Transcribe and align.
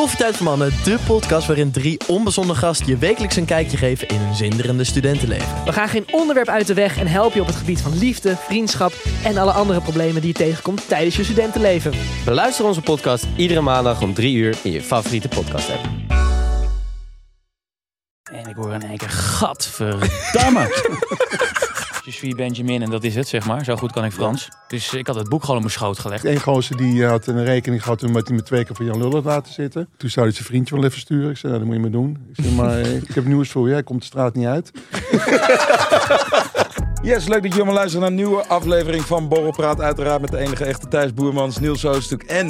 Koffietijd 0.00 0.36
voor 0.36 0.46
Mannen, 0.46 0.72
de 0.84 0.98
podcast 1.06 1.46
waarin 1.46 1.70
drie 1.70 2.00
onbezonnen 2.06 2.56
gasten 2.56 2.86
je 2.86 2.96
wekelijks 2.96 3.36
een 3.36 3.44
kijkje 3.44 3.76
geven 3.76 4.08
in 4.08 4.16
hun 4.16 4.34
zinderende 4.34 4.84
studentenleven. 4.84 5.64
We 5.64 5.72
gaan 5.72 5.88
geen 5.88 6.06
onderwerp 6.10 6.48
uit 6.48 6.66
de 6.66 6.74
weg 6.74 6.98
en 6.98 7.06
helpen 7.06 7.34
je 7.34 7.40
op 7.40 7.46
het 7.46 7.56
gebied 7.56 7.80
van 7.80 7.98
liefde, 7.98 8.36
vriendschap 8.36 8.92
en 9.24 9.36
alle 9.36 9.52
andere 9.52 9.80
problemen 9.80 10.20
die 10.20 10.30
je 10.30 10.38
tegenkomt 10.38 10.88
tijdens 10.88 11.16
je 11.16 11.24
studentenleven. 11.24 11.92
Beluister 12.24 12.64
onze 12.64 12.80
podcast 12.80 13.26
iedere 13.36 13.60
maandag 13.60 14.02
om 14.02 14.14
3 14.14 14.34
uur 14.34 14.58
in 14.62 14.72
je 14.72 14.82
favoriete 14.82 15.28
podcast 15.28 15.70
app. 15.70 15.88
En 18.32 18.46
ik 18.48 18.56
hoor 18.56 18.72
in 18.72 18.82
één 18.82 18.96
keer, 18.96 19.10
gadverdamme. 19.10 20.68
Je 22.04 22.10
suis 22.10 22.34
Benjamin 22.34 22.82
en 22.82 22.90
dat 22.90 23.04
is 23.04 23.14
het, 23.14 23.28
zeg 23.28 23.46
maar. 23.46 23.64
Zo 23.64 23.76
goed 23.76 23.92
kan 23.92 24.04
ik 24.04 24.12
Frans. 24.12 24.48
Dus 24.68 24.94
ik 24.94 25.06
had 25.06 25.16
het 25.16 25.28
boek 25.28 25.40
gewoon 25.40 25.56
op 25.56 25.62
mijn 25.62 25.74
schoot 25.74 25.98
gelegd. 25.98 26.24
Eén 26.24 26.40
gozer 26.40 26.76
die 26.76 27.02
eh, 27.02 27.10
had 27.10 27.26
een 27.26 27.44
rekening 27.44 27.82
gehad 27.82 27.98
toen 27.98 28.12
met 28.12 28.28
hij 28.28 28.36
me 28.36 28.42
twee 28.42 28.64
keer 28.64 28.76
voor 28.76 28.84
Jan 28.84 28.98
Lullen 28.98 29.12
had 29.12 29.24
laten 29.24 29.52
zitten. 29.52 29.88
Toen 29.96 30.10
zou 30.10 30.26
hij 30.26 30.34
zijn 30.34 30.46
vriendje 30.46 30.74
wel 30.74 30.84
even 30.84 31.00
sturen. 31.00 31.30
Ik 31.30 31.36
zei, 31.36 31.52
nou, 31.52 31.64
dat 31.64 31.74
moet 31.74 31.84
je 31.84 31.90
maar 31.90 32.00
doen. 32.00 32.26
Ik 32.34 32.44
zei, 32.44 32.54
maar 32.54 32.80
eh, 32.80 32.96
ik 32.96 33.14
heb 33.14 33.24
nieuws 33.24 33.50
voor 33.50 33.66
je. 33.66 33.72
Hij 33.72 33.82
komt 33.82 34.00
de 34.00 34.06
straat 34.06 34.34
niet 34.34 34.46
uit. 34.46 34.70
Yes, 37.02 37.28
leuk 37.28 37.42
dat 37.42 37.50
je 37.52 37.56
allemaal 37.56 37.74
luistert 37.74 38.00
naar 38.00 38.10
een 38.10 38.16
nieuwe 38.16 38.46
aflevering 38.46 39.04
van 39.04 39.28
Borrelpraat. 39.28 39.80
Uiteraard 39.80 40.20
met 40.20 40.30
de 40.30 40.38
enige 40.38 40.64
echte 40.64 40.88
Thijs 40.88 41.14
Boermans, 41.14 41.58
Niels 41.58 41.84
Oostuk 41.84 42.22
en 42.22 42.46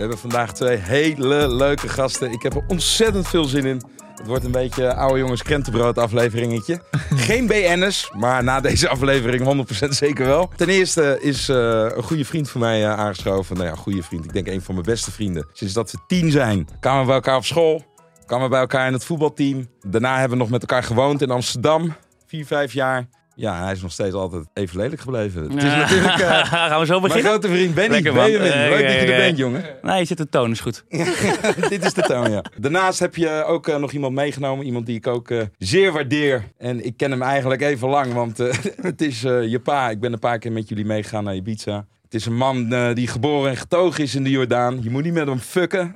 we 0.00 0.06
hebben 0.06 0.18
vandaag 0.18 0.52
twee 0.52 0.76
hele 0.76 1.48
leuke 1.48 1.88
gasten. 1.88 2.32
Ik 2.32 2.42
heb 2.42 2.54
er 2.54 2.64
ontzettend 2.68 3.28
veel 3.28 3.44
zin 3.44 3.64
in. 3.64 3.82
Het 4.20 4.28
wordt 4.28 4.44
een 4.44 4.50
beetje 4.50 4.94
oude 4.94 5.18
jongens 5.18 5.42
krentenbrood 5.42 5.98
afleveringetje. 5.98 6.82
Geen 7.28 7.46
BN'ers, 7.46 8.10
maar 8.16 8.44
na 8.44 8.60
deze 8.60 8.88
aflevering 8.88 9.66
100% 9.84 9.88
zeker 9.88 10.26
wel. 10.26 10.50
Ten 10.56 10.68
eerste 10.68 11.18
is 11.20 11.48
eh, 11.48 11.56
een 11.94 12.02
goede 12.02 12.24
vriend 12.24 12.50
van 12.50 12.60
mij 12.60 12.84
eh, 12.84 12.98
aangeschoven. 12.98 13.56
Nou 13.56 13.68
ja, 13.68 13.74
goede 13.74 14.02
vriend. 14.02 14.24
Ik 14.24 14.32
denk 14.32 14.46
een 14.46 14.62
van 14.62 14.74
mijn 14.74 14.86
beste 14.86 15.10
vrienden. 15.10 15.46
Sinds 15.52 15.74
dat 15.74 15.90
we 15.90 15.98
tien 16.06 16.30
zijn, 16.30 16.68
kwamen 16.80 17.00
we 17.00 17.06
bij 17.06 17.14
elkaar 17.14 17.36
op 17.36 17.44
school. 17.44 17.84
Kwamen 18.26 18.44
we 18.44 18.50
bij 18.50 18.60
elkaar 18.60 18.86
in 18.86 18.92
het 18.92 19.04
voetbalteam. 19.04 19.68
Daarna 19.86 20.12
hebben 20.18 20.38
we 20.38 20.42
nog 20.42 20.50
met 20.52 20.60
elkaar 20.60 20.82
gewoond 20.82 21.22
in 21.22 21.30
Amsterdam. 21.30 21.94
Vier, 22.26 22.46
vijf 22.46 22.72
jaar. 22.72 23.08
Ja, 23.40 23.62
hij 23.62 23.72
is 23.72 23.82
nog 23.82 23.92
steeds 23.92 24.14
altijd 24.14 24.44
even 24.54 24.76
lelijk 24.76 25.00
gebleven. 25.00 25.42
Het 25.42 25.54
is 25.54 25.62
natuurlijk 25.62 26.18
eh, 26.20 26.44
gaan 26.44 26.80
we 26.80 26.86
zo 26.86 27.00
mijn 27.00 27.12
beginnen? 27.12 27.30
grote 27.30 27.48
vriend 27.48 27.74
Benny. 27.74 27.94
Lekker, 27.94 28.14
man. 28.14 28.24
Benjamin, 28.24 28.50
leuk 28.50 28.82
dat 28.82 28.92
je 28.92 28.98
er 28.98 29.16
bent, 29.16 29.38
jongen. 29.38 29.64
Nee, 29.82 29.98
je 29.98 30.04
zit 30.04 30.16
de 30.16 30.28
toon, 30.28 30.50
is 30.50 30.60
goed. 30.60 30.84
Dit 31.68 31.84
is 31.84 31.94
de 31.94 32.02
toon, 32.02 32.30
ja. 32.30 32.44
Daarnaast 32.58 32.98
heb 32.98 33.16
je 33.16 33.44
ook 33.46 33.68
eh, 33.68 33.76
nog 33.76 33.92
iemand 33.92 34.14
meegenomen. 34.14 34.66
Iemand 34.66 34.86
die 34.86 34.96
ik 34.96 35.06
ook 35.06 35.30
eh, 35.30 35.40
zeer 35.58 35.92
waardeer. 35.92 36.44
En 36.58 36.84
ik 36.84 36.96
ken 36.96 37.10
hem 37.10 37.22
eigenlijk 37.22 37.60
even 37.62 37.88
lang, 37.88 38.12
want 38.12 38.38
het 38.88 39.02
is 39.02 39.20
je 39.20 39.60
pa. 39.64 39.90
Ik 39.90 40.00
ben 40.00 40.12
een 40.12 40.18
paar 40.18 40.38
keer 40.38 40.52
met 40.52 40.68
jullie 40.68 40.84
meegegaan 40.84 41.24
naar 41.24 41.34
Ibiza. 41.34 41.86
Het 42.10 42.20
is 42.20 42.26
een 42.26 42.36
man 42.36 42.72
eh, 42.72 42.94
die 42.94 43.06
geboren 43.06 43.50
en 43.50 43.56
getogen 43.56 44.02
is 44.02 44.14
in 44.14 44.24
de 44.24 44.30
Jordaan. 44.30 44.78
Je 44.82 44.90
moet 44.90 45.04
niet 45.04 45.12
met 45.12 45.26
hem 45.26 45.38
fucken. 45.38 45.94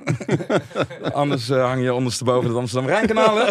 Anders 1.13 1.49
eh, 1.49 1.65
hang 1.65 1.83
je 1.83 1.93
ondersteboven 1.93 2.49
het 2.49 2.57
Amsterdam 2.57 2.89
Rijnkanaal. 2.89 3.37
hè? 3.37 3.45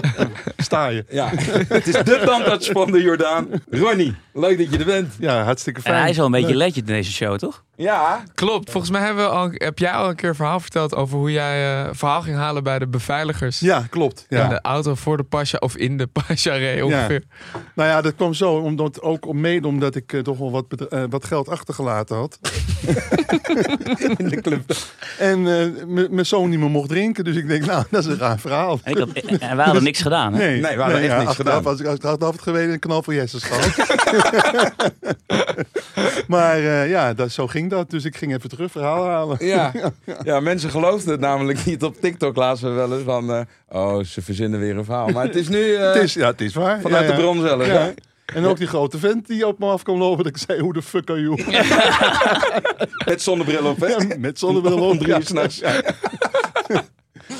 Sta 0.56 0.86
je. 0.86 1.04
Ja, 1.08 1.30
het 1.68 1.86
is 1.86 1.94
de 1.94 2.22
tandarts 2.24 2.68
van 2.68 2.90
de 2.92 3.02
Jordaan. 3.02 3.48
Ronnie, 3.70 4.14
leuk 4.32 4.58
dat 4.58 4.70
je 4.72 4.78
er 4.78 4.84
bent. 4.84 5.14
Ja, 5.18 5.42
hartstikke 5.42 5.78
En 5.80 5.86
fijn. 5.86 6.00
hij 6.00 6.10
is 6.10 6.16
wel 6.16 6.26
een 6.26 6.32
beetje 6.32 6.46
Leuk. 6.56 6.56
legend 6.68 6.88
in 6.88 6.94
deze 6.94 7.12
show, 7.12 7.38
toch? 7.38 7.64
Ja, 7.76 8.22
Klopt. 8.34 8.70
Volgens 8.70 8.92
mij 8.92 9.02
hebben 9.02 9.24
we 9.24 9.30
al, 9.30 9.50
heb 9.52 9.78
jij 9.78 9.90
al 9.92 10.08
een 10.08 10.14
keer 10.14 10.28
een 10.28 10.34
verhaal 10.34 10.60
verteld 10.60 10.94
over 10.94 11.18
hoe 11.18 11.32
jij 11.32 11.82
eh, 11.84 11.88
verhaal 11.92 12.22
ging 12.22 12.36
halen 12.36 12.62
bij 12.62 12.78
de 12.78 12.86
beveiligers. 12.86 13.60
Ja, 13.60 13.86
klopt. 13.90 14.26
In 14.28 14.36
Ja. 14.36 14.48
de 14.48 14.60
auto 14.62 14.94
voor 14.94 15.16
de 15.16 15.22
Pasha 15.22 15.58
of 15.58 15.76
in 15.76 15.96
de 15.96 16.06
Pasha 16.26 16.52
reed 16.54 16.82
ongeveer. 16.82 17.22
Nou 17.74 17.88
ja, 17.88 18.00
dat 18.00 18.14
kwam 18.14 18.34
zo. 18.34 18.54
Omdat, 18.54 19.02
ook 19.02 19.26
om 19.26 19.40
mede 19.40 19.66
omdat 19.66 19.94
ik 19.94 20.12
eh, 20.12 20.20
toch 20.20 20.38
wel 20.38 20.50
wat, 20.50 20.64
eh, 20.88 21.02
wat 21.10 21.24
geld 21.24 21.48
achtergelaten 21.48 22.16
had. 22.16 22.38
in 24.18 24.28
de 24.28 24.40
club. 24.42 24.72
En 25.18 25.38
eh, 25.46 25.84
mijn 26.10 26.26
zoon 26.26 26.48
niet 26.50 26.58
meer 26.58 26.70
mocht 26.70 26.88
drinken. 26.88 27.24
Dus 27.24 27.36
ik 27.36 27.48
denk, 27.48 27.64
nou, 27.66 27.84
dat 27.90 28.04
is 28.04 28.10
een 28.10 28.18
raar 28.18 28.38
verhaal. 28.38 28.80
En, 28.82 28.92
ik 28.92 28.98
had, 28.98 29.08
en 29.40 29.56
wij 29.56 29.64
hadden 29.64 29.82
niks 29.82 30.02
gedaan, 30.02 30.32
hè? 30.32 30.38
Nee, 30.38 30.60
Nee, 30.60 30.76
we 30.76 30.82
hadden 30.82 31.00
echt 31.00 31.18
niks 31.18 31.34
gedaan. 31.34 31.62
Was 31.62 31.80
ik 31.80 31.86
achteraf 31.86 32.32
het 32.32 32.42
geweten 32.42 32.72
een 32.72 32.78
knal 32.78 33.02
voor 33.02 33.14
gehad. 33.14 33.76
maar 36.28 36.56
eh, 36.56 36.88
ja, 36.90 37.14
dat, 37.14 37.30
zo 37.30 37.46
ging 37.46 37.63
dat. 37.68 37.90
Dus 37.90 38.04
ik 38.04 38.16
ging 38.16 38.34
even 38.34 38.48
terug 38.48 38.70
verhaal 38.70 39.06
halen. 39.06 39.46
Ja. 39.46 39.72
ja, 40.22 40.40
mensen 40.40 40.70
geloofden 40.70 41.10
het 41.10 41.20
namelijk 41.20 41.64
niet. 41.64 41.82
Op 41.82 42.00
TikTok 42.00 42.34
we 42.34 42.68
wel 42.68 42.92
eens 42.92 43.02
van... 43.04 43.32
eh, 43.32 43.40
oh, 43.68 44.04
ze 44.04 44.22
verzinnen 44.22 44.60
weer 44.60 44.76
een 44.76 44.84
verhaal. 44.84 45.08
Maar 45.08 45.24
het 45.24 45.36
is 45.36 45.48
nu 45.48 45.72
eh, 45.74 45.92
Het 45.92 46.02
is, 46.02 46.14
ja, 46.14 46.26
het 46.26 46.40
is 46.40 46.54
waar. 46.54 46.80
vanuit 46.80 47.08
Ja, 47.08 47.14
de 47.14 47.20
bron 47.20 47.40
zelf. 47.40 47.66
Ja. 47.66 47.92
En 48.34 48.44
ook 48.44 48.56
die 48.58 48.66
grote 48.66 48.98
vent 48.98 49.26
die 49.26 49.46
op 49.46 49.58
me 49.58 49.66
af 49.66 49.82
kwam 49.82 49.98
lopen. 49.98 50.24
Dat 50.24 50.36
ik 50.36 50.42
zei, 50.46 50.60
hoe 50.60 50.72
de 50.72 50.82
fuck 50.82 51.10
are 51.10 51.20
you? 51.20 51.44
Met 53.10 53.22
zonnebril 53.22 53.64
op, 53.66 53.80
hè? 53.80 54.18
Met 54.18 54.38
zonnebril 54.38 54.78
op. 54.78 54.98
drie 54.98 55.34
Ja. 55.48 55.82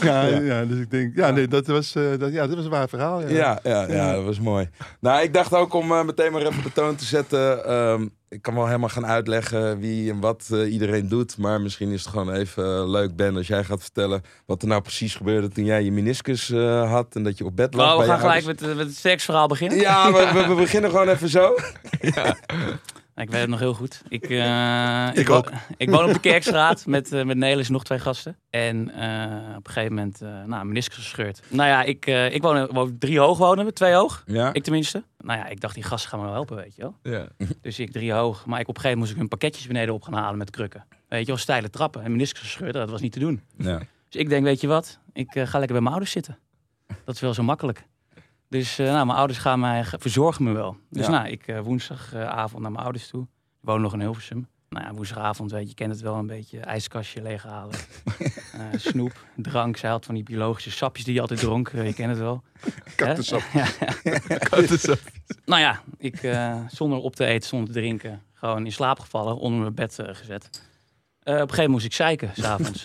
Ja, 0.01 0.27
ja, 0.27 0.65
dus 0.65 0.79
ik 0.79 0.91
denk, 0.91 1.17
ja, 1.17 1.31
nee, 1.31 1.49
dat 1.49 1.67
was, 1.67 1.95
eh, 1.95 2.03
dat, 2.19 2.33
ja, 2.33 2.47
dat 2.47 2.57
was 2.57 2.65
een 2.65 2.71
waar 2.71 2.89
verhaal. 2.89 3.21
Ja. 3.21 3.29
Ja, 3.29 3.59
ja, 3.63 3.87
ja, 3.93 4.13
dat 4.15 4.25
was 4.25 4.41
mooi. 4.41 4.69
Nou, 5.01 5.23
ik 5.23 5.35
dacht 5.35 5.55
ook 5.55 5.75
om 5.75 5.93
eh, 5.93 6.05
meteen 6.05 6.33
maar 6.33 6.43
even 6.43 6.63
de 6.63 6.73
toon 6.73 6.97
te 6.97 7.05
zetten. 7.05 7.65
ehm, 7.67 8.07
ik 8.35 8.43
kan 8.43 8.55
wel 8.55 8.67
helemaal 8.67 8.89
gaan 8.89 9.07
uitleggen 9.07 9.79
wie 9.79 10.11
en 10.11 10.21
wat 10.21 10.49
eh, 10.53 10.73
iedereen 10.73 11.09
doet. 11.09 11.39
Maar 11.39 11.61
misschien 11.61 11.91
is 11.91 12.01
het 12.01 12.11
gewoon 12.11 12.33
even 12.33 12.91
leuk, 12.91 13.17
Ben, 13.17 13.37
als 13.37 13.47
jij 13.47 13.65
gaat 13.65 13.83
vertellen... 13.83 14.23
wat 14.47 14.63
er 14.63 14.69
nou 14.69 14.83
precies 14.83 15.15
gebeurde 15.15 15.49
toen 15.49 15.65
jij 15.65 15.83
je 15.83 15.93
meniscus 15.93 16.51
eh, 16.51 16.91
had... 16.91 17.15
en 17.15 17.23
dat 17.23 17.39
je 17.39 17.45
op 17.45 17.57
bed 17.57 17.75
lag 17.75 17.87
Oh, 17.87 17.93
we 17.93 17.99
bij 17.99 18.07
gaan 18.07 18.19
gelijk 18.19 18.45
met, 18.45 18.61
met 18.77 18.87
het 18.87 18.97
seksverhaal 18.97 19.47
beginnen. 19.47 19.79
Ja, 19.79 20.13
we, 20.13 20.31
we, 20.33 20.47
we 20.49 20.55
beginnen 20.55 20.91
gewoon 20.91 21.09
even 21.09 21.29
zo. 21.29 21.55
Ik 23.17 23.31
weet 23.31 23.41
het 23.41 23.51
nog 23.51 23.59
heel 23.59 23.75
goed. 23.75 24.03
Ik, 24.09 24.25
eh, 24.25 25.09
Ik 25.21 25.27
wo- 25.29 25.35
ook. 25.35 25.51
Ik 25.77 25.91
woon 25.91 26.05
op 26.05 26.13
de 26.13 26.21
Kerkstraat 26.21 26.87
met, 26.87 27.13
eh 27.13 27.25
met 27.25 27.37
Nelis 27.37 27.67
en 27.67 27.73
nog 27.73 27.85
twee 27.85 27.99
gasten. 27.99 28.37
En 28.51 28.91
eh, 28.91 29.57
op 29.57 29.67
een 29.67 29.73
gegeven 29.73 29.95
moment, 29.95 30.21
nou, 30.47 30.65
meniscus 30.65 30.97
gescheurd. 30.97 31.43
Nou 31.49 31.69
ja, 31.69 31.83
ik, 31.83 32.07
ik 32.07 32.43
woon, 32.43 32.67
woon 32.67 32.97
drie 32.99 33.19
hoog 33.19 33.39
wonen 33.39 33.65
we, 33.65 33.73
twee 33.73 33.93
hoog. 33.95 34.23
Ja. 34.27 34.53
Ik 34.53 34.63
tenminste. 34.63 35.05
Nou 35.19 35.39
ja, 35.39 35.47
ik 35.47 35.61
dacht, 35.61 35.75
die 35.75 35.83
gasten 35.83 36.11
gaan 36.11 36.19
me 36.19 36.25
wel 36.25 36.35
helpen, 36.35 36.57
weet 36.57 36.75
je 36.77 36.83
wel. 36.83 36.97
Ja. 37.03 37.29
Dus 37.61 37.79
ik 37.79 37.93
drie 37.93 38.13
hoog. 38.13 38.47
Maar 38.47 38.61
ik 38.61 38.69
op 38.69 38.75
een 38.75 38.81
gegeven 38.81 38.99
moment 38.99 38.99
moest 38.99 39.11
ik 39.11 39.19
hun 39.19 39.29
pakketjes 39.29 39.67
beneden 39.67 39.95
op 39.95 40.03
gaan 40.03 40.15
halen 40.15 40.39
met 40.39 40.51
krukken. 40.51 40.85
Weet 41.09 41.21
je 41.21 41.27
wel, 41.27 41.37
steile 41.37 41.71
trappen. 41.71 42.03
En 42.03 42.11
meniscus 42.11 42.41
gescheurd, 42.41 42.73
dat 42.73 42.91
was 42.91 43.01
niet 43.01 43.13
te 43.13 43.19
doen. 43.19 43.43
Ja. 43.59 43.79
Dus 44.09 44.21
ik 44.21 44.29
denk, 44.29 44.45
weet 44.45 44.61
je 44.61 44.67
wat? 44.67 44.99
Ik 45.13 45.31
ga 45.31 45.41
lekker 45.59 45.67
bij 45.67 45.81
mijn 45.81 45.89
ouders 45.89 46.11
zitten. 46.13 46.39
Dat 47.05 47.15
is 47.15 47.21
wel 47.21 47.35
zo 47.35 47.43
makkelijk. 47.43 47.85
Dus 48.55 48.79
eh, 48.79 48.87
nou, 48.87 49.07
mijn 49.07 49.19
ouders 49.19 49.39
gaan 49.39 49.61
mij 49.61 49.85
ge- 49.85 49.97
verzorgen 50.01 50.45
me 50.45 50.53
wel. 50.53 50.77
Dus 50.91 51.05
Ja. 51.07 51.11
nou, 51.13 51.29
ik 51.29 51.47
eh, 51.47 51.61
woensdagavond 51.61 52.63
naar 52.63 52.71
mijn 52.73 52.85
ouders 52.85 53.09
toe. 53.09 53.23
Ik 53.23 53.29
woon 53.61 53.81
nog 53.81 53.93
in 53.93 54.01
Hilversum. 54.01 54.49
Nou 54.69 54.85
ja, 54.87 54.93
woensdagavond, 54.93 55.51
weet 55.51 55.63
je, 55.63 55.69
je 55.69 55.75
kent 55.75 55.93
het 55.93 56.01
wel 56.01 56.15
een 56.15 56.27
beetje. 56.27 56.61
IJskastje 56.61 57.23
leeghalen. 57.23 57.75
Eh 58.55 58.61
snoep, 58.77 59.25
drank. 59.37 59.77
Zij 59.77 59.91
had 59.91 60.05
van 60.05 60.15
die 60.15 60.23
biologische 60.25 60.71
sapjes 60.71 61.05
die 61.05 61.15
je 61.15 61.21
altijd 61.21 61.41
dronk. 61.41 61.71
Je 61.73 61.95
kent 61.95 62.09
het 62.11 62.19
wel. 62.19 62.43
Kattensap. 62.97 63.41
Hè? 63.45 63.59
Ja. 63.61 64.97
Nou 65.45 65.61
ja, 65.61 65.83
ik 65.99 66.21
zonder 66.69 66.99
op 66.99 67.17
te 67.17 67.25
eten, 67.25 67.49
zonder 67.49 67.69
te 67.75 67.81
drinken, 67.81 68.23
gewoon 68.35 68.65
in 68.65 68.73
slaap 68.73 69.01
gevallen, 69.01 69.37
onder 69.39 69.61
mijn 69.61 69.75
bed 69.75 69.99
gezet. 70.03 70.63
Eh, 71.25 71.35
op 71.35 71.41
een 71.41 71.49
gegeven 71.49 71.71
moment 71.71 71.71
moest 71.71 71.85
ik 71.85 71.93
zeiken, 71.93 72.31
s'avonds. 72.43 72.85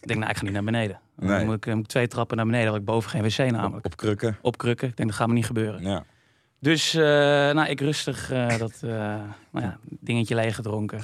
ik 0.00 0.06
denk, 0.08 0.18
nou, 0.18 0.30
ik 0.30 0.36
ga 0.36 0.42
niet 0.44 0.52
naar 0.52 0.64
beneden. 0.64 1.00
Dan 1.16 1.28
Nee. 1.28 1.44
moet 1.44 1.54
ik, 1.54 1.66
eh, 1.66 1.74
moet 1.74 1.82
ik 1.84 1.88
twee 1.90 2.08
trappen 2.08 2.36
naar 2.36 2.46
beneden, 2.46 2.66
had 2.68 2.76
ik 2.76 2.84
boven 2.84 3.10
geen 3.10 3.22
wc 3.22 3.50
namelijk. 3.50 3.86
Op 3.86 3.96
krukken. 3.96 4.36
Op 4.42 4.58
krukken. 4.58 4.88
Ik 4.88 4.96
denk, 4.96 5.08
dat 5.08 5.18
gaat 5.18 5.28
me 5.28 5.34
niet 5.34 5.46
gebeuren. 5.46 5.82
Ja. 5.82 6.04
Dus, 6.60 6.94
eh, 6.94 7.02
nou, 7.02 7.68
ik 7.68 7.80
rustig 7.80 8.30
eh, 8.30 8.58
dat 8.58 8.72
eh, 8.84 8.90
nou 9.50 9.64
ja, 9.66 9.78
dingetje 10.00 10.34
leeg 10.34 10.54
gedronken. 10.54 11.00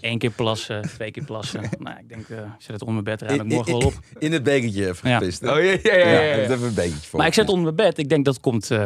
Eén 0.00 0.18
keer 0.18 0.30
plassen, 0.30 0.82
twee 0.82 1.10
keer 1.10 1.24
plassen. 1.24 1.60
nou, 1.78 1.98
ik 1.98 2.08
denk, 2.08 2.28
eh, 2.28 2.36
ik 2.38 2.44
zet 2.58 2.72
het 2.72 2.82
onder 2.82 3.02
mijn 3.02 3.16
bed, 3.18 3.28
ruim 3.28 3.40
ik 3.40 3.46
morgen 3.46 3.72
wel 3.78 3.86
op. 3.86 3.94
In 4.18 4.32
het 4.32 4.42
bekertje 4.42 4.88
even 4.88 5.08
Ja. 5.10 5.18
gepist. 5.18 5.40
hè? 5.40 5.50
Oh 5.52 5.62
ja, 5.62 5.70
ja, 5.70 5.78
ja. 5.82 5.96
Ja, 5.98 6.08
ja, 6.10 6.20
ja. 6.20 6.34
even 6.36 6.62
een 6.66 6.74
bekertje 6.74 7.08
voor. 7.08 7.18
Maar 7.18 7.28
ik 7.28 7.34
zet 7.34 7.44
het 7.46 7.54
onder 7.56 7.74
mijn 7.74 7.88
bed. 7.88 7.98
Ik 7.98 8.08
denk, 8.08 8.24
dat 8.24 8.40
komt, 8.40 8.70
eh, 8.70 8.78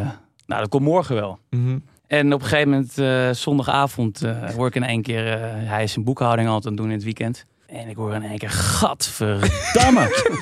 nou, 0.47 0.61
dat 0.61 0.69
komt 0.69 0.83
morgen 0.85 1.15
wel. 1.15 1.39
Mhm. 1.51 1.79
En 2.07 2.33
op 2.33 2.43
een 2.43 2.49
gegeven 2.49 2.71
moment, 2.71 2.99
eh, 2.99 3.31
zondagavond, 3.31 4.23
eh, 4.23 4.51
hoor 4.51 4.67
ik 4.67 4.75
in 4.75 4.83
één 4.83 5.03
keer... 5.03 5.33
eh, 5.33 5.39
hij 5.53 5.83
is 5.83 5.93
zijn 5.93 6.05
boekhouding 6.05 6.49
altijd 6.49 6.67
aan 6.67 6.73
het 6.73 6.81
doen 6.81 6.91
in 6.91 6.97
het 6.97 7.05
weekend. 7.05 7.45
En 7.67 7.89
ik 7.89 7.97
hoor 7.97 8.15
in 8.15 8.23
één 8.23 8.39
keer, 8.39 8.51
gadverdamme. 8.51 10.09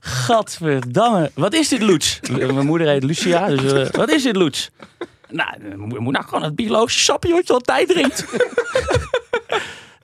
gadverdamme. 0.00 1.30
Wat 1.34 1.54
is 1.54 1.68
dit, 1.68 1.82
Loets? 1.82 2.20
Mijn 2.30 2.66
moeder 2.66 2.88
heet 2.88 3.02
Lucia, 3.02 3.46
dus 3.46 3.90
wat 3.90 4.10
is 4.10 4.22
dit, 4.22 4.36
Loets? 4.36 4.70
Nou, 5.28 5.76
moet 5.76 6.12
nou 6.12 6.24
gewoon 6.24 6.42
het 6.42 6.54
biologische 6.54 7.04
sapje 7.04 7.32
wat 7.32 7.46
je 7.46 7.52
altijd 7.52 7.88
drinkt. 7.88 8.24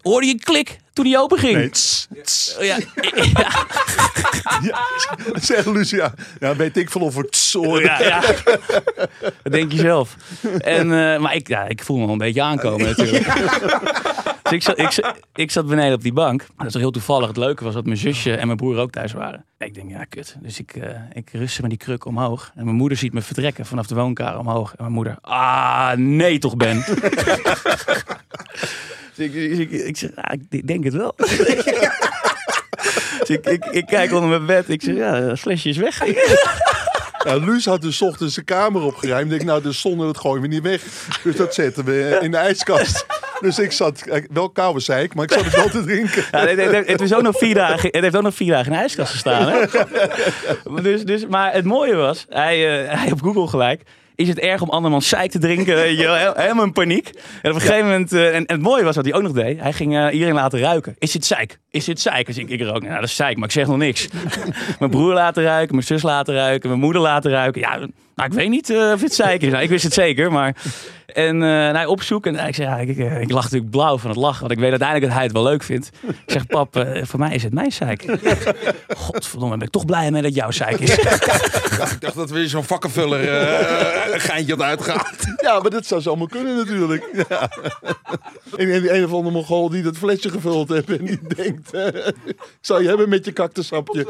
Hoorde 0.03 0.27
je 0.27 0.33
een 0.33 0.41
klik 0.41 0.79
toen 0.93 1.07
hij 1.07 1.19
open 1.19 1.39
ging? 1.39 1.55
Nee, 1.57 1.71
tss, 1.71 2.07
tss. 2.23 2.57
Ja, 2.61 2.77
ja, 4.63 4.87
Zeg 5.41 5.65
Lucia. 5.67 6.15
Ja, 6.41 6.57
weet 6.57 6.77
ik 6.77 6.91
veel 6.91 7.01
of 7.01 7.17
het 7.17 7.49
hoorde. 7.53 7.85
ja, 7.85 8.01
ja. 8.03 8.21
Dat 9.43 9.53
denk 9.53 9.73
je 9.73 9.79
zelf. 9.79 10.17
En, 10.59 11.13
eh, 11.13 11.19
maar 11.21 11.35
ik, 11.35 11.49
ja, 11.49 11.65
ik 11.67 11.83
voel 11.83 11.97
me 11.97 12.03
wel 12.05 12.13
een 12.13 12.19
beetje 12.19 12.43
aankomen 12.43 12.87
natuurlijk. 12.87 13.27
Dus 14.43 14.59
ik 14.59 14.63
zat, 14.65 14.79
ik, 14.79 14.91
zat- 14.91 15.15
ik 15.35 15.51
zat 15.51 15.67
beneden 15.67 15.95
op 15.95 16.03
die 16.03 16.13
bank. 16.13 16.47
Dat 16.57 16.67
is 16.67 16.73
toch 16.73 16.81
heel 16.81 16.91
toevallig. 16.91 17.29
Het 17.29 17.37
leuke 17.37 17.65
was 17.65 17.75
dat 17.75 17.85
mijn 17.85 17.97
zusje 17.97 18.35
en 18.37 18.47
mijn 18.47 18.59
broer 18.59 18.79
ook 18.79 18.91
thuis 18.91 19.13
waren. 19.13 19.45
Ik 19.59 19.75
denk, 19.75 19.91
ja, 19.91 20.05
kut. 20.05 20.37
Dus 20.41 20.59
ik, 20.59 20.73
eh 20.77 20.89
ik 21.13 21.29
rustte 21.33 21.61
met 21.61 21.71
die 21.71 21.79
kruk 21.79 22.05
omhoog. 22.05 22.51
En 22.55 22.65
mijn 22.65 22.77
moeder 22.77 22.99
ziet 22.99 23.13
me 23.13 23.23
vertrekken 23.23 23.67
vanaf 23.67 23.87
de 23.87 23.95
woonkamer 23.95 24.39
omhoog. 24.39 24.71
En 24.71 24.77
mijn 24.79 24.93
moeder, 24.93 25.17
ah, 25.21 25.93
nee 25.97 26.39
toch, 26.39 26.57
Ben. 26.57 26.85
ik, 29.21 29.35
ik, 29.35 29.71
ik 29.71 29.97
zeg, 29.97 30.11
ah, 30.15 30.39
ik 30.51 30.67
denk 30.67 30.85
het 30.85 30.95
wel. 30.95 31.15
dus 33.19 33.29
ik, 33.29 33.47
ik, 33.47 33.65
ik 33.71 33.87
kijk 33.87 34.13
onder 34.13 34.29
mijn 34.29 34.47
bed. 34.47 34.69
Ik 34.69 34.83
zeg, 34.83 34.95
ja, 34.95 35.21
dat 35.21 35.39
flesje 35.39 35.69
is 35.69 35.77
weg. 35.77 36.03
Ja, 37.25 37.37
Luus 37.37 37.65
had 37.65 37.83
dus 37.83 38.03
ochtends 38.03 38.35
zijn 38.35 38.47
kamer 38.47 38.83
opgeruimd. 38.83 39.25
Ik 39.25 39.31
denk, 39.31 39.43
nou, 39.51 39.63
de 39.63 39.73
zonde, 39.73 40.05
dat 40.05 40.19
gooien 40.19 40.43
we 40.43 40.49
niet 40.49 40.63
weg. 40.63 40.83
Dus 41.23 41.37
dat 41.37 41.55
zetten 41.55 41.85
we 41.85 42.19
in 42.21 42.31
de 42.31 42.37
ijskast. 42.37 43.07
Dus 43.41 43.59
ik 43.59 43.73
zat, 43.73 44.05
wel 44.31 44.51
koude 44.51 44.81
zeik, 44.81 45.15
maar 45.15 45.25
ik 45.25 45.33
zat 45.33 45.45
het 45.45 45.55
wel 45.55 45.69
te 45.69 45.85
drinken. 45.85 46.25
Ja, 46.31 46.47
het, 46.47 46.59
het, 46.59 46.87
het, 46.87 47.01
is 47.01 47.15
ook 47.15 47.23
nog 47.23 47.39
vier 47.39 47.55
dagen, 47.55 47.89
het 47.93 48.03
heeft 48.03 48.17
ook 48.17 48.23
nog 48.23 48.35
vier 48.35 48.51
dagen 48.51 48.67
in 48.67 48.73
de 48.73 48.79
ijskast 48.79 49.13
gestaan. 49.13 49.49
Hè? 49.49 49.65
Dus, 50.83 51.05
dus, 51.05 51.27
maar 51.27 51.53
het 51.53 51.65
mooie 51.65 51.95
was, 51.95 52.27
hij, 52.29 52.85
eh, 52.85 53.01
hij 53.01 53.13
op 53.13 53.23
Google 53.23 53.49
gelijk. 53.49 53.83
Is 54.21 54.29
het 54.29 54.39
erg 54.39 54.63
om 54.63 54.69
andermans 54.69 55.09
zeik 55.09 55.31
te 55.31 55.39
drinken? 55.39 55.75
Weet 55.75 55.99
je 55.99 56.33
Helemaal 56.37 56.65
in 56.65 56.73
paniek. 56.73 57.11
En 57.43 57.51
op 57.51 57.55
een 57.57 57.61
gegeven 57.61 57.85
moment, 57.85 58.13
eh, 58.13 58.27
en, 58.27 58.35
en 58.35 58.55
het 58.55 58.61
mooie 58.61 58.85
was 58.85 58.97
wat 58.97 59.05
hij 59.05 59.15
ook 59.15 59.23
nog 59.23 59.33
deed. 59.33 59.61
Hij 59.61 59.73
ging 59.73 59.97
eh, 59.97 60.13
iedereen 60.13 60.35
laten 60.35 60.59
ruiken. 60.59 60.97
Is 60.99 61.13
dit 61.13 61.25
zeik? 61.25 61.59
Is 61.71 61.85
dit 61.85 62.01
zeik? 62.01 62.27
Dus 62.27 62.39
ik, 62.39 62.49
ik 62.49 62.61
rook, 62.61 62.83
nou 62.83 62.95
dat 62.95 63.09
is 63.09 63.17
zeik, 63.17 63.37
maar 63.37 63.45
ik 63.45 63.55
zeg 63.55 63.67
nog 63.67 63.77
niks. 63.77 64.09
mijn 64.79 64.91
broer 64.91 65.13
laten 65.13 65.43
ruiken, 65.43 65.75
mijn 65.75 65.87
zus 65.87 66.03
laten 66.03 66.35
ruiken, 66.35 66.69
mijn 66.69 66.81
moeder 66.81 67.03
laten 67.03 67.31
ruiken. 67.31 67.61
Ja, 67.61 67.77
nou 68.15 68.29
ik 68.29 68.33
weet 68.33 68.49
niet 68.49 68.71
eh, 68.71 68.91
of 68.95 69.01
het 69.01 69.15
zeik 69.15 69.43
is. 69.43 69.51
Nou, 69.51 69.63
ik 69.63 69.69
wist 69.69 69.85
het 69.85 69.93
zeker, 69.93 70.33
maar... 70.33 70.57
En 71.15 71.43
eh 71.43 71.73
hij 71.73 71.87
opzoeken 71.87 72.37
en 72.37 72.47
ik 72.47 72.55
zeg, 72.55 72.67
ja, 72.67 72.79
ik, 72.79 72.89
ik, 72.89 72.99
ik 72.99 73.31
lach 73.31 73.43
natuurlijk 73.43 73.71
blauw 73.71 73.99
van 73.99 74.11
het 74.11 74.19
lachen. 74.19 74.41
Want 74.41 74.53
ik 74.53 74.59
weet 74.59 74.71
uiteindelijk 74.71 75.07
dat 75.09 75.17
hij 75.17 75.25
het 75.25 75.33
wel 75.33 75.43
leuk 75.43 75.63
vindt. 75.63 75.91
Ik 76.07 76.15
zeg, 76.27 76.47
pap, 76.47 76.77
eh, 76.77 77.05
voor 77.05 77.19
mij 77.19 77.35
is 77.35 77.43
het 77.43 77.53
mijn 77.53 77.73
zeik. 77.73 78.05
Godverdomme, 78.97 79.57
ben 79.57 79.67
ik 79.67 79.73
toch 79.73 79.85
blij 79.85 80.11
mee 80.11 80.23
dat 80.23 80.35
jouw 80.35 80.51
zeik 80.51 80.79
is. 80.79 80.99
Ik 81.81 82.01
dacht 82.01 82.15
dat 82.15 82.31
we 82.31 82.35
weer 82.35 82.49
zo'n 82.49 82.65
vakkenvuller 82.65 83.29
eh, 83.29 84.15
een 84.15 84.21
geintje 84.21 84.55
had 84.55 84.63
uitgehaald. 84.63 85.17
Ja, 85.37 85.61
maar 85.61 85.71
dat 85.71 85.87
zou 85.87 86.01
zomaar 86.01 86.29
kunnen 86.29 86.57
natuurlijk. 86.57 87.05
Ja. 87.29 87.51
En 88.57 88.71
en 88.71 88.81
die 88.81 88.95
een 88.95 89.05
of 89.05 89.13
andere 89.13 89.35
mongool 89.35 89.71
die 89.71 89.83
dat 89.83 89.97
flesje 89.97 90.31
gevuld 90.31 90.69
heeft 90.69 90.91
en 90.91 91.05
die 91.05 91.21
denkt... 91.35 91.60
eh, 91.73 91.87
ik 92.25 92.37
zou 92.61 92.83
je 92.83 92.89
hebben 92.89 93.09
met 93.09 93.25
je 93.25 93.33
kaktussapje. 93.33 94.07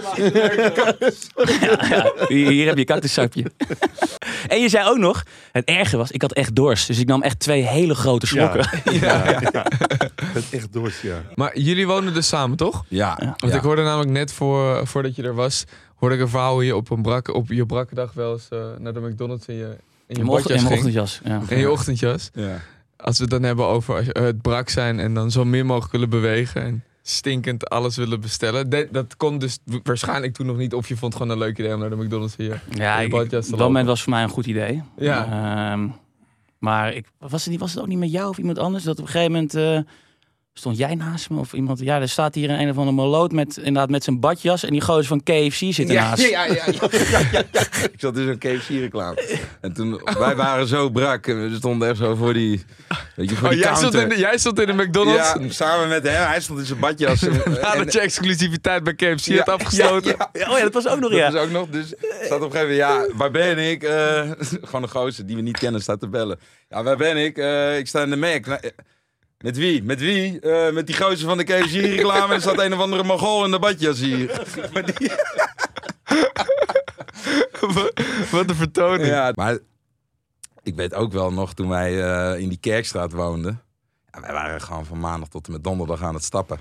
Ja, 1.88 2.12
hier, 2.29 2.50
hier 2.50 2.67
heb 2.67 2.79
je 2.79 2.85
cactussapje. 2.85 3.44
en 4.49 4.61
je 4.61 4.69
zei 4.69 4.88
ook 4.88 4.99
nog, 4.99 5.23
het 5.52 5.64
erge 5.64 5.97
was, 5.97 6.11
ik 6.11 6.23
had 6.23 6.32
echt 6.32 6.55
dorst. 6.55 6.87
Dus 6.87 6.99
ik 6.99 7.06
nam 7.06 7.23
echt 7.23 7.38
twee 7.38 7.62
hele 7.62 7.94
grote 7.94 8.26
slokken. 8.26 8.69
Ja, 8.93 9.41
ja. 9.52 9.67
Het 10.25 10.44
echt 10.50 10.73
dorst, 10.73 11.02
ja. 11.02 11.23
Maar 11.35 11.58
jullie 11.58 11.87
wonen 11.87 12.14
dus 12.14 12.26
samen, 12.29 12.56
toch? 12.56 12.85
Ja. 12.88 13.35
Want 13.37 13.55
ik 13.55 13.61
hoorde 13.61 13.82
namelijk 13.82 14.11
net 14.11 14.32
voor, 14.32 14.87
voordat 14.87 15.17
je 15.17 15.23
er 15.23 15.35
was, 15.35 15.64
hoorde 15.94 16.14
ik 16.14 16.20
een 16.20 16.29
verhaal 16.29 16.52
hoe 16.52 16.64
je 16.64 16.76
op, 16.76 16.91
een 16.91 17.02
brak, 17.02 17.35
op 17.35 17.49
je 17.49 17.67
brakke 17.67 17.94
dag 17.94 18.12
wel 18.12 18.32
eens 18.32 18.49
eh, 18.49 18.58
naar 18.79 18.93
de 18.93 19.00
McDonald's 19.00 19.47
in 19.47 19.55
je, 19.55 19.64
in 20.06 20.17
je, 20.17 20.20
In 20.20 20.29
ochtend- 20.29 20.64
ochtendjas. 20.70 21.20
Ja. 21.25 21.41
In 21.49 21.58
je 21.58 21.70
ochtendjas. 21.70 22.31
Ja. 22.35 22.61
Als 22.97 23.17
we 23.17 23.23
het 23.23 23.32
dan 23.32 23.43
hebben 23.43 23.67
over 23.67 24.12
eh, 24.12 24.23
het 24.23 24.43
brak 24.43 24.69
zijn 24.69 25.00
en 25.00 25.14
dan 25.14 25.31
zo 25.31 25.44
min 25.44 25.67
mogelijk 25.67 25.93
willen 25.93 26.11
bewegen 26.11 26.62
en 26.62 26.85
stinkend 27.11 27.69
alles 27.69 27.97
willen 27.97 28.21
bestellen. 28.21 28.71
Dat, 28.71 28.87
dat 28.91 29.17
kon 29.17 29.39
dus 29.39 29.59
waarschijnlijk 29.83 30.35
toen 30.35 30.47
nog 30.47 30.57
niet. 30.57 30.75
Of 30.75 30.89
je 30.89 30.97
vond 30.97 31.12
gewoon 31.12 31.31
een 31.31 31.39
leuk 31.39 31.59
idee 31.59 31.75
om 31.75 31.81
naar 31.81 31.91
de 31.91 31.97
McDonald's 31.97 32.37
hier. 32.37 32.62
Ja, 32.71 33.01
ik, 33.01 33.15
op 33.15 33.31
dat 33.31 33.59
moment 33.59 33.87
was 33.87 34.03
voor 34.03 34.12
mij 34.12 34.23
een 34.23 34.29
goed 34.29 34.47
idee. 34.47 34.83
Ja. 34.97 35.25
Ehm, 35.73 35.89
maar 36.59 36.95
ik, 36.95 37.07
was, 37.19 37.43
het 37.43 37.51
niet, 37.51 37.61
was 37.61 37.73
het 37.73 37.81
ook 37.83 37.89
niet 37.89 37.99
met 37.99 38.11
jou 38.11 38.29
of 38.29 38.39
iemand 38.39 38.59
anders? 38.59 38.85
Dat 38.85 38.99
op 38.99 39.05
een 39.05 39.11
gegeven 39.11 39.33
moment 39.33 39.55
eh, 39.55 39.93
stond 40.61 40.79
jij 40.79 40.95
naast 40.95 41.31
me 41.31 41.39
of 41.39 41.53
iemand. 41.53 41.81
Ja, 41.81 42.01
er 42.01 42.09
staat 42.09 42.35
hier 42.35 42.51
een, 42.51 42.61
een 42.61 42.71
of 42.71 42.77
andere 42.77 42.97
maloot 42.97 43.33
met, 43.33 43.57
inderdaad, 43.57 43.91
met 43.91 44.05
zijn 44.05 44.21
badjas. 44.21 44.65
En 44.65 44.71
die 44.73 44.81
gozer 44.81 45.05
van 45.05 45.23
KFC 45.23 45.55
zit 45.75 45.89
ernaast. 45.89 46.23
ja, 46.31 46.45
ja, 46.47 46.55
ja, 46.55 46.65
ja. 46.67 46.89
Ik 47.93 48.01
zat 48.01 48.17
in 48.19 48.25
zo'n 48.27 48.39
KFC-reclame. 48.39 49.39
En 49.61 49.73
toen, 49.73 50.01
wij 50.19 50.37
waren 50.37 50.67
zo 50.67 50.89
brak. 50.91 51.27
En 51.27 51.51
we 51.51 51.57
stonden 51.57 51.89
echt 51.89 51.99
zo 51.99 52.15
voor 52.15 52.33
die, 52.35 52.65
weet 53.17 53.31
je, 53.31 53.37
voor 53.37 53.49
Oh, 53.49 53.53
die 53.55 53.62
jij, 53.62 53.75
stond 53.75 53.93
counter. 53.93 54.03
in 54.03 54.09
de, 54.09 54.19
jij 54.19 54.39
stond 54.39 54.61
in 54.61 54.67
de 54.67 54.73
McDonald's. 54.85 55.35
Ja, 55.39 55.49
samen 55.49 55.89
met 55.89 56.03
hem. 56.09 56.27
Hij 56.27 56.41
stond 56.41 56.59
in 56.59 56.65
zijn 56.67 56.79
badjas. 56.81 57.21
Nadat 57.62 57.93
je 57.93 58.01
exclusiviteit 58.01 58.83
bij 58.85 58.95
KFC 58.95 59.25
Ja, 59.27 59.37
had 59.37 59.49
afgesloten. 59.49 60.15
ja, 60.19 60.31
ja. 60.33 60.51
Oh 60.51 60.57
ja, 60.59 60.62
dat 60.65 60.73
was 60.75 60.89
ook 60.89 61.01
nog, 61.01 61.11
Dat 61.11 61.19
ja. 61.19 61.29
is 61.29 61.35
ook 61.35 61.51
nog. 61.51 61.69
Dus 61.69 61.95
staat 62.23 62.41
op 62.41 62.53
een 62.55 62.59
gegeven 62.59 62.77
moment, 62.79 63.09
ja, 63.11 63.17
waar 63.17 63.31
ben 63.31 63.59
ik? 63.59 63.83
Eh, 63.83 64.31
gewoon 64.65 64.83
een 64.83 64.89
gozer 64.91 65.27
die 65.27 65.37
we 65.37 65.43
niet 65.43 65.59
kennen 65.59 65.83
staat 65.83 66.01
te 66.01 66.09
bellen. 66.09 66.39
Ja, 66.69 66.83
waar 66.83 66.97
ben 66.97 67.17
ik? 67.17 67.39
Eh, 67.39 67.79
ik 67.79 67.87
sta 67.87 68.03
in 68.03 68.11
de 68.11 68.17
Mac. 68.17 68.45
Met 69.40 69.56
wie? 69.56 69.82
Met 69.82 70.00
wie? 70.00 70.40
Eh, 70.40 70.72
met 70.72 70.87
die 70.87 70.96
gozer 70.96 71.28
van 71.28 71.38
de 71.38 71.44
KFC-reclame. 71.44 72.34
Er 72.34 72.40
staat 72.40 72.58
een 72.60 72.72
of 72.72 72.81
andere 72.81 73.04
Mongool 73.04 73.44
in 73.44 73.50
de 73.50 73.58
badjas 73.58 73.98
hier. 73.98 74.42
Maar 74.72 74.84
die- 74.94 75.10
Wat 78.31 78.48
een 78.48 78.54
vertoning. 78.54 79.06
ja, 79.08 79.32
maar 79.34 79.58
ik 80.62 80.75
weet 80.75 80.94
ook 80.94 81.12
wel 81.12 81.32
nog 81.32 81.54
toen 81.54 81.69
wij 81.69 82.02
eh, 82.02 82.40
in 82.40 82.48
die 82.48 82.58
Kerkstraat 82.58 83.12
woonden. 83.12 83.60
Ja, 84.12 84.20
wij 84.20 84.32
waren 84.32 84.60
gewoon 84.60 84.87
van 84.87 85.00
maandag 85.00 85.28
tot 85.28 85.46
en 85.46 85.52
met 85.52 85.64
donderdag 85.64 86.02
aan 86.02 86.14
het 86.14 86.25
stappen. 86.25 86.58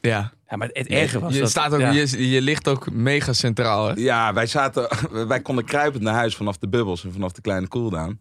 Ja. 0.00 0.32
ja 0.48 0.56
maar 0.56 0.68
het 0.72 0.86
erge 0.86 1.20
was 1.20 1.34
Je, 1.34 1.40
dat... 1.40 1.50
staat 1.50 1.72
ook, 1.72 1.80
ja. 1.80 1.90
je, 1.90 2.30
je 2.30 2.42
ligt 2.42 2.68
ook 2.68 2.90
mega 2.90 3.32
centraal. 3.32 3.86
Hè? 3.88 3.92
Ja, 3.96 4.32
wij, 4.32 4.46
zaten, 4.46 4.88
wij 5.28 5.40
konden 5.40 5.64
kruipend 5.64 6.02
naar 6.02 6.14
huis 6.14 6.36
vanaf 6.36 6.58
de 6.58 6.68
bubbels 6.68 7.04
en 7.04 7.12
vanaf 7.12 7.32
de 7.32 7.40
kleine 7.40 7.68
cooldown. 7.68 8.18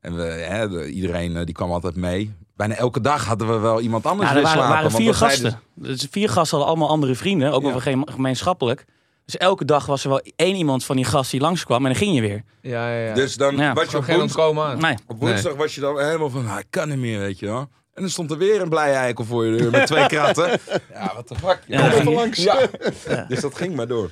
En 0.00 0.16
we, 0.16 0.22
hè, 0.22 0.68
de- 0.68 0.90
iedereen 0.90 1.36
eh, 1.36 1.44
die 1.44 1.54
kwam 1.54 1.70
altijd 1.70 1.96
mee. 1.96 2.34
Bijna 2.56 2.74
elke 2.74 3.00
dag 3.00 3.24
hadden 3.26 3.48
we 3.48 3.58
wel 3.58 3.80
iemand 3.80 4.06
anders 4.06 4.28
Ja, 4.30 4.34
er 4.36 4.42
weer 4.42 4.52
waren, 4.52 4.58
slapen. 4.66 4.82
waren 4.84 4.96
vier 4.98 5.14
gasten. 5.14 5.60
Dus 5.74 6.06
vier 6.10 6.28
gasten 6.28 6.50
hadden 6.58 6.66
allemaal 6.68 6.88
andere 6.88 7.14
vrienden. 7.14 7.52
Ook 7.52 7.62
Ja. 7.62 7.68
wel 7.70 7.80
geme- 7.80 8.06
gemeenschappelijk. 8.12 8.84
Dus 9.24 9.36
elke 9.36 9.64
dag 9.64 9.86
was 9.86 10.02
er 10.04 10.08
wel 10.10 10.20
één 10.36 10.54
iemand 10.56 10.84
van 10.84 10.96
die 10.96 11.04
gast 11.04 11.30
die 11.30 11.40
langskwam. 11.40 11.78
En 11.78 11.84
dan 11.92 11.94
ging 12.00 12.14
je 12.14 12.20
weer. 12.20 12.42
Ja, 12.62 12.90
ja, 12.90 13.06
ja. 13.06 13.14
Dus 13.14 13.36
dan 13.36 13.56
Ja. 13.56 13.72
was 13.72 13.90
je 13.90 13.96
op, 13.96 14.02
geen 14.02 14.16
woens- 14.18 14.36
ontkomen 14.36 14.64
aan. 14.66 14.78
Nee. 14.80 14.94
op 15.06 15.20
woensdag 15.20 15.54
was 15.54 15.74
je 15.74 15.80
dan 15.80 16.00
helemaal 16.00 16.30
van, 16.30 16.48
ah, 16.48 16.58
ik 16.58 16.66
kan 16.70 16.88
niet 16.88 16.98
meer, 16.98 17.18
weet 17.18 17.38
je 17.38 17.46
wel. 17.46 17.58
En 17.94 18.02
dan 18.02 18.10
stond 18.10 18.30
er 18.30 18.38
weer 18.38 18.60
een 18.60 18.68
blij 18.68 18.94
eikel 18.94 19.24
voor 19.24 19.46
je 19.46 19.56
deur 19.56 19.70
met 19.70 19.86
twee 19.86 20.06
kratten. 20.16 20.50
ja, 20.92 21.12
wat 21.14 21.28
de 21.28 21.34
fuck. 21.34 21.60
Ja, 21.66 21.80
dan 21.88 21.90
ging 21.90 22.14
langs. 22.14 22.42
Ja. 22.42 22.58
Dus 23.28 23.40
dat 23.40 23.54
ging 23.54 23.74
maar 23.76 23.86
door. 23.88 24.10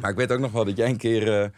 Maar 0.00 0.10
ik 0.10 0.16
weet 0.16 0.32
ook 0.32 0.38
nog 0.38 0.52
wel 0.52 0.64
dat 0.64 0.76
jij 0.76 0.88
een 0.88 0.96
keer... 0.96 1.40
eh, 1.42 1.48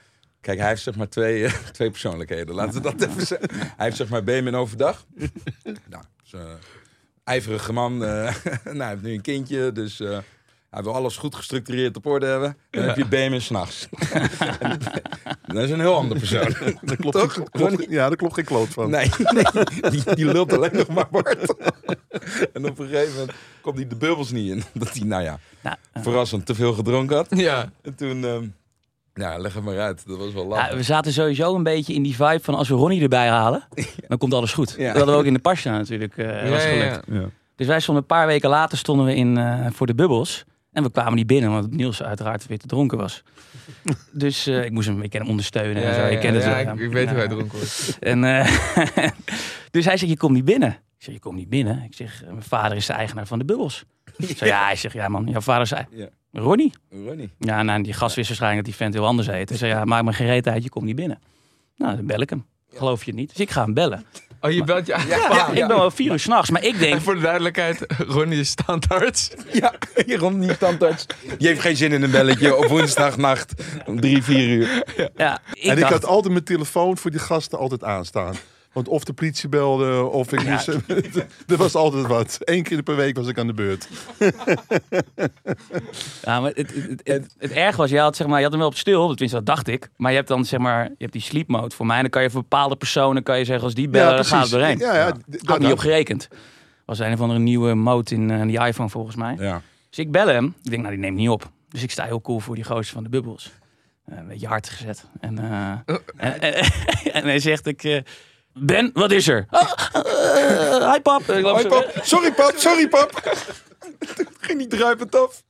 kijk, 0.40 0.58
hij 0.58 0.68
heeft 0.68 0.82
zeg 0.82 0.96
maar 0.96 1.08
twee, 1.08 1.44
eh, 1.44 1.52
twee 1.72 1.90
persoonlijkheden. 1.90 2.54
Laten 2.54 2.74
we 2.74 2.80
dat 2.96 3.08
even 3.08 3.26
zeggen. 3.26 3.48
Hij 3.50 3.84
heeft 3.84 3.96
zeg 3.96 4.08
maar 4.08 4.24
Benjamin 4.24 4.54
overdag. 4.54 5.04
nou, 5.90 6.02
ijverige 7.24 7.72
man. 7.72 8.04
eh, 8.04 8.34
nou, 8.64 8.78
hij 8.78 8.88
heeft 8.88 9.02
nu 9.02 9.12
een 9.12 9.20
kindje, 9.20 9.72
dus... 9.72 10.00
eh, 10.00 10.18
hij 10.70 10.82
wil 10.82 10.94
alles 10.94 11.16
goed 11.16 11.34
gestructureerd 11.34 11.96
op 11.96 12.06
orde 12.06 12.26
hebben. 12.26 12.48
En 12.48 12.56
dan 12.80 12.82
heb 12.88 12.96
je 12.96 13.06
Benjamin 13.06 13.40
s'nachts. 13.40 13.88
dat 15.46 15.62
is 15.62 15.70
een 15.70 15.80
heel 15.80 15.94
ander 15.96 16.18
persoon. 16.18 16.54
Daar 16.82 16.96
klopt, 16.96 17.16
Toch? 17.16 17.32
geen- 17.32 17.50
klopt- 17.50 17.86
ja, 17.88 18.08
daar 18.08 18.16
klopt 18.16 18.34
geen 18.34 18.44
kloot 18.44 18.68
van. 18.68 18.90
Nee, 18.90 19.10
nee 19.32 19.44
die, 19.90 20.14
die 20.14 20.24
lult 20.24 20.52
alleen 20.52 20.76
nog 20.76 20.88
maar 20.88 21.08
Bart. 21.10 21.54
en 22.52 22.66
op 22.66 22.78
een 22.78 22.88
gegeven 22.88 23.12
moment 23.18 23.32
komt 23.60 23.76
hij 23.76 23.88
de 23.88 23.96
bubbels 23.96 24.30
niet 24.30 24.50
in. 24.50 24.62
Dat 24.72 24.92
hij, 24.92 25.06
nou 25.06 25.22
ja, 25.22 25.38
Nou, 25.60 25.76
eh, 25.92 26.02
verrassend 26.02 26.46
te 26.46 26.54
veel 26.54 26.72
gedronken 26.72 27.16
had. 27.16 27.26
Ja. 27.30 27.70
En 27.82 27.94
toen, 27.94 28.24
ehm 28.24 28.46
ja, 29.14 29.38
leg 29.38 29.54
het 29.54 29.64
maar 29.64 29.78
uit. 29.80 30.06
Dat 30.06 30.18
was 30.18 30.32
wel 30.32 30.42
Ja, 30.42 30.48
lachen. 30.48 30.76
we 30.76 30.82
zaten 30.82 31.12
sowieso 31.12 31.54
een 31.54 31.62
beetje 31.62 31.94
in 31.94 32.02
die 32.02 32.14
vibe 32.16 32.40
van 32.42 32.54
als 32.54 32.68
we 32.68 32.74
Ronnie 32.74 33.02
erbij 33.02 33.28
halen, 33.28 33.68
dan 34.08 34.18
komt 34.18 34.34
alles 34.34 34.52
goed. 34.52 34.74
Ja. 34.78 34.86
Dat 34.86 34.96
hadden 34.96 35.14
we 35.14 35.20
ook 35.20 35.26
in 35.26 35.34
de 35.34 35.38
pasja 35.40 35.70
natuurlijk. 35.72 36.16
eh 36.16 36.44
Ja, 36.44 36.50
was 36.50 36.62
ja, 36.64 36.68
gelukt. 36.68 37.02
ja. 37.06 37.14
Ja. 37.20 37.26
Dus 37.56 37.66
wij 37.66 37.80
stonden 37.80 38.02
een 38.02 38.08
paar 38.16 38.26
weken 38.26 38.48
later 38.50 38.78
stonden 38.78 39.06
we 39.06 39.14
in, 39.14 39.38
eh, 39.38 39.66
voor 39.70 39.86
de 39.86 39.94
bubbels. 39.94 40.44
En 40.72 40.82
we 40.82 40.90
kwamen 40.90 41.14
niet 41.14 41.26
binnen, 41.26 41.50
want 41.50 41.70
Niels 41.70 42.02
uiteraard 42.02 42.46
weer 42.46 42.58
te 42.58 42.66
dronken 42.66 42.98
was. 42.98 43.22
Dus 44.12 44.46
eh, 44.46 44.64
ik 44.64 44.70
moest 44.70 44.88
hem, 44.88 45.02
ik 45.02 45.10
ken 45.10 45.20
hem 45.20 45.30
ondersteunen 45.30 45.82
en 45.82 45.94
zo. 45.94 46.00
Ja, 46.00 46.06
Je 46.06 46.12
ja, 46.14 46.20
kent 46.20 46.34
het 46.34 46.44
ja, 46.44 46.50
wel, 46.50 46.58
ik, 46.58 46.64
ja. 46.78 46.84
ik 46.84 46.92
weet 46.92 47.08
hoe 47.08 47.14
Ja. 47.18 47.18
hij 47.18 47.28
dronken 47.28 47.58
wordt. 47.58 47.96
En, 48.00 48.24
eh, 48.24 48.48
dus 49.70 49.84
hij 49.84 49.96
zegt, 49.96 50.10
je 50.10 50.16
komt 50.16 50.32
niet 50.34 50.44
binnen. 50.44 50.68
Ik 50.70 51.04
zeg, 51.04 51.14
je 51.14 51.20
komt 51.20 51.36
niet 51.36 51.48
binnen. 51.48 51.82
Ik 51.84 51.94
zeg, 51.94 52.22
mijn 52.26 52.42
vader 52.42 52.76
is 52.76 52.86
de 52.86 52.92
eigenaar 52.92 53.26
van 53.26 53.38
de 53.38 53.44
bubbels. 53.44 53.84
Ik 54.16 54.36
zeg, 54.36 54.48
ja, 54.48 54.64
hij 54.64 54.76
zegt, 54.76 54.94
ja 54.94 55.08
man, 55.08 55.26
jouw 55.26 55.40
vader 55.40 55.62
is... 55.62 55.72
ei- 55.72 55.86
Ja. 55.90 56.08
Ronnie? 56.34 56.72
Ronnie. 56.90 57.30
Ja, 57.38 57.62
nou, 57.62 57.82
die 57.82 57.92
gast 57.92 58.16
wist 58.16 58.28
waarschijnlijk 58.28 58.66
dat 58.66 58.76
die 58.76 58.84
vent 58.84 58.94
heel 58.94 59.06
anders 59.06 59.28
heet. 59.28 59.48
Hij 59.48 59.58
zei, 59.58 59.72
ja, 59.72 59.84
maak 59.84 60.04
me 60.04 60.12
geen 60.12 60.26
reet 60.26 60.48
uit, 60.48 60.62
je 60.62 60.68
komt 60.68 60.84
niet 60.84 60.96
binnen. 60.96 61.18
Nou, 61.76 61.96
dan 61.96 62.06
bel 62.06 62.20
ik 62.20 62.30
hem. 62.30 62.46
Geloof 62.72 63.04
je 63.04 63.10
het 63.10 63.20
niet? 63.20 63.28
Dus 63.28 63.38
ik 63.38 63.50
ga 63.50 63.62
hem 63.64 63.74
bellen. 63.74 64.04
Oh, 64.40 64.50
je 64.50 64.64
belt 64.64 64.86
je 64.86 65.04
Ja, 65.08 65.48
ik 65.48 65.54
ben 65.66 65.76
wel 65.76 65.90
vier 65.90 66.12
uur 66.12 66.18
s'nachts, 66.18 66.50
maar 66.50 66.64
ik 66.64 66.78
denk... 66.78 66.94
En 66.94 67.02
voor 67.06 67.14
de 67.14 67.20
duidelijkheid, 67.20 67.84
Ronnie 67.98 68.40
is 68.40 68.48
standaard. 68.48 69.36
Ja, 69.52 69.74
Jeroen, 70.06 70.38
niet 70.38 70.58
tandarts. 70.58 71.06
Die 71.38 71.48
heeft 71.48 71.60
geen 71.60 71.76
zin 71.76 71.92
in 71.92 72.02
een 72.02 72.10
belletje 72.10 72.56
op 72.56 72.64
woensdagnacht 72.64 73.54
om 73.86 74.00
drie, 74.00 74.22
vier 74.22 74.48
uur. 74.48 74.84
Ja, 75.16 75.40
ik 75.52 75.62
en 75.62 75.72
ik 75.72 75.80
dacht, 75.80 75.92
had 75.92 76.06
altijd 76.06 76.32
mijn 76.32 76.44
telefoon 76.44 76.96
voor 76.96 77.10
die 77.10 77.20
gasten 77.20 77.58
altijd 77.58 77.84
aanstaan. 77.84 78.34
Want 78.74 78.88
of 78.88 79.04
de 79.04 79.12
politie 79.12 79.48
belde, 79.48 80.02
of 80.02 80.32
ik 80.32 80.44
moest... 80.48 80.68
er 81.46 81.56
was 81.56 81.74
altijd 81.74 82.06
wat. 82.06 82.38
Eén 82.40 82.62
keer 82.62 82.82
per 82.82 82.96
week 82.96 83.16
was 83.16 83.26
ik 83.28 83.38
aan 83.38 83.46
de 83.46 83.52
beurt. 83.54 83.88
Ja, 86.22 86.40
maar 86.40 86.50
het, 86.54 86.74
het, 86.74 86.74
het, 86.86 87.00
het, 87.04 87.34
het 87.38 87.50
erg 87.50 87.76
was, 87.76 87.90
je 87.90 87.98
had, 87.98 88.16
zeg 88.16 88.26
maar, 88.26 88.36
je 88.36 88.42
had 88.42 88.50
hem 88.52 88.60
wel 88.60 88.70
op 88.70 88.76
stil, 88.76 89.08
tenminste 89.08 89.36
dat 89.36 89.46
dacht 89.46 89.68
ik. 89.68 89.88
Maar 89.96 90.10
je 90.10 90.16
hebt 90.16 90.28
dan 90.28 90.44
zeg 90.44 90.60
maar, 90.60 90.84
je 90.84 90.94
hebt 90.98 91.12
die 91.12 91.22
sleep 91.22 91.48
mode 91.48 91.74
voor 91.74 91.86
mij. 91.86 91.96
En 91.96 92.02
dan 92.02 92.10
kan 92.10 92.22
je 92.22 92.30
voor 92.30 92.40
bepaalde 92.40 92.76
personen, 92.76 93.22
kan 93.22 93.38
je 93.38 93.44
zeggen, 93.44 93.64
als 93.64 93.74
die 93.74 93.88
bellen, 93.88 94.14
dan 94.14 94.24
gaat 94.24 94.42
het 94.42 94.50
doorheen. 94.50 94.78
Ja, 94.78 94.94
ja, 94.94 95.04
Had 95.04 95.16
dat- 95.28 95.58
niet 95.58 95.72
op 95.72 95.78
gerekend. 95.78 96.28
Was 96.84 96.98
een 96.98 97.12
of 97.12 97.20
andere 97.20 97.38
nieuwe 97.40 97.74
mode 97.74 98.14
in 98.14 98.30
eh, 98.30 98.42
die 98.42 98.66
iPhone 98.66 98.88
volgens 98.88 99.16
mij. 99.16 99.36
Ja. 99.38 99.60
Dus 99.88 99.98
ik 99.98 100.10
bel 100.10 100.26
hem. 100.26 100.54
Ik 100.62 100.70
denk, 100.70 100.82
nou, 100.82 100.94
die 100.94 101.04
neemt 101.04 101.16
niet 101.16 101.28
op. 101.28 101.50
Dus 101.68 101.82
ik 101.82 101.90
sta 101.90 102.04
heel 102.04 102.20
cool 102.20 102.40
voor 102.40 102.54
die 102.54 102.64
gozer 102.64 102.94
van 102.94 103.02
de 103.02 103.08
bubbels. 103.08 103.52
Eh, 104.04 104.18
een 104.18 104.28
beetje 104.28 104.46
hard 104.46 104.68
gezet. 104.68 105.04
En, 105.20 105.38
eh, 105.38 105.70
en, 106.16 106.40
en, 106.40 106.54
en 107.12 107.24
hij 107.24 107.38
zegt, 107.38 107.66
ik... 107.66 108.02
ben, 108.54 108.90
wat 108.92 109.10
is 109.10 109.28
er? 109.28 109.46
Ah, 109.50 109.70
eh, 109.92 110.92
hi 110.92 111.00
pap. 111.00 111.20
Ik 111.30 111.68
pap. 111.68 111.90
Sorry 112.02 112.32
pap, 112.32 112.52
sorry 112.56 112.88
pap. 112.88 113.38
Ging 114.40 114.58
niet 114.58 114.70
druipend 114.70 115.16
af. 115.16 115.42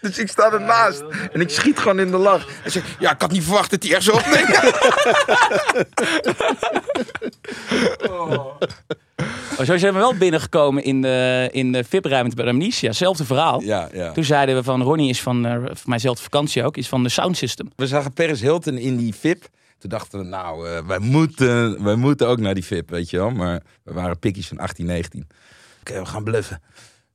Dus 0.00 0.18
ik 0.18 0.28
sta 0.28 0.52
ernaast 0.52 1.02
en 1.32 1.40
ik 1.40 1.50
schiet 1.50 1.78
gewoon 1.78 2.00
in 2.00 2.10
de 2.10 2.16
lach. 2.16 2.46
Hij 2.62 2.70
zegt, 2.70 2.86
ja, 2.98 3.12
ik 3.12 3.20
had 3.20 3.30
niet 3.30 3.44
verwacht 3.44 3.70
dat 3.70 3.82
hij 3.82 3.94
echt 3.94 4.04
zo 4.04 4.12
opneemt. 4.12 4.60
Oh, 9.58 9.66
zo 9.66 9.76
zijn 9.76 9.92
we 9.92 9.98
wel 9.98 10.14
binnengekomen 10.14 10.84
in 10.84 11.02
de, 11.02 11.48
in 11.52 11.72
de 11.72 11.84
VIP-ruimte 11.84 12.36
bij 12.36 12.46
Amnesia. 12.46 12.92
Zelfde 12.92 13.24
verhaal. 13.24 13.62
Ja, 13.62 13.88
ja. 13.92 14.12
Toen 14.12 14.24
zeiden 14.24 14.54
we 14.54 14.62
van 14.62 14.82
Ronnie 14.82 15.08
is 15.08 15.22
van, 15.22 15.46
eh, 15.46 15.56
voor 15.64 15.76
mijzelf 15.84 16.20
vakantie 16.20 16.64
ook, 16.64 16.76
is 16.76 16.88
van 16.88 17.02
de 17.02 17.08
sound 17.08 17.36
system. 17.36 17.72
We 17.76 17.86
zagen 17.86 18.12
Paris 18.12 18.40
Hilton 18.40 18.78
in 18.78 18.96
die 18.96 19.14
VIP. 19.14 19.48
Toen 19.80 19.90
dachten 19.90 20.18
we, 20.18 20.24
nou, 20.24 20.68
eh, 20.68 20.86
wij, 20.86 20.98
moeten, 20.98 21.82
wij 21.84 21.94
moeten 21.94 22.28
ook 22.28 22.38
naar 22.38 22.54
die 22.54 22.64
VIP, 22.64 22.90
weet 22.90 23.10
je 23.10 23.16
wel. 23.16 23.30
Maar 23.30 23.62
we 23.82 23.92
waren 23.92 24.18
pikkies 24.18 24.48
van 24.48 24.58
18, 24.58 24.86
19. 24.86 25.26
Oké, 25.80 25.98
we 25.98 26.06
gaan 26.06 26.24
bluffen. 26.24 26.62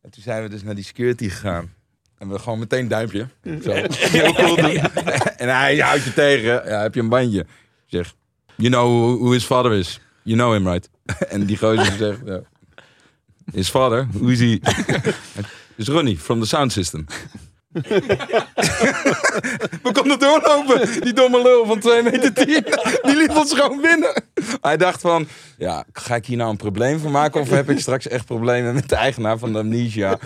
En 0.02 0.10
toen 0.10 0.24
zijn 0.24 0.44
we 0.44 0.50
dus 0.50 0.64
naar 0.64 0.76
die 0.76 0.84
security 0.84 1.30
gegaan. 1.30 1.74
En 2.18 2.30
we 2.30 2.40
gewoon 2.40 2.60
meteen 2.60 2.88
duimpje. 2.88 3.28
Zo. 3.44 3.72
Heel 4.18 4.34
cool 4.34 4.56
doen. 4.56 4.78
En 5.38 5.56
hij 5.56 5.78
houdt 5.78 6.04
je 6.04 6.14
tegen. 6.14 6.70
Ja, 6.70 6.82
heb 6.82 6.94
je 6.94 7.00
een 7.00 7.10
bandje? 7.10 7.46
Zeg, 7.86 8.14
you 8.56 8.70
know 8.70 8.86
who, 8.86 9.18
who 9.18 9.32
his 9.32 9.44
father 9.44 9.74
is. 9.74 10.00
You 10.24 10.38
know 10.38 10.54
him, 10.54 10.68
right? 10.68 10.90
En 11.34 11.46
die 11.46 11.58
gozer 11.58 11.98
zegt, 11.98 12.20
ja. 12.26 12.42
His 13.52 13.70
father? 13.70 14.08
Who 14.12 14.28
is 14.28 14.40
he? 14.40 14.60
Is 15.78 15.88
Ronnie, 15.88 16.18
from 16.18 16.40
the 16.40 16.46
sound 16.46 16.72
system. 16.72 17.06
We 19.84 19.92
konden 19.92 20.20
doorlopen. 20.20 21.02
Die 21.02 21.14
domme 21.14 21.42
lul 21.42 21.66
van 21.66 21.80
2 21.80 22.04
meter 22.04 22.34
10. 22.34 22.46
Die 23.02 23.16
liet 23.16 23.36
ons 23.36 23.54
gewoon 23.54 23.82
binnen. 23.82 24.24
Hij 24.62 24.78
dacht 24.78 25.02
van, 25.02 25.28
ja, 25.58 25.84
ga 25.94 26.16
ik 26.16 26.26
hier 26.26 26.38
nou 26.38 26.50
een 26.50 26.58
probleem 26.58 27.00
van 27.00 27.12
maken? 27.12 27.42
Of 27.42 27.50
heb 27.50 27.70
ik 27.70 27.80
straks 27.80 28.08
echt 28.08 28.26
problemen 28.26 28.74
met 28.74 28.90
de 28.90 28.96
eigenaar 28.96 29.38
van 29.38 29.54
de 29.54 29.60
Amnesia? 29.60 30.18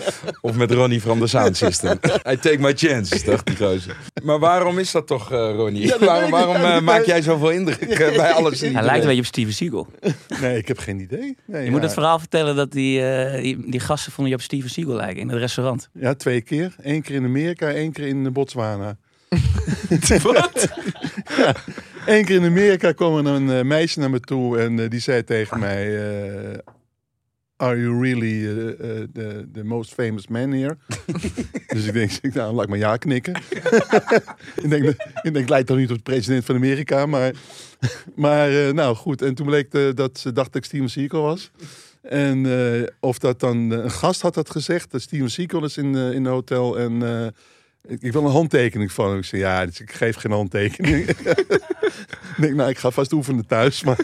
Of 0.41 0.55
met 0.55 0.71
Ronnie 0.71 1.01
van 1.01 1.19
de 1.19 1.27
Sound 1.27 1.57
System? 1.57 1.99
I 2.29 2.37
take 2.37 2.57
my 2.59 2.73
chances, 2.75 3.23
dacht 3.23 3.45
die 3.45 3.55
gozer. 3.55 3.97
Maar 4.23 4.39
waarom 4.39 4.79
is 4.79 4.91
dat 4.91 5.07
toch, 5.07 5.31
eh, 5.31 5.37
Ronnie? 5.55 5.93
waarom 5.99 6.31
waarom 6.31 6.55
eh, 6.55 6.79
maak 6.79 7.03
jij 7.03 7.21
zoveel 7.21 7.49
indruk 7.49 7.81
eh, 7.81 8.15
bij 8.15 8.31
alles? 8.31 8.61
Hij 8.61 8.71
lijkt 8.71 8.99
een 9.01 9.05
beetje 9.05 9.21
op 9.21 9.25
Steven 9.25 9.53
Seagal. 9.53 9.87
Nee, 10.41 10.57
ik 10.57 10.67
heb 10.67 10.77
geen 10.77 10.99
idee. 10.99 11.37
Nee, 11.45 11.63
Je 11.63 11.71
moet 11.71 11.81
het 11.81 11.93
verhaal 11.93 12.19
vertellen 12.19 12.55
dat 12.55 12.71
die, 12.71 13.01
eh, 13.05 13.41
die, 13.41 13.69
die 13.69 13.79
gasten 13.79 14.11
vonden 14.11 14.33
je 14.33 14.39
op 14.39 14.45
Steven 14.45 14.69
Seagal 14.69 14.95
lijken 14.95 15.21
in 15.21 15.29
het 15.29 15.37
restaurant. 15.39 15.89
Ja, 15.93 16.13
twee 16.13 16.41
keer. 16.41 16.75
Eén 16.81 17.01
keer 17.01 17.15
in 17.15 17.23
Amerika, 17.39 17.71
één 17.71 17.91
keer 17.91 18.07
in 18.07 18.33
Botswana. 18.33 18.97
Wat? 20.23 20.69
Eén 22.05 22.25
keer 22.25 22.35
in 22.35 22.45
Amerika 22.45 22.91
kwam 22.91 23.17
er 23.17 23.33
een 23.33 23.49
eh, 23.49 23.63
meisje 23.63 23.99
naar 23.99 24.09
me 24.09 24.19
toe 24.19 24.59
en 24.59 24.79
eh, 24.79 24.89
die 24.89 24.99
zei 24.99 25.23
tegen 25.23 25.59
mij... 25.59 26.11
eh, 26.51 26.57
Are 27.55 27.81
you 27.81 28.01
really 28.01 28.43
the, 29.13 29.47
the 29.53 29.63
most 29.63 29.93
famous 29.93 30.27
man 30.27 30.51
here? 30.51 30.77
dus 31.73 31.85
ik 31.85 31.93
denk, 31.93 32.11
ik, 32.21 32.33
nou, 32.33 32.53
laat 32.53 32.63
ik 32.63 32.69
maar 32.69 32.77
ja 32.77 32.97
knikken. 32.97 33.35
ik, 34.55 34.69
denk, 34.69 34.95
ik 35.21 35.33
denk, 35.33 35.49
lijkt 35.49 35.67
toch 35.67 35.77
niet 35.77 35.89
op 35.89 35.95
de 35.95 36.03
president 36.03 36.45
van 36.45 36.55
Amerika, 36.55 37.05
maar... 37.05 37.33
maar 38.15 38.73
nou 38.73 38.95
goed, 38.95 39.21
en 39.21 39.35
toen 39.35 39.45
bleek 39.45 39.95
dat 39.95 40.19
ze 40.19 40.31
dacht 40.31 40.53
dat 40.53 40.55
ik 40.55 40.65
Steven 40.65 40.89
Seagal 40.89 41.21
was. 41.21 41.51
En 42.09 42.45
eh, 42.45 42.87
of 42.99 43.17
dat 43.17 43.39
dan 43.39 43.57
een 43.71 43.91
gast 43.91 44.21
had 44.21 44.33
dat 44.33 44.49
gezegd, 44.49 44.91
dat 44.91 45.01
Steven 45.01 45.31
Seagal 45.31 45.63
is 45.63 45.77
in, 45.77 45.95
eh, 45.95 46.11
in 46.11 46.23
het 46.23 46.33
hotel 46.33 46.79
en... 46.79 47.03
eh, 47.03 47.27
ik, 47.87 48.01
ik 48.01 48.11
wil 48.11 48.25
een 48.25 48.31
handtekening 48.31 48.91
van 48.91 49.09
hem. 49.09 49.17
Ik 49.17 49.23
zei, 49.25 49.41
ja, 49.41 49.65
dus 49.65 49.79
ik 49.79 49.91
geef 49.91 50.15
geen 50.15 50.31
handtekening. 50.31 51.07
ik 51.09 52.35
denk, 52.37 52.55
nou, 52.55 52.69
ik 52.69 52.77
ga 52.77 52.91
vast 52.91 53.11
oefenen 53.11 53.45
thuis. 53.45 53.83
Maar 53.83 53.99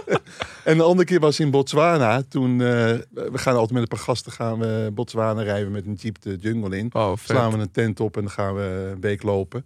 en 0.64 0.76
de 0.76 0.82
andere 0.82 1.04
keer 1.04 1.20
was 1.20 1.40
in 1.40 1.50
Botswana. 1.50 2.22
Toen, 2.28 2.50
eh, 2.50 2.66
we 3.10 3.38
gaan 3.38 3.54
altijd 3.54 3.72
met 3.72 3.82
een 3.82 3.88
paar 3.88 3.98
gasten 3.98 4.32
gaan 4.32 4.58
we 4.58 4.90
Botswana 4.94 5.42
rijden 5.42 5.72
met 5.72 5.86
een 5.86 5.98
jeep 6.00 6.22
de 6.22 6.36
jungle 6.40 6.76
in. 6.76 6.90
Oh. 6.92 7.12
Slaan 7.24 7.52
we 7.52 7.58
een 7.58 7.70
tent 7.70 8.00
op 8.00 8.16
en 8.16 8.22
dan 8.22 8.30
gaan 8.30 8.54
we 8.54 8.90
een 8.92 9.00
week 9.00 9.22
lopen. 9.22 9.64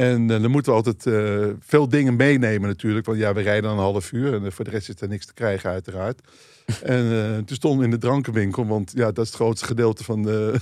En 0.00 0.30
eh, 0.30 0.40
dan 0.40 0.50
moeten 0.50 0.72
we 0.72 0.78
altijd 0.78 1.06
eh, 1.06 1.48
veel 1.60 1.88
dingen 1.88 2.16
meenemen 2.16 2.68
natuurlijk. 2.68 3.06
Want 3.06 3.18
ja, 3.18 3.34
we 3.34 3.40
rijden 3.40 3.62
dan 3.62 3.72
een 3.72 3.84
half 3.84 4.12
uur. 4.12 4.34
En 4.34 4.44
eh, 4.44 4.50
voor 4.50 4.64
de 4.64 4.70
rest 4.70 4.88
is 4.88 5.00
er 5.00 5.08
niks 5.08 5.26
te 5.26 5.34
krijgen 5.34 5.70
uiteraard. 5.70 6.20
en 6.82 7.44
toen 7.44 7.56
stonden 7.56 7.78
we 7.78 7.84
in 7.84 7.90
de 7.90 7.98
drankenwinkel. 7.98 8.66
Want 8.66 8.92
ja, 8.94 9.12
dat 9.12 9.24
is 9.24 9.30
het 9.30 9.40
grootste 9.40 9.66
gedeelte 9.66 10.04
van 10.04 10.22
de, 10.22 10.60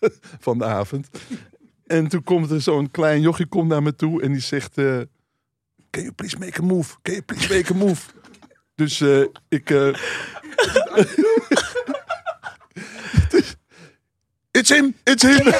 van 0.46 0.58
de 0.58 0.64
avond. 0.64 1.08
En 1.86 2.08
toen 2.08 2.24
komt 2.24 2.50
er 2.50 2.60
zo'n 2.60 2.90
klein 2.90 3.20
jochie 3.20 3.46
komt 3.46 3.68
naar 3.68 3.82
me 3.82 3.94
toe. 3.94 4.22
En 4.22 4.32
die 4.32 4.40
zegt... 4.40 4.78
eh 4.78 5.00
Can 5.90 6.02
you 6.02 6.12
please 6.12 6.38
make 6.38 6.60
a 6.60 6.64
move? 6.64 6.96
Can 7.02 7.14
you 7.14 7.24
please 7.24 7.54
make 7.54 7.72
a 7.72 7.76
move? 7.76 8.10
dus 8.74 9.00
ik... 9.48 9.70
eh, 9.70 9.94
It's 14.60 14.68
him, 14.68 14.94
it's 15.04 15.22
him. 15.22 15.44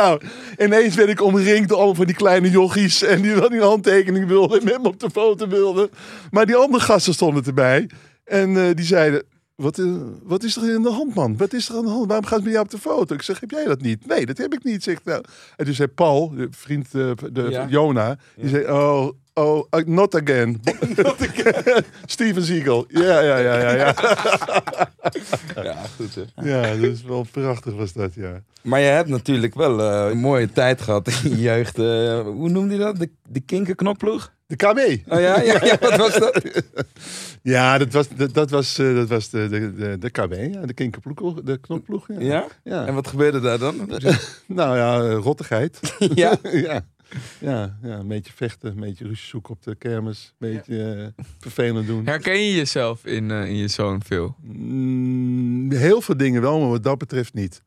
nou, 0.00 0.20
ineens 0.58 0.94
werd 0.94 1.08
ik 1.08 1.22
omringd 1.22 1.68
door 1.68 1.76
allemaal 1.76 1.94
van 1.94 2.06
die 2.06 2.14
kleine 2.14 2.50
jochies. 2.50 3.02
En 3.02 3.22
die 3.22 3.34
dan 3.34 3.50
die 3.50 3.60
handtekening 3.60 4.26
wilden 4.26 4.58
en 4.58 4.64
met 4.64 4.82
me 4.82 4.88
op 4.88 5.00
de 5.00 5.10
foto 5.10 5.48
wilden. 5.48 5.90
Maar 6.30 6.46
die 6.46 6.56
andere 6.56 6.82
gasten 6.82 7.14
stonden 7.14 7.44
erbij. 7.44 7.90
En 8.24 8.56
eh, 8.56 8.74
die 8.74 8.84
zeiden, 8.84 9.22
wat, 9.54 9.78
eh, 9.78 9.86
wat 10.22 10.42
is 10.42 10.56
er 10.56 10.74
in 10.74 10.82
de 10.82 10.90
hand, 10.90 11.14
man? 11.14 11.36
Wat 11.36 11.52
is 11.52 11.68
er 11.68 11.76
aan 11.76 11.84
de 11.84 11.90
hand? 11.90 12.06
Waarom 12.06 12.24
gaat 12.24 12.34
het 12.34 12.44
met 12.44 12.52
jou 12.52 12.64
op 12.64 12.70
de 12.70 12.78
foto? 12.78 13.14
Ik 13.14 13.22
zeg, 13.22 13.40
heb 13.40 13.50
jij 13.50 13.64
dat 13.64 13.80
niet? 13.80 14.06
Nee, 14.06 14.26
dat 14.26 14.38
heb 14.38 14.52
ik 14.52 14.64
niet. 14.64 14.82
Zegt, 14.82 15.04
nou. 15.04 15.24
En 15.56 15.64
toen 15.64 15.74
zei 15.74 15.88
Paul, 15.88 16.30
de 16.34 16.48
vriend, 16.50 16.86
eh, 16.94 17.10
de, 17.32 17.46
Ja. 17.50 17.66
Jona, 17.68 18.18
die 18.36 18.48
zei, 18.48 18.64
oh, 18.64 19.08
oh, 19.40 19.66
uh, 19.70 19.86
not 19.86 20.14
again. 20.14 20.60
not 20.96 21.20
again. 21.20 21.84
Steven 22.06 22.42
Seagal. 22.42 22.84
Ja, 22.88 23.20
ja, 23.20 23.36
ja, 23.38 23.58
ja, 23.58 23.72
ja. 23.74 23.94
Ja, 25.62 25.76
goed 25.96 26.14
hè. 26.14 26.50
Ja, 26.50 26.66
is 26.66 27.02
wel 27.02 27.26
prachtig 27.30 27.74
was 27.74 27.92
dat, 27.92 28.14
ja. 28.14 28.42
Maar 28.62 28.80
je 28.80 28.86
hebt 28.86 29.08
natuurlijk 29.08 29.54
wel 29.54 29.80
eh, 29.80 30.10
een 30.10 30.18
mooie 30.18 30.52
tijd 30.52 30.82
gehad 30.82 31.08
in 31.08 31.30
je 31.30 31.40
jeugd. 31.40 31.78
eh, 31.78 32.20
hoe 32.20 32.48
noemde 32.48 32.74
je 32.74 32.80
dat? 32.80 32.96
De, 32.96 33.10
de 33.28 33.40
kinkerknopploeg? 33.40 34.32
De 34.46 34.56
KB. 34.56 34.78
Oh 35.12 35.20
ja, 35.20 35.40
ja, 35.40 35.64
ja, 35.64 35.76
wat 35.80 35.96
was 35.96 36.18
dat? 36.18 36.42
Ja, 37.42 37.78
dat 37.78 37.92
was, 37.92 38.08
dat, 38.08 38.34
dat 38.34 38.50
was, 38.50 38.78
eh, 38.78 38.94
dat 38.94 39.08
was 39.08 39.30
de, 39.30 39.48
de, 39.48 39.74
de, 39.74 39.98
de 39.98 40.10
KB, 40.10 40.52
ja, 40.52 40.66
de 40.66 40.72
kinkerploeg, 40.72 41.42
de 41.42 41.58
knopploeg. 41.58 42.08
Ja. 42.08 42.20
Ja? 42.20 42.46
Ja. 42.64 42.86
En 42.86 42.94
wat 42.94 43.08
gebeurde 43.08 43.40
daar 43.40 43.58
dan? 43.58 43.90
Nou 44.46 44.76
ja, 44.76 45.12
rottigheid. 45.12 45.80
Ja? 46.14 46.36
ja. 46.52 46.84
Ja, 47.40 47.78
ja, 47.82 47.98
een 47.98 48.08
beetje 48.08 48.32
vechten, 48.32 48.70
een 48.70 48.80
beetje 48.80 49.04
ruzie 49.06 49.26
zoeken 49.28 49.52
op 49.52 49.62
de 49.62 49.74
kermis, 49.74 50.34
een 50.38 50.50
beetje 50.52 51.12
eh, 51.16 51.24
vervelend 51.38 51.86
doen. 51.86 52.06
Herken 52.06 52.40
je 52.44 52.54
jezelf 52.54 53.04
in, 53.06 53.30
eh, 53.30 53.44
in 53.48 53.56
je 53.56 53.68
zoon 53.68 54.02
veel? 54.02 54.36
Mm, 54.40 55.72
heel 55.72 56.00
veel 56.00 56.16
dingen 56.16 56.40
wel, 56.42 56.60
maar 56.60 56.68
wat 56.68 56.82
dat 56.82 56.98
betreft 56.98 57.34
niet. 57.34 57.62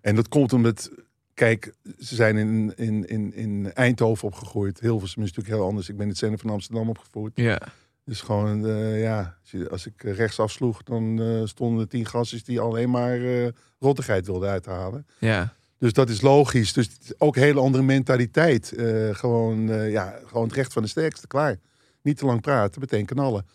En 0.00 0.14
dat 0.14 0.28
komt 0.28 0.52
omdat, 0.52 0.90
kijk, 1.34 1.72
ze 1.98 2.14
zijn 2.14 2.36
in, 2.36 2.72
in, 2.76 3.08
in, 3.08 3.34
in 3.34 3.72
Eindhoven 3.72 4.26
opgegroeid. 4.28 4.80
Hilversum 4.80 5.22
is 5.22 5.28
natuurlijk 5.28 5.56
heel 5.56 5.66
anders. 5.66 5.88
Ik 5.88 5.94
ben 5.94 6.02
in 6.04 6.08
het 6.10 6.18
centrum 6.18 6.40
van 6.40 6.50
Amsterdam 6.50 6.88
opgevoed. 6.88 7.30
Ja. 7.34 7.60
Dus 8.04 8.20
gewoon, 8.20 8.66
eh, 8.66 9.02
ja, 9.02 9.36
als, 9.42 9.50
je- 9.50 9.68
als 9.70 9.86
ik 9.86 10.02
rechts 10.02 10.38
afsloeg, 10.40 10.82
dan 10.82 11.20
eh, 11.22 11.40
stonden 11.44 11.80
er 11.80 11.88
tien 11.88 12.06
gastjes 12.06 12.44
die 12.44 12.60
alleen 12.60 12.90
maar 12.90 13.20
eh, 13.20 13.48
rottigheid 13.78 14.26
wilden 14.26 14.48
uithalen. 14.50 15.06
Ja. 15.18 15.54
Dus 15.78 15.92
dat 15.92 16.08
is 16.08 16.20
logisch. 16.20 16.72
Dus 16.72 16.88
ook 17.18 17.36
een 17.36 17.42
hele 17.42 17.60
andere 17.60 17.84
mentaliteit. 17.84 18.72
Eh, 18.72 19.14
gewoon, 19.14 19.70
eh, 19.70 19.90
ja, 19.90 20.18
gewoon 20.26 20.44
het 20.46 20.56
recht 20.56 20.72
van 20.72 20.82
de 20.82 20.88
sterkste, 20.88 21.26
klaar. 21.26 21.56
Niet 22.02 22.18
te 22.18 22.26
lang 22.26 22.40
praten, 22.40 22.80
meteen 22.80 23.06
knallen. 23.06 23.46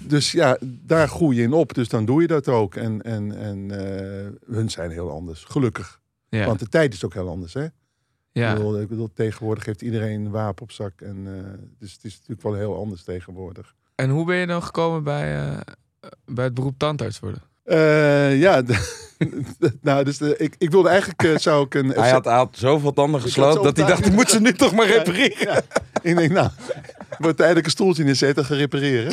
dus 0.00 0.32
ja, 0.32 0.58
daar 0.62 1.08
groei 1.08 1.36
je 1.36 1.42
in 1.42 1.52
op. 1.52 1.74
Dus 1.74 1.88
dan 1.88 2.04
doe 2.04 2.20
je 2.20 2.26
dat 2.26 2.48
ook. 2.48 2.74
En, 2.74 3.02
en, 3.02 3.36
en 3.36 3.70
eh, 3.70 4.54
hun 4.54 4.70
zijn 4.70 4.90
heel 4.90 5.10
anders, 5.10 5.44
gelukkig. 5.44 6.00
Ja. 6.28 6.46
Want 6.46 6.58
de 6.58 6.68
tijd 6.68 6.94
is 6.94 7.04
ook 7.04 7.14
heel 7.14 7.28
anders, 7.28 7.54
hè? 7.54 7.64
Ik, 7.64 7.72
ja. 8.32 8.54
bedoel, 8.54 8.80
ik 8.80 8.88
bedoel, 8.88 9.10
tegenwoordig 9.14 9.64
heeft 9.64 9.82
iedereen 9.82 10.24
een 10.24 10.30
wapen 10.30 10.62
op 10.62 10.72
zak. 10.72 11.00
En, 11.00 11.24
dus 11.78 11.92
het 11.92 12.04
is 12.04 12.12
natuurlijk 12.12 12.42
wel 12.42 12.54
heel 12.54 12.76
anders 12.76 13.02
tegenwoordig. 13.02 13.74
En 13.94 14.10
hoe 14.10 14.26
ben 14.26 14.36
je 14.36 14.46
dan 14.46 14.62
gekomen 14.62 15.02
bij, 15.02 15.58
bij 16.24 16.44
het 16.44 16.54
beroep 16.54 16.78
tandarts 16.78 17.18
worden? 17.18 17.42
Eh, 17.70 18.40
ja, 18.40 18.62
nou, 19.82 20.04
dus 20.04 20.18
de, 20.18 20.36
ik, 20.36 20.54
ik 20.58 20.70
wilde 20.70 20.88
eigenlijk, 20.88 21.22
eh, 21.22 21.36
zou 21.36 21.64
ik 21.64 21.74
een... 21.74 21.88
Hij 21.88 22.10
had, 22.10 22.24
hij 22.24 22.34
had 22.34 22.56
zoveel 22.58 22.92
tanden 22.92 23.20
gesloten 23.20 23.62
dat 23.62 23.76
hij 23.76 23.86
dacht, 23.86 24.06
ik 24.06 24.12
moet 24.12 24.30
ze 24.30 24.40
nu 24.40 24.52
toch 24.52 24.72
maar 24.72 24.86
repareren. 24.96 25.62
Ik 26.02 26.16
denk, 26.16 26.32
nou, 26.32 26.48
wordt 27.18 27.36
tijdelijk 27.36 27.66
een 27.66 27.72
stoeltje 27.72 28.04
neerzetten 28.04 28.42
en 28.42 28.48
gaan 28.48 28.56
repareren. 28.56 29.12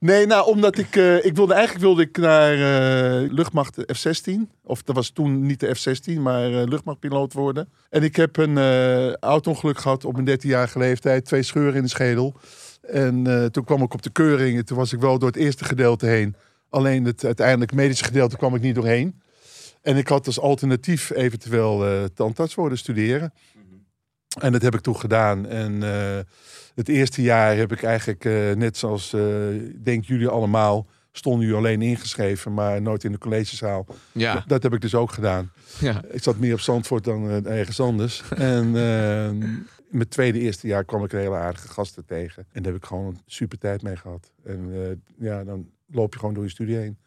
Nee, 0.00 0.26
nou, 0.26 0.46
omdat 0.46 0.78
ik, 0.78 0.96
eh, 0.96 1.24
ik 1.24 1.34
wilde 1.34 1.54
eigenlijk 1.54 1.84
wilde 1.84 2.02
ik 2.02 2.16
naar 2.16 2.52
eh, 2.52 3.30
luchtmacht 3.30 3.76
F-16. 3.76 4.32
Of 4.62 4.82
dat 4.82 4.94
was 4.96 5.10
toen 5.10 5.46
niet 5.46 5.60
de 5.60 5.74
F-16, 5.74 6.20
maar 6.20 6.52
eh, 6.52 6.66
luchtmachtpiloot 6.66 7.32
worden. 7.32 7.68
En 7.90 8.02
ik 8.02 8.16
heb 8.16 8.36
een 8.36 8.58
eh 8.58 9.12
auto-ongeluk 9.14 9.78
gehad 9.78 10.04
op 10.04 10.20
mijn 10.20 10.40
13-jarige 10.40 10.78
leeftijd. 10.78 11.24
Twee 11.24 11.42
scheuren 11.42 11.74
in 11.74 11.82
de 11.82 11.88
schedel. 11.88 12.34
En 12.88 13.26
eh, 13.26 13.44
toen 13.44 13.64
kwam 13.64 13.82
ik 13.82 13.94
op 13.94 14.02
de 14.02 14.10
keuring. 14.10 14.58
En 14.58 14.64
toen 14.64 14.76
was 14.76 14.92
ik 14.92 15.00
wel 15.00 15.18
door 15.18 15.28
het 15.28 15.36
eerste 15.36 15.64
gedeelte 15.64 16.06
heen. 16.06 16.36
Alleen 16.68 17.04
het 17.04 17.24
uiteindelijk 17.24 17.72
medische 17.72 18.04
gedeelte 18.04 18.36
kwam 18.36 18.54
ik 18.54 18.60
niet 18.62 18.74
doorheen. 18.74 19.20
En 19.82 19.96
ik 19.96 20.08
had 20.08 20.26
als 20.26 20.40
alternatief 20.40 21.10
eventueel 21.10 21.86
eh 21.86 22.04
tandarts 22.14 22.54
worden 22.54 22.78
studeren. 22.78 23.32
En 24.40 24.52
dat 24.52 24.62
heb 24.62 24.74
ik 24.74 24.80
toen 24.80 24.96
gedaan. 24.96 25.46
En 25.46 25.82
eh, 25.82 26.18
het 26.74 26.88
eerste 26.88 27.22
jaar 27.22 27.56
heb 27.56 27.72
ik 27.72 27.82
eigenlijk, 27.82 28.24
eh, 28.24 28.52
net 28.52 28.76
zoals 28.76 29.10
denk 29.82 30.04
jullie 30.04 30.28
allemaal, 30.28 30.86
stonden 31.12 31.40
jullie 31.46 31.56
alleen 31.58 31.82
ingeschreven, 31.82 32.54
maar 32.54 32.82
nooit 32.82 33.04
in 33.04 33.12
de 33.12 33.18
collegezaal. 33.18 33.86
Ja, 34.12 34.44
Dat 34.46 34.62
heb 34.62 34.72
ik 34.72 34.80
dus 34.80 34.94
ook 34.94 35.12
gedaan. 35.12 35.52
ja. 35.80 36.02
Ik 36.10 36.22
zat 36.22 36.38
meer 36.38 36.52
op 36.52 36.60
Zandvoort 36.60 37.04
dan 37.04 37.46
ergens 37.46 37.80
anders. 37.80 38.22
En 38.36 38.76
eh, 38.76 39.26
in 39.90 39.96
mijn 39.96 40.08
tweede, 40.08 40.38
eerste 40.38 40.66
jaar 40.66 40.84
kwam 40.84 41.04
ik 41.04 41.12
een 41.12 41.18
hele 41.18 41.36
aardige 41.36 41.68
gasten 41.68 42.04
tegen. 42.04 42.46
En 42.52 42.62
daar 42.62 42.72
heb 42.72 42.82
ik 42.82 42.88
gewoon 42.88 43.06
een 43.06 43.20
super 43.26 43.58
tijd 43.58 43.82
mee 43.82 43.96
gehad. 43.96 44.32
En 44.44 44.70
ja, 45.18 45.44
dan 45.44 45.68
loop 45.90 46.12
je 46.12 46.18
gewoon 46.18 46.34
door 46.34 46.44
je 46.44 46.50
studie 46.50 46.76
heen. 46.76 46.98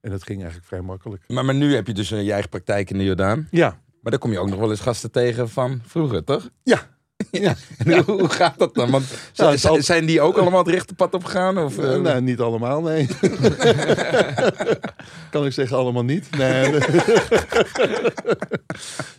En 0.00 0.10
dat 0.10 0.22
ging 0.22 0.38
eigenlijk 0.38 0.68
vrij 0.68 0.80
makkelijk. 0.80 1.24
Maar, 1.28 1.44
maar 1.44 1.54
nu 1.54 1.74
heb 1.74 1.86
je 1.86 1.94
dus 1.94 2.10
eh, 2.10 2.24
je 2.24 2.32
eigen 2.32 2.50
praktijk 2.50 2.90
in 2.90 2.98
de 2.98 3.04
Jordaan. 3.04 3.48
Ja, 3.50 3.80
Maar 4.02 4.10
dan 4.10 4.20
kom 4.20 4.32
je 4.32 4.38
ook 4.38 4.48
nog 4.48 4.58
wel 4.58 4.70
eens 4.70 4.80
gasten 4.80 5.10
tegen 5.10 5.48
van 5.48 5.80
vroeger, 5.84 6.24
toch? 6.24 6.50
ja. 6.62 6.96
ja. 7.30 7.54
Hoe, 7.84 8.02
hoe 8.20 8.28
gaat 8.28 8.58
dat 8.58 8.74
dan? 8.74 8.90
Want 8.90 9.04
z- 9.32 9.54
zal- 9.54 9.82
zijn 9.82 10.06
die 10.06 10.20
ook 10.20 10.36
allemaal 10.38 10.64
het 10.64 10.68
rechte 10.74 10.94
pad 10.94 11.14
op 11.14 11.24
gegaan? 11.24 11.58
Of, 11.58 11.78
Eh, 11.78 12.00
nou, 12.00 12.20
niet 12.20 12.40
allemaal, 12.40 12.82
nee. 12.82 13.06
kan 15.30 15.46
ik 15.46 15.52
zeggen, 15.52 15.76
allemaal 15.76 16.04
niet. 16.04 16.36
Nee, 16.36 16.72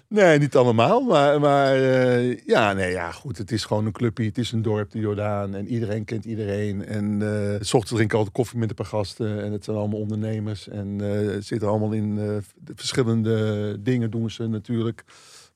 nee 0.07 0.39
niet 0.39 0.55
allemaal. 0.55 1.01
Maar, 1.01 1.39
maar 1.39 1.75
eh, 1.75 2.37
ja, 2.45 2.73
nee, 2.73 2.91
ja, 2.91 3.11
goed. 3.11 3.37
Het 3.37 3.51
is 3.51 3.65
gewoon 3.65 3.85
een 3.85 3.91
clubje. 3.91 4.25
Het 4.25 4.37
is 4.37 4.51
een 4.51 4.61
dorp, 4.61 4.91
de 4.91 4.99
Jordaan. 4.99 5.55
En 5.55 5.67
iedereen 5.67 6.05
kent 6.05 6.25
iedereen. 6.25 6.85
En 6.85 7.21
eh 7.21 7.55
s 7.59 7.73
ochtends 7.73 7.93
drink 7.95 8.11
ik 8.11 8.17
altijd 8.17 8.35
koffie 8.35 8.59
met 8.59 8.69
een 8.69 8.75
paar 8.75 8.85
gasten. 8.85 9.43
En 9.43 9.51
het 9.51 9.63
zijn 9.63 9.77
allemaal 9.77 9.99
ondernemers. 9.99 10.67
En 10.67 11.01
zitten 11.39 11.67
allemaal 11.67 11.91
in 11.91 12.15
de 12.15 12.41
verschillende 12.75 13.75
dingen 13.81 14.11
doen 14.11 14.31
ze 14.31 14.47
natuurlijk. 14.47 15.03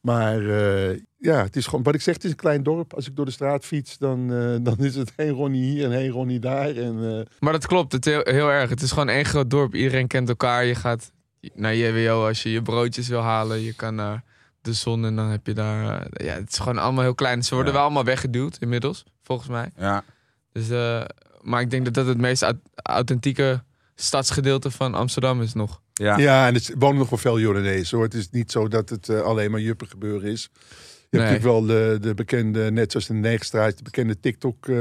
Maar 0.04 0.40
eh, 0.50 1.00
ja, 1.18 1.44
het 1.44 1.56
is 1.56 1.66
gewoon, 1.66 1.84
wat 1.84 1.94
ik 1.96 2.02
zeg, 2.02 2.14
het 2.14 2.24
is 2.24 2.30
een 2.30 2.36
klein 2.36 2.64
dorp. 2.64 2.94
Als 2.94 3.08
ik 3.08 3.16
door 3.16 3.26
de 3.26 3.32
straat 3.32 3.66
fiets, 3.66 3.98
dan, 3.98 4.34
eh, 4.34 4.56
dan 4.62 4.78
is 4.78 4.96
het 4.96 5.14
heen 5.16 5.30
Ronnie 5.30 5.64
hier 5.64 5.86
en 5.86 5.92
heen 5.92 6.10
Ronnie 6.10 6.40
daar. 6.40 6.76
En, 6.76 7.18
eh, 7.20 7.26
Maar 7.40 7.52
dat 7.54 7.68
klopt, 7.68 7.92
het 7.92 8.06
heel, 8.06 8.22
heel 8.24 8.50
erg. 8.50 8.70
Het 8.70 8.82
is 8.82 8.90
gewoon 8.92 9.10
één 9.10 9.26
groot 9.26 9.50
dorp. 9.50 9.76
Iedereen 9.76 10.08
kent 10.08 10.30
elkaar. 10.30 10.66
Je 10.66 10.76
gaat 10.76 11.12
naar 11.54 11.76
JWO 11.76 12.28
als 12.28 12.44
je 12.44 12.52
je 12.52 12.62
broodjes 12.62 13.08
wil 13.08 13.22
halen. 13.22 13.60
Je 13.62 13.74
kan 13.74 13.96
naar 13.96 14.24
de 14.62 14.74
zon 14.74 15.06
en 15.06 15.16
dan 15.16 15.28
heb 15.30 15.48
je 15.48 15.54
daar... 15.54 16.08
ja, 16.24 16.34
het 16.34 16.50
is 16.52 16.58
gewoon 16.58 16.78
allemaal 16.78 17.04
heel 17.04 17.16
klein. 17.16 17.44
Ze 17.44 17.54
worden 17.54 17.72
Ja. 17.72 17.78
wel 17.78 17.88
allemaal 17.88 18.06
weggeduwd 18.06 18.58
inmiddels, 18.60 19.04
volgens 19.22 19.50
mij. 19.50 19.72
Ja. 19.78 20.04
Dus, 20.52 20.70
eh, 20.70 21.02
maar 21.42 21.62
ik 21.62 21.70
denk 21.70 21.86
dat 21.86 21.94
dat 21.94 22.06
het 22.08 22.18
meest 22.18 22.42
au- 22.42 22.60
authentieke 22.76 23.64
stadsgedeelte 23.96 24.72
van 24.72 24.94
Amsterdam 24.96 25.42
is 25.42 25.54
nog. 25.54 25.82
Ja. 25.94 26.18
Ja, 26.18 26.48
en 26.48 26.56
er 26.56 26.62
wonen 26.78 26.98
nog 26.98 27.10
wel 27.10 27.20
veel 27.20 27.40
Jordanezen 27.40 27.98
hoor. 27.98 28.06
Het 28.06 28.16
is 28.16 28.30
niet 28.30 28.52
zo 28.52 28.68
dat 28.68 28.90
het 28.90 29.10
eh, 29.10 29.22
alleen 29.22 29.52
maar 29.52 29.60
juppen 29.60 29.88
gebeuren 29.88 30.32
is. 30.32 30.50
Je 31.14 31.20
hebt 31.20 31.32
natuurlijk 31.32 31.68
wel 31.68 31.78
de, 31.78 31.98
de 32.02 32.14
bekende, 32.14 32.72
net 32.72 32.92
zoals 32.92 33.10
in 33.10 33.22
de 33.22 33.28
Negenstraat, 33.28 33.78
de 33.78 33.84
bekende 33.84 34.20
TikTok 34.20 34.68
eh 34.68 34.78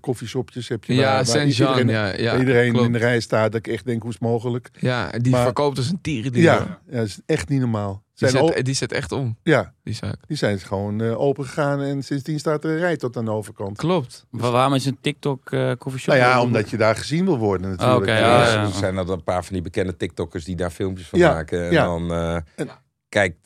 koffieshopjes 0.00 0.68
heb 0.68 0.84
je. 0.84 0.94
Ja, 0.94 1.24
waar 1.24 1.46
iedereen, 1.46 1.88
Ja, 1.88 2.06
ja, 2.16 2.38
iedereen 2.38 2.70
klopt. 2.72 2.86
in 2.86 2.92
de 2.92 2.98
rij 2.98 3.20
staat. 3.20 3.52
Dat 3.52 3.66
ik 3.66 3.72
echt 3.72 3.84
denk, 3.84 4.00
hoe 4.02 4.10
is 4.10 4.16
het 4.20 4.28
mogelijk? 4.28 4.70
Ja, 4.78 5.12
en 5.12 5.22
die 5.22 5.32
Maar- 5.32 5.42
verkoopt 5.44 5.76
als 5.78 5.88
een 5.90 6.00
tieren. 6.00 6.32
Ja, 6.34 6.80
ja, 6.90 6.96
dat 6.96 7.06
is 7.06 7.18
echt 7.26 7.48
niet 7.48 7.60
normaal. 7.60 8.02
Die 8.14 8.28
Zijn 8.28 8.46
zet, 8.48 8.64
die 8.64 8.74
zet 8.74 8.92
echt 8.92 9.12
om, 9.12 9.36
ja, 9.42 9.72
die 9.82 9.94
zaak. 9.94 10.16
die 10.26 10.36
zijn 10.36 10.58
gewoon 10.58 11.00
eh, 11.02 11.20
open 11.20 11.44
gegaan 11.44 11.80
en 11.80 12.02
sindsdien 12.02 12.38
staat 12.38 12.64
er 12.64 12.70
een 12.70 12.78
rij 12.78 12.96
tot 12.96 13.16
aan 13.16 13.24
de 13.24 13.30
overkant. 13.30 13.76
Klopt. 13.76 14.26
Wa- 14.30 14.50
Waarom 14.50 14.74
is 14.74 14.84
een 14.86 14.98
TikTok 15.00 15.50
eh 15.52 15.72
koffieshop? 15.78 16.14
Nou 16.14 16.26
ja, 16.26 16.42
omdat 16.42 16.70
je 16.70 16.76
daar 16.76 16.96
gezien 16.96 17.24
wil 17.24 17.38
worden 17.38 17.70
natuurlijk. 17.70 18.00
Oké, 18.00 18.12
Ja, 18.12 18.18
ja, 18.18 18.62
er 18.62 18.72
zijn 18.72 18.96
er 18.96 19.10
een 19.10 19.22
paar 19.22 19.44
van 19.44 19.52
die 19.52 19.62
bekende 19.62 19.96
TikTokkers 19.96 20.44
die 20.44 20.56
daar 20.56 20.70
filmpjes 20.70 21.08
van 21.08 21.18
Ja, 21.18 21.32
maken. 21.32 21.64
En 21.66 21.72
ja. 21.72 21.84
dan 21.84 22.12
eh, 22.12 22.34
En- 22.34 22.68
kijkt 23.08 23.36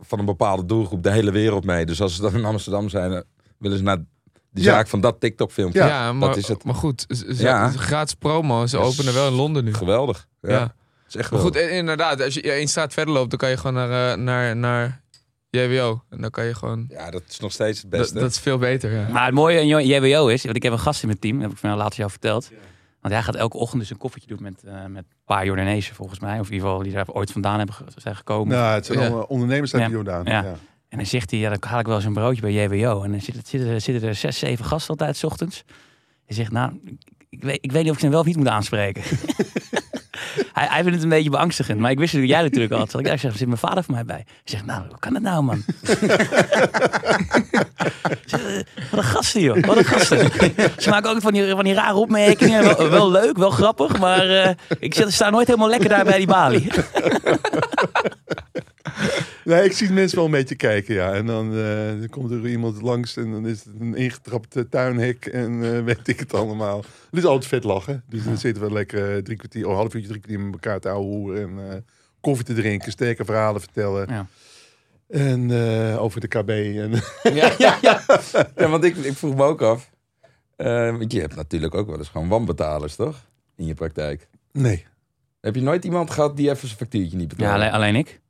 van 0.00 0.18
een 0.18 0.24
bepaalde 0.24 0.64
doelgroep 0.64 1.02
de 1.02 1.10
hele 1.10 1.30
wereld 1.30 1.64
mee. 1.64 1.86
Dus 1.86 2.00
als 2.00 2.14
ze 2.14 2.20
dan 2.22 2.34
in 2.34 2.44
Amsterdam 2.44 2.88
zijn, 2.88 3.10
dan 3.10 3.24
willen 3.58 3.76
ze 3.76 3.82
naar 3.82 3.96
de 4.50 4.60
Ja. 4.62 4.70
zaak 4.72 4.88
van 4.88 5.00
dat 5.00 5.20
TikTok 5.20 5.52
filmpje. 5.52 5.78
Ja, 5.84 6.12
maar, 6.12 6.28
dat 6.28 6.36
is 6.38 6.48
het. 6.48 6.64
maar 6.64 6.74
goed. 6.74 7.04
Ze, 7.08 7.34
Ja. 7.38 7.68
Gratis 7.70 8.14
promo. 8.14 8.66
Ze 8.66 8.78
openen 8.78 9.14
wel 9.14 9.26
in 9.28 9.32
Londen 9.34 9.64
nu. 9.64 9.74
Geweldig. 9.74 10.26
Ja. 10.42 10.50
Ja. 10.50 10.58
Dat 10.60 10.74
is 11.08 11.16
echt 11.16 11.30
Maar 11.30 11.40
goed, 11.40 11.56
en- 11.56 11.70
inderdaad. 11.70 12.22
Als 12.22 12.34
je 12.34 12.52
één 12.52 12.68
straat 12.68 12.92
verder 12.92 13.14
loopt, 13.14 13.30
dan 13.30 13.38
kan 13.38 13.48
je 13.50 13.56
gewoon 13.56 13.74
naar, 13.74 14.12
eh, 14.12 14.18
naar, 14.18 14.56
naar 14.56 15.02
JWO. 15.50 16.02
En 16.10 16.20
dan 16.20 16.30
kan 16.30 16.44
je 16.44 16.54
gewoon... 16.54 16.84
Ja, 16.88 17.10
dat 17.10 17.22
is 17.28 17.38
nog 17.40 17.52
steeds 17.52 17.80
het 17.80 17.90
beste. 17.90 18.18
dat 18.18 18.30
is 18.30 18.38
veel 18.38 18.58
beter, 18.58 18.92
ja. 18.92 19.08
Maar 19.08 19.24
het 19.24 19.34
mooie 19.34 19.58
aan 19.58 19.86
JWO 19.86 20.26
is, 20.26 20.44
want 20.44 20.56
ik 20.56 20.62
heb 20.62 20.72
een 20.72 20.78
gast 20.78 21.02
in 21.02 21.08
mijn 21.08 21.20
team, 21.20 21.40
heb 21.40 21.50
ik 21.50 21.56
van 21.56 21.68
jou 21.70 21.82
laatst 21.82 21.98
jou 21.98 22.10
verteld. 22.10 22.50
Want 23.06 23.18
hij 23.18 23.26
gaat 23.26 23.34
elke 23.40 23.56
ochtend 23.56 23.80
dus 23.80 23.90
een 23.90 23.96
koffietje 23.96 24.28
doen 24.28 24.42
met, 24.42 24.62
eh, 24.64 24.72
met 24.86 25.04
een 25.04 25.16
paar 25.24 25.44
Jordanezen 25.44 25.94
volgens 25.94 26.20
mij. 26.20 26.40
Of 26.40 26.46
in 26.46 26.52
ieder 26.52 26.68
geval 26.68 26.82
die 26.82 26.92
daar 26.92 27.06
ooit 27.08 27.32
vandaan 27.32 27.58
hebben, 27.58 27.74
zijn 27.96 28.16
gekomen. 28.16 28.56
Nou, 28.56 28.74
het 28.74 28.86
zijn 28.86 28.98
Ja. 28.98 29.04
allemaal 29.06 29.22
ondernemers 29.24 29.74
uit 29.74 29.82
Ja. 29.82 29.88
Jordaan. 29.88 30.24
Ja. 30.24 30.42
Ja. 30.42 30.54
En 30.88 30.96
dan 30.98 31.06
zegt 31.06 31.30
hij, 31.30 31.40
ja, 31.40 31.48
dan 31.48 31.58
haal 31.70 31.78
ik 31.80 31.86
wel 31.86 31.94
eens 31.96 32.04
een 32.04 32.12
broodje 32.12 32.40
bij 32.40 32.52
JWO. 32.52 33.02
En 33.02 33.10
dan 33.10 33.20
zitten, 33.20 33.42
zitten, 33.46 33.70
er- 33.70 33.80
zitten 33.80 34.08
er 34.08 34.14
zes, 34.14 34.38
zeven 34.38 34.64
gasten 34.64 34.90
altijd 34.90 35.16
's 35.16 35.24
ochtends. 35.24 35.64
Hij 36.26 36.36
zegt, 36.36 36.50
nou, 36.52 36.80
ik, 36.84 36.98
ik 37.28 37.42
weet, 37.42 37.58
ik 37.60 37.72
weet 37.72 37.82
niet 37.82 37.90
of 37.90 37.96
ik 37.96 38.02
ze 38.02 38.08
wel 38.08 38.20
of 38.20 38.26
niet 38.26 38.36
moet 38.36 38.48
aanspreken. 38.48 39.02
hij, 40.52 40.66
hij 40.70 40.82
vindt 40.82 40.94
het 40.94 41.02
een 41.02 41.08
beetje 41.08 41.30
beangstigend. 41.30 41.80
Maar 41.80 41.90
ik 41.90 41.98
wist 41.98 42.14
dat 42.14 42.28
jij 42.28 42.42
natuurlijk 42.42 42.72
al 42.72 42.78
had. 42.78 42.98
Ik 42.98 43.06
zeggen, 43.06 43.32
zit 43.32 43.46
mijn 43.46 43.58
vader 43.58 43.84
voor 43.84 43.94
mij 43.94 44.04
bij? 44.04 44.16
Hij 44.16 44.24
zegt, 44.44 44.64
nou, 44.66 44.82
hoe 44.88 44.98
kan 44.98 45.12
dat 45.12 45.22
nou, 45.22 45.42
man? 45.42 45.64
Zeg, 48.24 48.40
eh, 48.40 48.62
wat 48.90 48.98
een 48.98 49.04
gasten, 49.04 49.40
joh. 49.40 49.64
Wat 49.64 49.76
een 49.76 49.84
gasten. 49.84 50.30
Ze 50.82 50.90
maken 50.90 51.10
ook 51.10 51.20
van 51.20 51.32
die, 51.32 51.50
van 51.50 51.64
die 51.64 51.74
rare 51.74 51.94
opmerkingen. 51.94 52.62
Wel, 52.62 52.90
wel 52.90 53.10
leuk, 53.10 53.36
wel 53.36 53.50
grappig. 53.50 53.98
Maar 53.98 54.28
eh, 54.28 54.54
ik 54.78 55.04
sta 55.06 55.30
nooit 55.30 55.46
helemaal 55.46 55.68
lekker 55.68 55.88
daar 55.88 56.04
bij 56.04 56.18
die 56.18 56.26
balie. 56.26 56.66
Nee, 59.44 59.64
ik 59.64 59.72
zie 59.72 59.90
mensen 59.92 60.16
wel 60.16 60.24
een 60.26 60.30
beetje 60.30 60.54
kijken, 60.54 60.94
ja. 60.94 61.12
En 61.14 61.26
dan, 61.26 61.50
eh, 61.56 61.86
dan 61.98 62.08
komt 62.08 62.30
er 62.30 62.46
iemand 62.48 62.82
langs 62.82 63.16
en 63.16 63.30
dan 63.32 63.46
is 63.46 63.64
het 63.64 63.74
een 63.80 63.94
ingetrapt 63.94 64.56
eh, 64.56 64.62
tuinhek 64.70 65.26
en 65.26 65.74
eh, 65.76 65.84
weet 65.94 66.08
ik 66.08 66.18
het 66.18 66.34
allemaal. 66.34 66.76
Het 67.10 67.18
is 67.18 67.24
altijd 67.24 67.46
vet 67.46 67.64
lachen. 67.64 68.02
Dus 68.08 68.24
dan 68.24 68.36
zitten 68.38 68.62
we 68.62 68.72
lekker 68.72 69.22
drie 69.24 69.36
kwartier, 69.36 69.66
half 69.68 69.94
uurtje, 69.94 70.08
drie 70.08 70.20
kwartier 70.20 70.40
met 70.40 70.52
elkaar 70.52 70.80
te 70.80 70.88
ouwe 70.88 71.40
en 71.40 71.70
eh, 71.70 71.76
koffie 72.20 72.44
te 72.44 72.54
drinken, 72.54 72.92
sterke 72.92 73.24
verhalen 73.24 73.60
vertellen. 73.60 74.06
Ja. 74.10 74.26
En 75.08 75.50
eh, 75.50 76.02
over 76.02 76.20
de 76.20 76.28
KB. 76.28 76.48
En, 76.48 76.90
Ja, 77.34 77.52
ja, 77.58 77.78
ja. 77.82 78.02
ja 78.56 78.68
want 78.68 78.84
ik, 78.84 78.96
ik 78.96 79.12
vroeg 79.16 79.34
me 79.36 79.42
ook 79.42 79.62
af. 79.62 79.90
eh, 80.56 80.90
want 80.90 81.12
je 81.12 81.20
hebt 81.20 81.34
natuurlijk 81.36 81.74
ook 81.74 81.86
wel 81.88 81.98
eens 81.98 82.08
gewoon 82.08 82.28
wanbetalers, 82.28 82.94
toch? 82.96 83.26
In 83.56 83.66
je 83.66 83.74
praktijk. 83.74 84.28
nee. 84.52 84.86
Heb 85.40 85.54
je 85.54 85.60
nooit 85.62 85.84
iemand 85.84 86.10
gehad 86.10 86.36
die 86.36 86.50
even 86.50 86.66
zijn 86.68 86.78
factuurtje 86.78 87.16
niet 87.16 87.30
Ja, 87.30 87.36
betaalde? 87.36 87.54
alleen, 87.64 87.72
alleen 87.72 87.94
ik. 87.96 88.20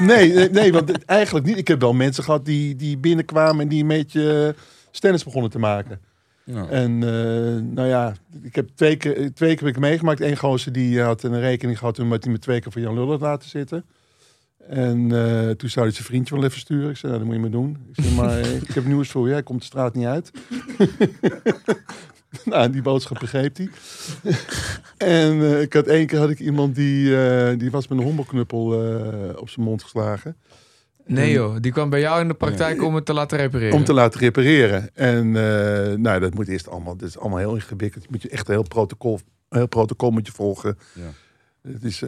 Nee, 0.00 0.32
nee, 0.32 0.50
nee, 0.50 0.72
want 0.72 1.04
eigenlijk 1.04 1.46
niet. 1.46 1.58
Ik 1.58 1.68
heb 1.68 1.80
wel 1.80 1.92
mensen 1.92 2.24
gehad 2.24 2.44
die, 2.44 2.76
die 2.76 2.98
binnenkwamen 2.98 3.60
en 3.60 3.68
die 3.68 3.82
een 3.82 3.88
beetje 3.88 4.54
uh, 4.56 4.62
stennis 4.90 5.24
begonnen 5.24 5.50
te 5.50 5.58
maken. 5.58 6.00
Ja. 6.44 6.68
En 6.68 7.02
eh, 7.02 7.74
nou 7.74 7.88
ja, 7.88 8.14
ik 8.42 8.54
heb 8.54 8.68
twee 8.74 8.96
keer, 8.96 9.14
twee 9.14 9.54
keer 9.54 9.66
heb 9.66 9.76
ik 9.76 9.80
meegemaakt. 9.80 10.20
Eén 10.20 10.36
gozer 10.36 10.72
die 10.72 11.00
had 11.00 11.22
een 11.22 11.40
rekening 11.40 11.78
gehad 11.78 11.98
omdat 11.98 12.24
hij 12.24 12.32
me 12.32 12.38
twee 12.38 12.60
keer 12.60 12.72
voor 12.72 12.80
Jan 12.80 12.94
Lul 12.94 13.10
had 13.10 13.20
laten 13.20 13.48
zitten. 13.48 13.84
En 14.68 15.12
eh, 15.12 15.50
toen 15.50 15.68
zou 15.68 15.86
hij 15.86 15.94
zijn 15.94 16.06
vriendje 16.06 16.34
wel 16.34 16.44
even 16.44 16.60
sturen. 16.60 16.90
Ik 16.90 16.96
zei, 16.96 17.12
nou, 17.12 17.24
dat 17.24 17.34
moet 17.34 17.34
je 17.34 17.50
maar 17.50 17.60
doen. 17.60 17.76
Ik 17.94 18.04
zei, 18.04 18.14
maar 18.14 18.38
eh, 18.38 18.56
ik 18.56 18.74
heb 18.74 18.84
nieuws 18.84 19.10
voor 19.10 19.26
je. 19.26 19.32
Hij 19.32 19.42
komt 19.42 19.60
de 19.60 19.66
straat 19.66 19.94
niet 19.94 20.06
uit. 20.06 20.30
nou, 22.44 22.70
die 22.70 22.82
boodschap 22.82 23.18
begreep 23.18 23.56
hij. 23.56 23.70
en 24.96 25.42
eh, 25.42 25.60
ik 25.60 25.72
had 25.72 25.86
één 25.86 26.06
keer 26.06 26.18
had 26.18 26.30
ik 26.30 26.40
iemand 26.40 26.74
die, 26.74 27.24
eh, 27.24 27.58
die 27.58 27.70
was 27.70 27.88
met 27.88 27.98
een 27.98 28.04
hommelknuppel 28.04 28.72
eh, 28.72 29.36
op 29.36 29.48
zijn 29.48 29.66
mond 29.66 29.82
geslagen. 29.82 30.36
Nee 31.06 31.32
joh, 31.32 31.56
die 31.60 31.72
kwam 31.72 31.90
bij 31.90 32.00
jou 32.00 32.20
in 32.20 32.28
de 32.28 32.34
praktijk 32.34 32.82
om 32.82 32.94
het 32.94 33.06
te 33.06 33.12
laten 33.12 33.38
repareren. 33.38 33.74
Om 33.74 33.84
te 33.84 33.92
laten 33.92 34.20
repareren. 34.20 34.90
En 34.94 35.26
eh, 35.26 35.96
nou, 35.96 36.20
dat 36.20 36.34
moet 36.34 36.48
eerst 36.48 36.68
allemaal, 36.68 36.96
dat 36.96 37.08
is 37.08 37.18
allemaal 37.18 37.38
heel 37.38 37.54
ingewikkeld. 37.54 38.02
Je 38.02 38.08
moet 38.12 38.22
je 38.22 38.28
echt 38.28 38.48
een 38.48 38.54
heel 38.54 38.68
protocol, 38.68 39.20
een 39.48 39.58
heel 39.58 39.68
protocol 39.68 40.10
moet 40.10 40.26
je 40.26 40.32
volgen. 40.32 40.78
Ja. 40.92 41.10
Het 41.72 41.84
is 41.84 42.02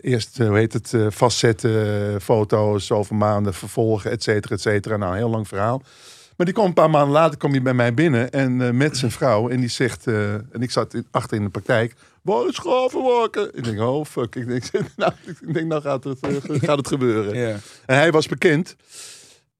eerst, 0.00 0.38
hoe 0.38 0.56
heet 0.56 0.72
het, 0.72 0.94
vastzetten, 1.08 2.20
foto's, 2.20 2.86
zoveel 2.86 3.16
maanden 3.16 3.54
vervolgen, 3.54 4.10
et 4.10 4.22
cetera, 4.22 4.54
et 4.54 4.60
cetera. 4.60 4.96
Nou, 4.96 5.10
een 5.10 5.18
heel 5.18 5.30
lang 5.30 5.48
verhaal. 5.48 5.82
Maar 6.36 6.46
die 6.46 6.54
kwam 6.54 6.66
een 6.66 6.72
paar 6.74 6.90
maanden 6.90 7.12
later 7.12 7.38
kwam 7.38 7.50
hij 7.50 7.62
bij 7.62 7.74
mij 7.74 7.94
binnen 7.94 8.30
en 8.30 8.60
eh, 8.62 8.70
met 8.70 8.96
zijn 8.96 9.10
vrouw. 9.10 9.48
En 9.48 9.60
die 9.60 9.68
zegt, 9.68 10.06
eh, 10.06 10.32
en 10.34 10.60
ik 10.60 10.70
zat 10.70 10.94
in- 10.94 11.06
achter 11.10 11.36
in 11.36 11.44
de 11.44 11.50
praktijk, 11.50 11.94
waar 12.22 12.46
is 12.48 12.58
Gravenwakker? 12.58 13.50
Ik 13.54 13.64
denk, 13.64 13.80
oh 13.80 14.04
fuck. 14.04 14.34
Ik 14.34 14.46
denk, 14.46 14.64
nou, 14.96 15.12
ik 15.40 15.54
denk, 15.54 15.66
nou 15.66 15.82
gaat 15.82 16.04
het, 16.04 16.20
eh, 16.20 16.30
gaat 16.68 16.76
het 16.78 16.88
gebeuren. 16.88 17.34
Ja. 17.36 17.56
En 17.86 17.96
hij 17.96 18.12
was 18.12 18.28
bekend. 18.28 18.76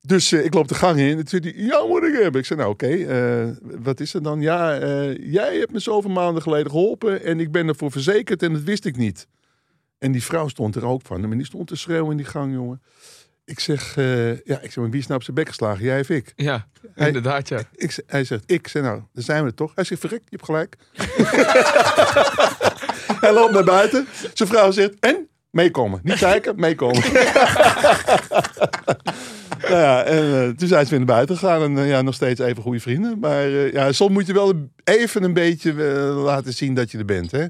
Dus 0.07 0.33
ik 0.33 0.55
loop 0.55 0.69
de 0.69 0.75
gang 0.75 0.99
in. 0.99 1.09
En 1.19 1.25
toen 1.27 1.41
zei 1.41 1.43
hij, 1.55 1.65
ja, 1.65 1.87
moet 1.87 2.03
ik 2.03 2.15
hebben. 2.23 2.41
Ik 2.41 2.47
zei, 2.47 2.59
nou 2.61 2.73
oké, 2.73 3.59
wat 3.83 4.01
is 4.01 4.15
er 4.15 4.23
dan? 4.23 4.41
Ja, 4.41 4.79
jij 5.21 5.57
hebt 5.59 5.73
me 5.73 5.79
zoveel 5.79 6.11
maanden 6.11 6.43
geleden 6.43 6.71
geholpen. 6.71 7.25
En 7.25 7.41
ik 7.41 7.53
ben 7.53 7.69
ervoor 7.69 7.91
verzekerd 7.91 8.43
en 8.43 8.53
dat 8.53 8.63
wist 8.63 8.85
ik 8.85 8.97
niet. 8.97 9.27
En 9.99 10.13
die 10.13 10.23
vrouw 10.23 10.49
stond 10.49 10.75
er 10.77 10.85
ook 10.87 11.01
van. 11.05 11.21
Maar 11.29 11.37
die 11.37 11.47
stond 11.47 11.67
te 11.69 11.77
schreeuwen 11.77 12.11
in 12.11 12.17
die 12.17 12.27
gang, 12.27 12.53
jongen. 12.55 12.83
Ik 13.45 13.61
zeg, 13.61 13.97
eh, 13.97 14.29
ja, 14.29 14.35
ik 14.61 14.73
zeg, 14.73 14.77
maar 14.77 14.91
wie 14.91 15.01
is 15.01 15.07
nou 15.07 15.19
op 15.19 15.25
zijn 15.25 15.37
bek 15.37 15.49
geslagen? 15.49 15.85
Jij 15.85 16.01
of 16.01 16.09
ik? 16.09 16.33
Ja, 16.37 16.67
Hij- 16.95 17.07
inderdaad 17.07 17.49
ja. 17.49 17.63
ik 17.75 17.99
hij 18.07 18.25
zegt, 18.25 18.43
ik. 18.47 18.69
Zeg, 18.69 18.83
nou, 18.83 19.01
daar 19.13 19.25
zijn 19.25 19.43
we 19.43 19.49
er 19.49 19.55
toch? 19.55 19.73
Hij 19.75 19.85
zegt, 19.85 20.01
verrek, 20.01 20.23
je 20.29 20.37
hebt 20.37 20.45
gelijk. 20.45 20.77
hij 23.25 23.33
loopt 23.33 23.53
naar 23.53 23.65
buiten. 23.65 24.07
Zijn 24.35 24.49
vrouw 24.49 24.71
zegt, 24.71 24.93
en? 25.01 25.29
Meekomen. 25.51 26.01
Niet 26.03 26.19
kijken, 26.19 26.55
meekomen. 26.61 27.03
nou 29.63 29.77
ja, 29.81 30.03
en 30.03 30.23
eh, 30.43 30.49
toen 30.49 30.69
zijn 30.69 30.85
ze 30.85 30.91
weer 30.91 30.99
naar 30.99 31.15
buiten 31.15 31.37
gegaan. 31.39 31.63
En 31.63 31.79
eh, 31.79 31.89
ja, 31.89 32.03
nog 32.03 32.15
steeds 32.15 32.41
even 32.41 32.63
goede 32.63 32.81
vrienden. 32.81 33.19
Maar 33.19 33.49
ja, 33.49 33.93
soms 33.93 34.13
moet 34.13 34.27
je 34.27 34.33
wel 34.33 34.69
even 34.85 35.23
een 35.23 35.33
beetje 35.33 35.73
laten 36.13 36.53
zien 36.53 36.75
dat 36.75 36.91
je 36.91 36.99
er 36.99 37.05
bent. 37.05 37.31
Hè? 37.31 37.47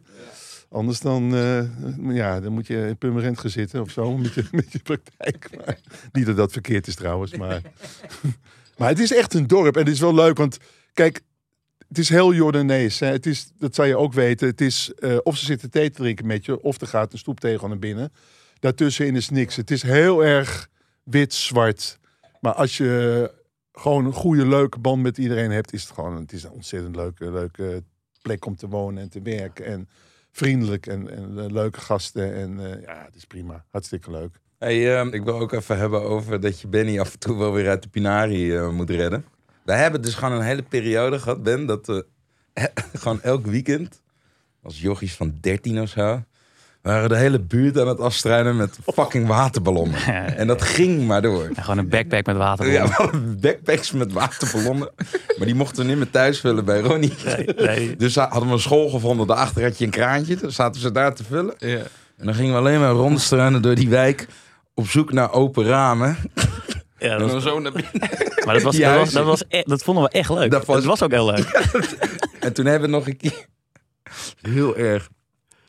Anders 0.73 1.01
dan, 1.01 1.35
eh, 1.35 2.15
ja, 2.17 2.41
dan 2.41 2.53
moet 2.53 2.67
je 2.67 2.87
in 2.87 2.97
Purmerend 2.97 3.39
gaan 3.39 3.51
zitten 3.51 3.81
of 3.81 3.91
zo. 3.91 4.17
Met 4.17 4.35
je, 4.35 4.45
met 4.51 4.73
je 4.73 4.79
praktijk. 4.79 5.51
Maar, 5.65 5.79
niet 6.13 6.27
dat 6.27 6.37
dat 6.37 6.53
verkeerd 6.53 6.87
is 6.87 6.95
trouwens. 6.95 7.37
Maar, 7.37 7.63
maar 8.79 8.89
het 8.89 8.99
is 8.99 9.15
echt 9.15 9.35
een 9.35 9.47
dorp. 9.47 9.75
En 9.75 9.85
het 9.85 9.93
is 9.93 10.01
wel 10.01 10.15
leuk, 10.15 10.37
want 10.37 10.59
kijk... 10.93 11.21
Het 11.89 12.01
is 12.01 12.09
heel 12.09 12.35
Jordanees. 12.35 12.99
Hè? 12.99 13.07
Het 13.07 13.27
is, 13.27 13.51
dat 13.59 13.75
zou 13.75 13.89
je 13.89 13.97
ook 13.97 14.13
weten. 14.13 14.49
Het 14.49 14.61
is 14.61 14.93
eh, 14.95 15.17
of 15.23 15.37
ze 15.37 15.45
zitten 15.45 15.71
thee 15.71 15.91
te 15.91 16.01
drinken 16.01 16.27
met 16.27 16.45
je, 16.45 16.63
of 16.63 16.81
er 16.81 16.87
gaat 16.87 17.13
een 17.13 17.19
stoeptegel 17.19 17.69
naar 17.69 17.79
binnen. 17.79 18.13
Daartussenin 18.59 19.17
is 19.17 19.29
niks. 19.29 19.57
Het 19.57 19.71
is 19.71 19.83
heel 19.83 20.25
erg 20.25 20.69
wit-zwart. 21.03 21.99
Maar 22.41 22.53
als 22.53 22.77
je 22.77 23.31
gewoon 23.73 24.05
een 24.05 24.13
goede, 24.13 24.47
leuke 24.47 24.79
band 24.79 25.03
met 25.03 25.19
iedereen 25.19 25.51
hebt, 25.51 25.73
is 25.73 25.83
het 25.83 25.93
gewoon 25.93 26.17
het 26.17 26.33
is 26.33 26.43
een 26.43 26.51
ontzettend 26.51 26.97
leuke, 26.97 27.31
leuke 27.31 27.83
plek 28.23 28.47
om 28.47 28.57
te 28.57 28.69
wonen 28.69 29.03
en 29.03 29.09
te 29.09 29.23
werken. 29.23 29.65
En 29.65 29.89
vriendelijk 30.33 30.87
en, 30.87 31.11
en 31.11 31.39
eh, 31.39 31.51
leuke 31.51 31.81
gasten. 31.81 32.35
En 32.35 32.61
eh, 32.61 32.83
ja, 32.83 33.03
het 33.05 33.15
is 33.15 33.25
prima. 33.25 33.65
Hartstikke 33.71 34.11
leuk. 34.11 34.41
Hey, 34.59 34.99
ehm, 34.99 35.09
ik 35.09 35.23
wil 35.23 35.39
ook 35.39 35.53
even 35.53 35.79
hebben 35.79 36.03
over 36.03 36.41
dat 36.41 36.61
je 36.61 36.69
Benny 36.69 36.99
af 36.99 37.13
en 37.13 37.19
toe 37.19 37.39
wel 37.39 37.53
weer 37.53 37.69
uit 37.69 37.83
de 37.83 37.89
Pinari 37.89 38.57
eh, 38.57 38.71
moet 38.71 38.91
redden. 38.91 39.25
Wij 39.65 39.79
hebben 39.79 40.03
dus 40.03 40.15
gewoon 40.15 40.33
een 40.35 40.45
hele 40.45 40.63
periode 40.63 41.19
gehad, 41.19 41.43
Ben, 41.43 41.67
dat 41.67 41.87
we 41.87 42.07
gewoon 43.03 43.23
elk 43.23 43.47
weekend, 43.47 44.03
als 44.63 44.81
jochies 44.81 45.15
van 45.15 45.39
13 45.41 45.81
of 45.81 45.89
zo, 45.89 46.23
waren 46.83 47.09
de 47.09 47.17
hele 47.17 47.41
buurt 47.41 47.79
aan 47.79 47.89
het 47.89 48.01
afstruinen 48.01 48.57
met 48.57 48.79
fucking 48.95 49.27
waterballonnen. 49.27 50.01
En 50.37 50.47
dat 50.47 50.63
ging 50.63 51.07
maar 51.07 51.23
door. 51.23 51.45
En 51.55 51.63
gewoon 51.63 51.79
een 51.79 51.89
backpack 51.89 52.27
met 52.27 52.37
water. 52.37 52.71
Ja, 52.71 53.11
backpacks 53.41 53.91
met 53.93 54.13
waterballonnen. 54.13 54.91
Maar 55.37 55.47
die 55.47 55.55
mochten 55.55 55.83
we 55.83 55.89
niet 55.89 55.97
meer 55.99 56.11
thuis 56.11 56.41
vullen 56.41 56.65
bij 56.65 56.81
Ronnie. 56.81 57.13
Nee, 57.25 57.47
nee. 57.57 57.97
Dus 58.03 58.15
hadden 58.15 58.47
we 58.47 58.53
een 58.55 58.61
school 58.61 58.89
gevonden. 58.89 59.27
Daarachter 59.27 59.63
had 59.63 59.79
je 59.79 59.85
een 59.85 59.91
kraantje. 59.91 60.37
Dan 60.37 60.51
zaten 60.51 60.81
ze 60.81 60.93
daar 60.93 61.15
te 61.15 61.25
vullen. 61.25 61.55
Ja. 61.59 61.79
En 62.17 62.27
dan 62.27 62.35
gingen 62.35 62.53
we 62.53 62.59
alleen 62.59 62.81
maar 62.81 62.91
rondstruinen 62.91 63.63
door 63.63 63.75
die 63.75 63.89
wijk. 63.89 64.27
Op 64.75 64.89
zoek 64.89 65.13
naar 65.13 65.33
open 65.33 65.65
ramen. 65.65 66.17
Ja, 66.99 67.09
En 67.11 67.19
dat 67.19 67.19
dan 67.19 67.31
was, 67.31 67.43
zo 67.43 67.59
naar 67.61 67.73
binnen. 67.73 67.91
maar 68.45 68.55
dat, 68.55 68.63
was, 68.63 68.77
dat, 68.77 68.85
was, 68.85 68.95
huizen. 68.95 69.15
dat, 69.15 69.25
was 69.25 69.45
e- 69.49 69.63
dat 69.65 69.83
vonden 69.83 70.05
we 70.05 70.11
echt 70.11 70.29
leuk. 70.31 70.51
Dat 70.51 70.67
Dat 70.67 70.77
was- 70.77 70.85
was, 70.85 71.03
ook 71.03 71.11
heel 71.11 71.27
leuk. 71.27 71.47
En 72.41 72.53
toen 72.53 72.67
hebben 72.67 72.91
we 72.91 72.97
nog 72.97 73.07
een 73.07 73.17
keer... 73.17 73.47
Heel 74.43 74.77
erg... 74.77 75.09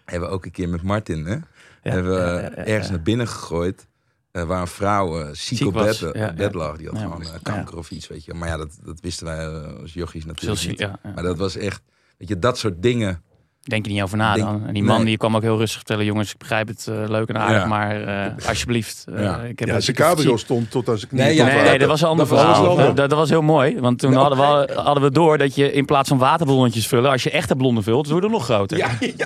Hebben 0.06 0.30
we 0.30 0.36
ook 0.36 0.46
een 0.46 0.52
keer 0.52 0.70
met 0.70 0.82
Martin, 0.82 1.26
hè? 1.26 1.38
hebben 1.82 2.12
we 2.14 2.20
ja, 2.42 2.56
ergens 2.56 2.90
naar 2.90 3.02
binnen 3.02 3.28
gegooid. 3.28 3.88
eh, 4.32 4.44
waar 4.44 4.62
een 4.62 4.68
vrouw 4.68 5.20
eh, 5.22 5.26
ziek, 5.32 5.58
Ziek 5.58 5.68
op 5.68 5.74
bed, 5.74 5.98
ja, 6.14 6.50
lag. 6.52 6.78
Die 6.78 6.88
had 6.88 6.96
Ja. 7.00 7.02
gewoon 7.04 7.22
eh, 7.24 7.30
kanker 7.42 7.78
of 7.78 7.92
iets, 7.92 8.08
weet 8.08 8.26
je. 8.26 8.34
Maar 8.34 8.48
ja, 8.48 8.58
dat, 8.58 8.78
dat 8.84 9.00
wisten 9.00 9.26
wij 9.26 9.46
eh, 9.46 9.80
als 9.82 9.94
jochies 9.94 10.26
natuurlijk 10.26 10.68
niet. 10.68 10.88
Maar 11.16 11.24
dat 11.24 11.38
was 11.38 11.56
echt... 11.56 11.82
Weet 12.18 12.28
je, 12.28 12.40
dat 12.40 12.58
soort 12.58 12.82
dingen... 12.82 13.24
Denk 13.64 13.86
je 13.86 13.92
niet 13.92 14.02
over 14.02 14.18
na 14.18 14.34
Denk- 14.34 14.46
dan. 14.48 14.64
En 14.68 14.74
die 14.74 14.84
man 14.84 14.98
nee. 14.98 15.06
die 15.06 15.18
kwam 15.18 15.36
ook 15.36 15.42
heel 15.42 15.58
rustig 15.58 15.76
vertellen. 15.78 16.06
Jongens, 16.06 16.32
ik 16.32 16.38
begrijp 16.38 16.68
het 16.68 16.88
eh, 16.90 16.96
leuk 17.08 17.30
en 17.30 17.38
aardig. 17.40 17.62
Ja. 17.62 17.66
Maar 17.68 18.02
eh, 18.04 18.48
alsjeblieft. 18.50 19.06
eh, 19.14 19.24
Ja. 19.24 19.38
ik 19.40 19.60
heb 19.60 19.68
Ja, 19.68 19.80
zijn 19.80 19.96
ik- 19.98 20.04
cabrio 20.04 20.38
stond 20.38 20.72
tot 20.72 20.90
aan 20.90 20.98
zijn 20.98 21.10
knieën. 21.10 21.26
Nee, 21.26 21.36
ja, 21.36 21.46
Nee, 21.64 21.78
dat 21.80 21.88
was 21.88 22.02
een 22.02 22.08
ander 22.08 22.28
dat 22.28 22.36
was 22.38 22.58
verhaal. 22.58 22.76
Dat, 22.76 22.96
dat 22.96 23.12
was 23.12 23.30
heel 23.30 23.42
mooi. 23.42 23.80
Want 23.80 24.00
toen 24.00 24.14
hadden, 24.14 24.38
we, 24.38 24.74
hadden 24.76 25.04
we 25.04 25.12
door 25.12 25.38
dat 25.38 25.56
je 25.56 25.72
in 25.74 25.86
plaats 25.86 26.10
van 26.10 26.18
waterballonnetjes 26.18 26.88
vullen, 26.88 27.12
als 27.12 27.24
je 27.24 27.30
echte 27.32 27.56
ballonnen 27.56 27.84
vult, 27.84 28.04
dan 28.04 28.12
wordt 28.12 28.26
het 28.28 28.36
nog 28.36 28.46
groter. 28.46 28.78
Ja, 28.78 28.90
ja. 29.00 29.26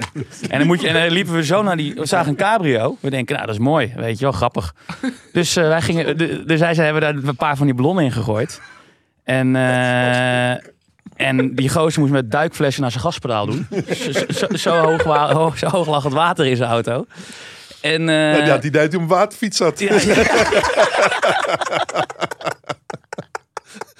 En 0.49 0.57
dan, 0.57 0.67
moet 0.67 0.81
je, 0.81 0.87
en 0.87 0.93
dan 0.93 1.11
liepen 1.11 1.33
we 1.33 1.43
zo 1.45 1.63
naar 1.63 1.77
die. 1.77 1.93
We 1.93 2.05
zagen 2.05 2.29
een 2.29 2.35
cabrio. 2.35 2.97
We 2.99 3.09
denken, 3.09 3.35
nou, 3.35 3.47
dat 3.47 3.55
is 3.55 3.61
mooi. 3.61 3.93
Weet 3.95 4.17
je 4.19 4.23
wel, 4.23 4.33
grappig. 4.33 4.75
Dus 5.33 5.55
eh, 5.55 5.67
wij 5.67 5.81
gingen. 5.81 6.17
de- 6.17 6.43
Dus 6.45 6.59
zij 6.59 6.73
ze 6.73 6.81
hebben 6.81 7.01
daar 7.01 7.15
een 7.15 7.35
paar 7.35 7.57
van 7.57 7.65
die 7.65 7.75
ballonnen 7.75 8.03
in 8.03 8.11
gegooid. 8.11 8.61
En. 9.23 9.55
En 11.17 11.55
die 11.55 11.69
gozer 11.69 11.99
moest 12.01 12.11
met 12.13 12.31
duikflessen 12.31 12.81
naar 12.81 12.91
zijn 12.91 13.03
gaspedaal 13.03 13.45
doen. 13.45 13.67
Zo, 13.95 14.11
zo, 14.29 14.47
zo 14.57 14.75
hoog, 14.75 15.03
wa- 15.03 15.33
ho- 15.33 15.53
zo 15.55 15.67
hoog 15.67 15.87
lag 15.87 16.03
het 16.03 16.13
water 16.13 16.45
in 16.45 16.55
zijn 16.55 16.69
auto. 16.69 17.05
En, 17.81 18.09
eh, 18.09 18.35
Ja, 18.37 18.41
die 18.41 18.51
had 18.51 18.61
die 18.61 18.71
toen 18.71 18.95
op 18.95 19.01
een 19.01 19.07
waterfiets 19.07 19.57
zat. 19.57 19.79
ja, 19.79 19.95
ja. 20.01 20.23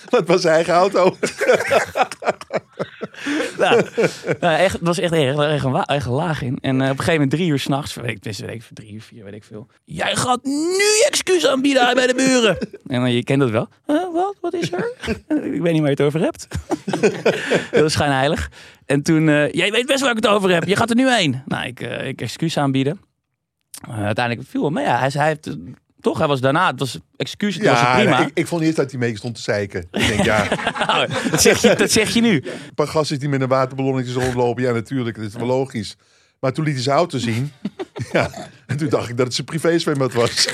Dat 0.09 0.27
was 0.27 0.41
zijn 0.41 0.53
eigen 0.55 0.73
auto. 0.73 1.15
nou, 3.57 3.85
nou, 4.39 4.57
echt, 4.57 4.73
het 4.73 4.81
was 4.81 4.97
echt 4.97 5.13
erg, 5.13 5.63
een, 5.63 6.11
laag 6.11 6.41
in. 6.41 6.57
En 6.61 6.81
eh, 6.81 6.83
op 6.83 6.91
een 6.91 6.97
gegeven 6.97 7.13
moment 7.13 7.31
drie 7.31 7.49
uur 7.49 7.59
s'nachts, 7.59 7.93
weet 7.93 8.25
weet 8.25 8.41
ik, 8.49 8.63
drie 8.73 8.93
uur, 8.93 9.01
vier, 9.01 9.23
weet 9.23 9.33
ik 9.33 9.43
veel. 9.43 9.67
Jij 9.83 10.15
gaat 10.15 10.43
nu 10.43 11.01
excuus 11.07 11.47
aanbieden 11.47 11.95
bij 11.95 12.07
de 12.07 12.15
buren. 12.15 12.57
En 12.87 12.99
dan, 12.99 13.11
je 13.11 13.23
kent 13.23 13.39
dat 13.39 13.49
wel. 13.49 13.67
"Eh, 13.85 13.95
wat? 14.13 14.35
Wat 14.41 14.53
is 14.53 14.71
er? 14.71 14.91
ik 15.55 15.61
weet 15.61 15.73
niet 15.73 15.81
waar 15.81 15.91
je 15.91 15.95
het 15.97 16.01
over 16.01 16.21
hebt. 16.21 16.47
Heel 17.71 17.89
schijnheilig. 17.89 18.49
En 18.85 19.01
toen, 19.03 19.29
eh, 19.29 19.51
jij 19.51 19.71
weet 19.71 19.85
best 19.85 20.01
waar 20.01 20.09
ik 20.09 20.15
het 20.15 20.27
over 20.27 20.53
heb. 20.53 20.63
Je 20.63 20.75
gaat 20.75 20.89
er 20.89 20.95
nu 20.95 21.11
heen. 21.11 21.41
Nou, 21.45 21.65
ik, 21.67 21.81
eh, 21.81 22.07
ik 22.07 22.21
excuus 22.21 22.57
aanbieden. 22.57 22.99
Uiteindelijk 23.89 24.47
viel. 24.47 24.69
Maar 24.69 24.83
ja, 24.83 24.99
hij, 24.99 25.09
hij 25.13 25.27
heeft... 25.27 25.57
Toch, 26.01 26.17
hij 26.17 26.27
was 26.27 26.41
daarna, 26.41 26.67
het 26.71 26.79
was 26.79 26.97
excuus, 27.17 27.55
het 27.55 27.65
was 27.65 27.79
Ja, 27.79 27.95
prima. 27.99 28.19
ik, 28.19 28.31
ik 28.33 28.47
vond 28.47 28.61
eerst 28.61 28.75
dat 28.75 28.91
hij 28.91 28.99
mee 28.99 29.17
stond 29.17 29.35
te 29.35 29.41
zeiken. 29.41 29.87
Ik 29.91 30.07
denk, 30.07 30.23
ja, 30.23 30.47
Nou, 30.87 31.07
dat, 31.31 31.41
zeg 31.41 31.61
je, 31.61 31.75
dat 31.75 31.91
zeg 31.91 32.13
je 32.13 32.21
nu. 32.21 32.33
een 32.35 32.73
paar 32.75 32.87
gasten 32.87 33.19
die 33.19 33.29
met 33.29 33.41
een 33.41 33.47
waterballonnetje 33.47 34.13
rondlopen. 34.13 34.63
Ja, 34.63 34.71
natuurlijk, 34.71 35.15
dat 35.17 35.25
is 35.25 35.33
wel 35.33 35.45
logisch. 35.47 35.95
Maar 36.39 36.51
toen 36.53 36.63
liet 36.65 36.73
hij 36.73 36.83
zijn 36.83 36.97
auto 36.97 37.17
zien. 37.17 37.51
ja, 38.13 38.31
en 38.67 38.77
toen 38.77 38.89
dacht 38.89 39.09
ik 39.09 39.17
dat 39.17 39.25
het 39.25 39.35
zijn 39.35 39.47
privézwembad 39.47 40.13
was. 40.13 40.47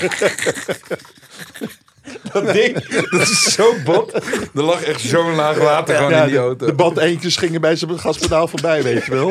Dat 2.32 2.52
ding, 2.52 2.88
dat 3.10 3.20
is 3.20 3.42
zo 3.52 3.74
bot. 3.84 4.12
Er 4.54 4.62
lag 4.62 4.82
echt 4.82 5.00
zo'n 5.00 5.34
laag 5.34 5.58
water 5.58 5.96
gewoon 5.96 6.10
Ja, 6.10 6.18
in 6.20 6.24
die 6.24 6.34
de, 6.34 6.40
auto. 6.40 6.66
de 6.66 6.72
bandeentjes 6.72 7.36
gingen 7.36 7.60
bij 7.60 7.76
zijn 7.76 7.98
gaspedaal 7.98 8.48
voorbij, 8.48 8.82
weet 8.82 9.04
je 9.04 9.10
wel. 9.10 9.28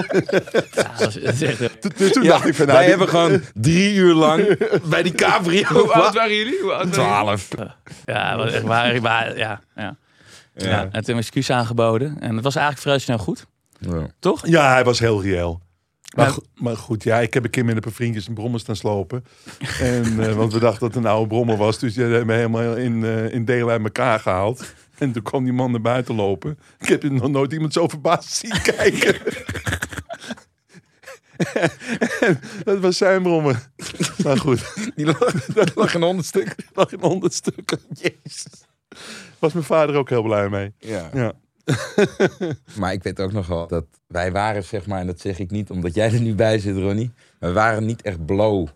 Ja, 0.74 0.92
dat 0.98 1.16
is, 1.16 1.24
dat 1.24 1.34
is 1.34 1.42
echt, 1.42 2.14
Toen, 2.14 2.24
dacht 2.24 2.48
ik 2.48 2.56
van, 2.56 2.66
nou, 2.66 2.78
wij 2.78 2.88
hebben 2.90 3.08
gewoon 3.10 3.42
drie 3.54 3.94
uur 3.96 4.14
lang 4.14 4.58
bij 4.90 5.04
die 5.04 5.12
cabrio... 5.12 5.64
Hoe 5.64 5.92
oud 5.94 6.14
waren 6.14 6.36
jullie? 6.36 6.90
Twaalf. 6.90 7.48
Ja, 8.06 8.38
wat 8.38 8.52
echt 8.52 8.64
waar. 8.64 9.02
waar- 9.02 9.38
ja, 9.38 9.62
ja. 9.76 9.96
Ja. 10.56 10.88
En 10.92 11.04
toen 11.04 11.18
excuus 11.18 11.50
aangeboden. 11.50 12.18
En 12.20 12.36
het 12.36 12.44
was 12.44 12.56
eigenlijk 12.56 12.86
vrij 12.88 13.00
snel 13.00 13.18
goed. 13.18 13.46
Ja. 13.80 14.08
Toch? 14.20 14.48
Ja, 14.48 14.72
hij 14.74 14.84
was 14.84 15.00
heel 15.00 15.22
reëel. 15.22 15.62
Maar, 16.14 16.36
maar 16.56 16.78
goed, 16.78 17.04
ja, 17.04 17.20
ik 17.20 17.34
heb 17.34 17.44
een 17.44 17.50
keer 17.50 17.66
met 17.66 17.76
een 17.76 17.82
paar 17.82 17.92
vriendjes 17.92 18.28
een 18.28 18.34
brommer 18.34 18.60
staan 18.60 18.76
slopen. 18.76 19.26
En, 19.80 20.20
eh, 20.20 20.34
want 20.36 20.54
we 20.54 20.60
dachten 20.60 20.80
dat 20.80 20.94
het 20.94 21.04
een 21.04 21.10
oude 21.12 21.28
brommer 21.28 21.58
was. 21.58 21.80
Dus 21.80 21.94
die 21.94 22.04
hebben 22.04 22.28
we 22.28 22.34
helemaal 22.34 22.76
in, 22.78 23.04
eh, 23.04 23.34
in 23.34 23.46
delen 23.46 23.70
uit 23.70 23.84
elkaar 23.84 24.20
gehaald. 24.20 24.74
En 24.98 25.12
toen 25.12 25.24
kwam 25.24 25.44
die 25.44 25.54
man 25.54 25.72
naar 25.72 25.82
buiten 25.82 26.16
lopen. 26.16 26.60
Ik 26.80 26.88
heb 26.88 27.04
nog 27.04 27.30
nooit 27.30 27.54
iemand 27.54 27.74
zo 27.74 27.88
verbaasd 27.88 28.30
zien 28.36 28.62
kijken. 28.62 29.16
En 32.20 32.40
dat 32.64 32.80
was 32.80 32.98
zijn 32.98 33.22
brommer. 33.24 33.70
Maar 34.24 34.38
goed, 34.38 34.74
Die 34.96 35.06
lag, 35.06 35.46
daar 35.46 35.72
lag 35.76 35.94
een 35.94 36.02
hondendstuk. 36.04 36.48
het 36.56 36.66
lag 36.74 36.92
in 36.92 37.00
honderd 37.02 37.34
stukken. 37.34 37.80
Jezus. 37.90 38.46
Was 39.40 39.54
mijn 39.54 39.66
vader 39.66 39.96
ook 39.96 40.10
heel 40.10 40.24
blij 40.24 40.50
mee. 40.50 40.74
Ja. 40.78 41.10
Ja. 41.14 41.34
Maar 42.80 42.94
ik 42.94 43.04
weet 43.04 43.20
ook 43.20 43.32
nog 43.32 43.48
wel 43.48 43.68
dat 43.68 43.86
wij 44.08 44.32
waren, 44.32 44.64
zeg 44.64 44.88
maar, 44.88 45.00
en 45.00 45.08
dat 45.08 45.20
zeg 45.20 45.40
ik 45.40 45.52
niet 45.52 45.70
omdat 45.70 45.96
jij 45.96 46.14
er 46.14 46.22
nu 46.22 46.36
bij 46.36 46.60
zit, 46.60 46.78
Ronnie. 46.78 47.12
We 47.40 47.52
waren 47.52 47.86
niet 47.86 48.02
echt 48.02 48.26
blow 48.26 48.68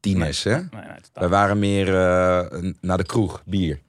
tieners, 0.00 0.44
hè? 0.44 0.50
Nee, 0.50 0.68
nee, 0.70 1.00
totaal. 1.00 1.00
Wij 1.12 1.28
waren 1.28 1.58
meer 1.58 1.88
eh, 1.88 2.72
naar 2.80 2.96
de 2.96 3.06
kroeg, 3.06 3.42
bier. 3.46 3.80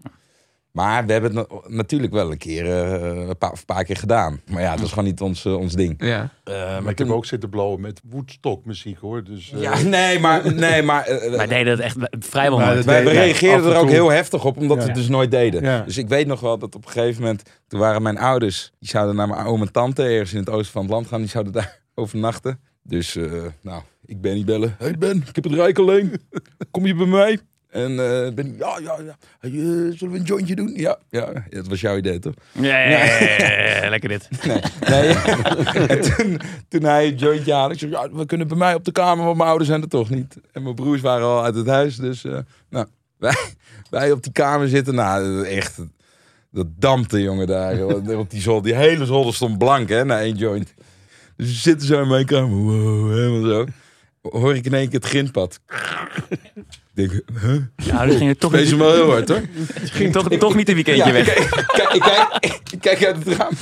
Maar 0.73 1.05
we 1.05 1.11
hebben 1.11 1.35
het 1.37 1.49
na- 1.49 1.59
natuurlijk 1.67 2.13
wel 2.13 2.31
een 2.31 2.37
keer, 2.37 2.65
eh, 2.65 3.27
een, 3.27 3.37
paar, 3.37 3.51
een 3.51 3.65
paar 3.65 3.83
keer 3.83 3.97
gedaan. 3.97 4.41
Maar 4.51 4.61
ja, 4.61 4.71
het 4.71 4.79
was 4.79 4.89
gewoon 4.89 5.03
niet 5.05 5.21
ons, 5.21 5.45
eh, 5.45 5.57
ons 5.57 5.73
ding. 5.73 5.95
Ja. 5.97 6.29
Eh, 6.43 6.53
Maar 6.81 6.91
ik 6.91 6.97
heb 6.97 7.09
ook 7.09 7.25
zitten 7.25 7.49
blowen 7.49 7.81
met 7.81 8.01
Woodstock 8.09 8.65
muziek 8.65 8.97
hoor. 8.99 9.23
Dus, 9.23 9.51
eh, 9.51 9.61
Ja, 9.61 9.81
nee, 9.81 10.19
maar... 10.19 10.53
Nee, 10.53 10.81
maar 10.83 11.05
Wij 11.31 11.47
deden 11.47 11.71
het 11.71 11.79
echt 11.79 11.97
vrijwel 12.19 12.57
Maar 12.57 12.65
nooit. 12.65 12.77
dat- 12.77 12.85
wij 12.85 13.03
reageerden 13.03 13.71
er 13.71 13.77
ook 13.77 13.89
heel 13.89 14.09
heftig 14.11 14.45
op, 14.45 14.57
omdat 14.57 14.77
we 14.77 14.83
het 14.83 14.95
dus 14.95 15.07
nooit 15.07 15.31
deden. 15.31 15.61
Ja. 15.63 15.81
Dus 15.81 15.97
ik 15.97 16.07
weet 16.07 16.27
nog 16.27 16.39
wel 16.39 16.57
dat 16.57 16.75
op 16.75 16.85
een 16.85 16.91
gegeven 16.91 17.21
moment... 17.21 17.41
Toen 17.67 17.79
waren 17.79 18.01
mijn 18.01 18.17
ouders, 18.17 18.71
die 18.79 18.89
zouden 18.89 19.15
naar 19.15 19.27
mijn 19.27 19.45
oom 19.45 19.61
en 19.61 19.71
tante 19.71 20.03
ergens 20.03 20.33
in 20.33 20.39
het 20.39 20.49
oosten 20.49 20.71
van 20.71 20.81
het 20.81 20.91
land 20.91 21.07
gaan. 21.07 21.19
Die 21.19 21.29
zouden 21.29 21.53
daar 21.53 21.79
overnachten. 21.95 22.59
Dus, 22.83 23.15
eh, 23.15 23.31
nou, 23.61 23.81
ik 24.05 24.21
ben 24.21 24.33
niet 24.35 24.45
bellen. 24.45 24.75
Hey 24.79 24.97
Ben, 24.97 25.17
ik 25.27 25.35
heb 25.35 25.43
het 25.43 25.53
rijk 25.53 25.77
alleen. 25.79 26.21
Kom 26.71 26.85
je 26.85 26.95
bij 26.95 27.05
mij? 27.05 27.39
En 27.73 27.91
eh 27.91 28.33
ben 28.33 28.45
ik, 28.45 28.59
ja, 28.59 28.79
ja, 28.81 28.97
ja. 29.05 29.17
Hey, 29.39 29.49
eh, 29.49 29.97
zullen 29.97 30.11
we 30.11 30.17
een 30.17 30.23
jointje 30.23 30.55
doen? 30.55 30.73
Ja, 30.75 30.97
ja. 31.09 31.43
Dat 31.49 31.67
was 31.67 31.81
jouw 31.81 31.97
idee, 31.97 32.19
toch? 32.19 32.33
Ja, 32.51 32.77
ja, 32.79 33.89
lekker 33.89 34.09
dit. 34.09 34.29
Nee. 34.47 34.61
nee. 34.89 35.15
en 35.87 36.01
toen, 36.15 36.39
toen 36.67 36.83
hij 36.83 37.07
een 37.07 37.15
jointje 37.15 37.53
haalde, 37.53 37.73
ik 37.73 37.79
ja, 37.79 38.09
we 38.11 38.25
kunnen 38.25 38.47
bij 38.47 38.57
mij 38.57 38.73
op 38.73 38.85
de 38.85 38.91
kamer, 38.91 39.25
want 39.25 39.37
mijn 39.37 39.49
ouders 39.49 39.69
zijn 39.69 39.81
er 39.81 39.87
toch 39.87 40.09
niet. 40.09 40.37
En 40.51 40.63
mijn 40.63 40.75
broers 40.75 41.01
waren 41.01 41.25
al 41.25 41.43
uit 41.43 41.55
het 41.55 41.67
huis, 41.67 41.95
dus 41.95 42.25
eh, 42.25 42.37
nou, 42.69 42.87
wij, 43.17 43.35
wij 43.89 44.11
op 44.11 44.23
die 44.23 44.31
kamer 44.31 44.67
zitten. 44.67 44.95
Nou, 44.95 45.45
echt, 45.45 45.79
dat 46.51 46.67
dampte, 46.79 47.21
jongen, 47.21 47.47
daar. 47.47 47.85
op 48.17 48.29
die 48.29 48.41
zolder. 48.41 48.63
Die 48.63 48.75
hele 48.75 49.05
zolder 49.05 49.33
stond 49.33 49.57
blank, 49.57 49.89
hè, 49.89 50.05
na 50.05 50.19
één 50.19 50.35
joint. 50.35 50.73
Dus 51.37 51.47
we 51.47 51.53
zitten 51.53 51.87
zo 51.87 52.01
in 52.01 52.07
mijn 52.07 52.25
kamer, 52.25 52.57
wow, 52.57 53.11
helemaal 53.11 53.49
zo. 53.49 53.65
Hoor 54.21 54.55
ik 54.55 54.65
in 54.65 54.73
één 54.73 54.89
keer 54.89 54.99
het 54.99 55.09
grindpad. 55.09 55.59
Ik 56.95 57.09
denk, 57.09 57.21
huh? 57.41 57.61
Ja, 57.75 58.05
dat 58.05 58.15
ging 58.15 58.29
het 58.29 58.39
toch, 58.39 58.51
Wees 58.51 58.69
hem 58.69 58.77
niet, 58.77 58.87
wel 58.87 58.93
heel 58.95 59.11
hard 59.11 59.29
hoor. 59.29 59.41
ging 59.83 60.13
toch, 60.13 60.27
toch 60.29 60.55
niet 60.55 60.69
een 60.69 60.75
weekendje 60.75 61.05
Ja, 61.05 61.11
weg. 61.11 61.35
Ik 61.37 61.49
kijk, 61.67 61.93
ik, 61.93 62.01
kijk, 62.01 62.61
ik 62.71 62.81
kijk 62.81 63.05
uit 63.05 63.15
het 63.25 63.27
raam. 63.37 63.53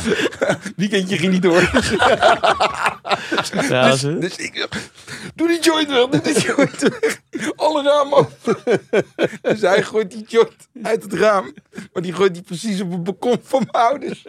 Weekendje 0.76 1.18
ging 1.18 1.32
niet 1.32 1.42
door. 1.42 1.70
Ja, 3.70 3.90
Dus, 3.92 4.02
dus 4.02 4.36
ik 4.36 4.68
doe 5.36 5.48
die 5.48 5.60
joint 5.62 5.88
weg, 5.90 6.08
doe 6.08 6.22
die 6.22 6.42
joint 6.42 6.82
weg. 6.82 7.22
Alle 7.56 7.84
ramen 7.84 8.18
open. 8.18 8.58
Dus 9.42 9.62
hij 9.62 9.84
gooit 9.84 10.12
die 10.12 10.26
joint 10.28 10.54
uit 10.84 11.04
het 11.04 11.14
raam. 11.14 11.54
Maar 11.94 12.04
die 12.04 12.14
gooit 12.14 12.34
die 12.34 12.44
precies 12.44 12.82
op 12.82 12.92
het 12.92 13.04
balkon 13.04 13.38
van 13.44 13.68
mijn 13.72 13.86
ouders. 13.86 14.24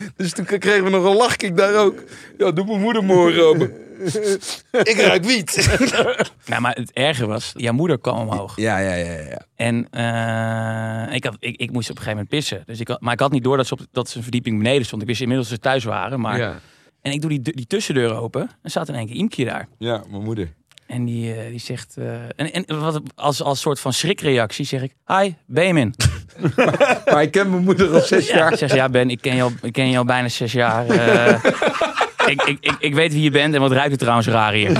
Dus 0.16 0.32
toen 0.32 0.44
kregen 0.44 0.84
we 0.84 0.90
nog 0.90 1.04
een 1.04 1.16
lachkick 1.16 1.56
daar 1.56 1.74
ook. 1.74 2.02
Ja, 2.38 2.50
doe 2.50 2.64
mijn 2.66 2.80
moeder 2.80 3.04
morgen 3.04 3.46
open. 3.46 3.72
Ik 4.92 4.96
ruik 5.00 5.24
wiet. 5.24 5.68
Nou, 6.46 6.62
maar 6.62 6.74
het 6.74 6.92
erge 6.92 7.26
was, 7.26 7.52
jouw 7.56 7.72
moeder 7.72 7.98
kwam 7.98 8.18
omhoog. 8.28 8.56
Ja, 8.56 8.78
ja, 8.78 8.94
ja, 8.94 9.12
ja. 9.12 9.42
En 9.54 9.86
eh, 9.90 11.14
ik, 11.14 11.24
had, 11.24 11.36
ik, 11.38 11.56
ik 11.56 11.70
moest 11.72 11.90
op 11.90 11.96
een 11.96 12.02
gegeven 12.02 12.10
moment 12.10 12.28
pissen. 12.28 12.62
Dus 12.66 12.80
ik 12.80 12.88
had, 12.88 13.00
maar 13.00 13.12
ik 13.12 13.20
had 13.20 13.32
niet 13.32 13.44
door 13.44 13.56
dat 13.56 13.66
ze, 13.66 13.72
op, 13.72 13.80
dat 13.92 14.08
ze 14.08 14.16
een 14.16 14.22
verdieping 14.22 14.56
beneden 14.58 14.86
stond. 14.86 15.02
Ik 15.02 15.08
wist 15.08 15.20
inmiddels 15.20 15.48
dat 15.48 15.56
ze 15.58 15.62
thuis 15.64 15.84
waren. 15.84 16.20
Maar, 16.20 16.38
Ja. 16.38 16.60
En 17.02 17.12
ik 17.12 17.20
doe 17.20 17.30
die, 17.30 17.40
die 17.42 17.66
tussendeur 17.66 18.14
open. 18.14 18.50
En 18.62 18.70
staat 18.70 18.88
in 18.88 18.94
één 18.94 19.06
keer 19.06 19.16
Imkje 19.16 19.44
daar. 19.44 19.68
Ja, 19.78 20.02
mijn 20.10 20.22
moeder. 20.22 20.52
En 20.86 21.04
die, 21.04 21.34
eh, 21.34 21.48
die 21.50 21.58
zegt... 21.60 21.96
eh, 21.96 22.22
en 22.36 22.52
en 22.66 22.80
wat, 22.80 23.00
als, 23.14 23.42
als 23.42 23.60
soort 23.60 23.80
van 23.80 23.92
schrikreactie 23.92 24.64
zeg 24.64 24.82
ik... 24.82 24.94
Hi, 25.06 25.32
Benjamin. 25.46 25.94
Maar 27.12 27.22
ik 27.22 27.30
ken 27.30 27.50
mijn 27.50 27.64
moeder 27.64 27.94
al 27.94 28.00
zes 28.00 28.28
Ja, 28.28 28.36
jaar. 28.36 28.52
ik 28.52 28.58
zeg, 28.58 28.74
ja 28.74 28.88
Ben, 28.88 29.10
ik 29.10 29.20
ken 29.20 29.36
je 29.36 29.42
al, 29.42 29.52
ik 29.62 29.72
ken 29.72 29.90
je 29.90 29.98
al 29.98 30.04
bijna 30.04 30.28
zes 30.28 30.52
jaar. 30.52 30.86
Eh, 30.88 31.44
ik, 32.32 32.42
ik, 32.42 32.56
ik, 32.60 32.76
ik 32.78 32.94
weet 32.94 33.12
wie 33.12 33.22
je 33.22 33.30
bent 33.30 33.54
en 33.54 33.60
wat 33.60 33.72
ruikt 33.72 33.90
het 33.90 33.98
trouwens 33.98 34.28
raar 34.28 34.52
hier. 34.52 34.70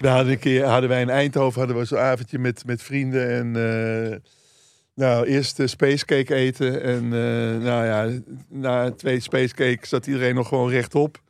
Een 0.00 0.38
keer 0.38 0.64
hadden 0.64 0.88
wij 0.88 1.00
in 1.00 1.10
Eindhoven 1.10 1.58
hadden 1.58 1.78
we 1.78 1.84
zo'n 1.84 1.98
avondje 1.98 2.38
met, 2.38 2.62
met 2.66 2.82
vrienden 2.82 3.30
en 3.30 3.56
eh, 4.10 4.16
nou 4.94 5.26
eerst 5.26 5.58
uh, 5.60 5.66
spacecake 5.66 6.34
eten 6.34 6.82
en 6.82 7.02
eh, 7.04 7.64
nou 7.64 7.84
ja 7.86 8.08
na 8.48 8.90
twee 8.90 9.20
spacecake 9.20 9.86
zat 9.86 10.06
iedereen 10.06 10.34
nog 10.34 10.48
gewoon 10.48 10.70
rechtop. 10.70 11.20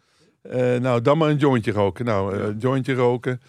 Eh, 0.51 0.77
nou 0.77 1.03
dan 1.03 1.18
maar 1.18 1.31
een 1.31 1.37
jointje 1.37 1.72
roken. 1.72 2.05
Nou 2.05 2.35
eh, 2.37 2.44
een 2.44 2.59
jointje 2.59 2.94
roken 2.94 3.40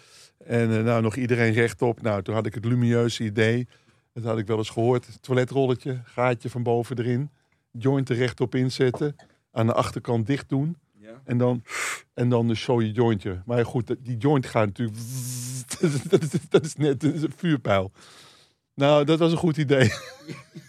en 0.46 0.76
eh, 0.78 0.84
nou 0.84 1.02
nog 1.02 1.16
iedereen 1.16 1.52
rechtop. 1.52 2.02
Nou 2.02 2.22
toen 2.22 2.34
had 2.34 2.46
ik 2.46 2.54
het 2.54 2.64
lumieuze 2.64 3.24
idee. 3.24 3.68
Dat 4.18 4.26
had 4.26 4.38
ik 4.38 4.46
wel 4.46 4.58
eens 4.58 4.70
gehoord. 4.70 5.18
Toiletrolletje, 5.20 6.00
gaatje 6.04 6.50
van 6.50 6.62
boven 6.62 6.98
erin, 6.98 7.30
joint 7.70 8.08
er 8.08 8.16
rechtop 8.16 8.54
inzetten, 8.54 9.16
aan 9.50 9.66
de 9.66 9.72
achterkant 9.72 10.26
dicht 10.26 10.48
doen. 10.48 10.76
En 11.24 11.38
dan, 11.38 11.62
en 12.14 12.28
dan 12.28 12.48
dus 12.48 12.62
zo 12.62 12.82
je 12.82 12.92
jointje. 12.92 13.42
Maar 13.46 13.66
goed, 13.66 13.96
die 13.98 14.16
joint 14.16 14.46
gaat 14.46 14.66
natuurlijk... 14.66 14.98
Dat 16.10 16.22
is, 16.22 16.30
dat 16.48 16.64
is 16.64 16.74
net 16.74 17.00
dat 17.00 17.14
is 17.14 17.22
een 17.22 17.32
vuurpijl. 17.36 17.92
Nou, 18.74 19.04
dat 19.04 19.18
was 19.18 19.32
een 19.32 19.38
goed 19.38 19.56
idee. 19.56 19.90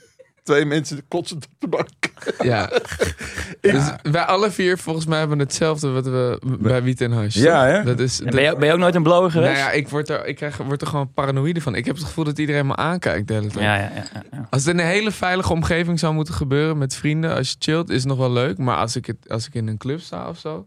Twee 0.50 0.66
mensen 0.66 1.02
kotsen 1.08 1.38
op 1.38 1.44
de 1.60 1.68
bank. 1.68 1.88
Ja. 2.42 2.70
Dus 3.62 3.84
wij 4.02 4.22
alle 4.22 4.52
vier 4.52 4.78
volgens 4.78 5.06
mij 5.06 5.20
hebben 5.20 5.40
hetzelfde 5.40 5.90
wat 5.90 6.06
we 6.06 6.42
bij 6.60 6.84
Wiet 6.84 7.02
en 7.02 7.12
Hash. 7.12 7.36
Ja, 7.36 7.66
hè? 7.66 7.84
Dat 7.84 8.00
is, 8.00 8.22
En 8.22 8.32
ben, 8.32 8.44
je, 8.44 8.56
ben 8.58 8.68
je 8.68 8.74
ook 8.74 8.80
nooit 8.80 8.96
een 8.96 9.04
blower 9.04 9.32
geweest? 9.32 9.52
nou 9.52 9.64
ja, 9.64 9.72
ik 9.72 9.88
word 9.90 10.10
er, 10.10 10.26
ik 10.26 10.36
krijg, 10.36 10.58
word 10.58 10.82
er 10.82 10.88
gewoon 10.88 11.14
paranoïde 11.14 11.62
van. 11.62 11.76
Ik 11.76 11.86
heb 11.86 11.96
het 11.96 12.04
gevoel 12.06 12.24
dat 12.24 12.38
iedereen 12.40 12.68
me 12.68 12.76
aankijkt 12.76 13.28
de 13.28 13.34
hele 13.34 13.48
tijd. 13.48 13.64
ja, 13.64 13.76
ja, 13.76 13.92
ja, 13.96 14.24
ja. 14.32 14.48
Als 14.50 14.66
het 14.66 14.74
in 14.74 14.80
een 14.80 14.86
hele 14.88 15.12
veilige 15.12 15.54
omgeving 15.54 16.00
zou 16.00 16.14
moeten 16.14 16.34
gebeuren 16.34 16.78
met 16.78 16.96
vrienden, 16.96 17.36
als 17.36 17.50
je 17.50 17.56
chillt, 17.60 17.90
is 17.90 17.98
het 18.00 18.08
nog 18.08 18.18
wel 18.18 18.32
leuk. 18.32 18.58
Maar 18.58 18.78
als 18.78 18.96
ik, 18.96 19.06
het, 19.06 19.18
als 19.28 19.48
ik 19.48 19.54
in 19.54 19.68
een 19.68 19.78
club 19.78 20.00
sta 20.00 20.30
of 20.30 20.38
zo 20.40 20.66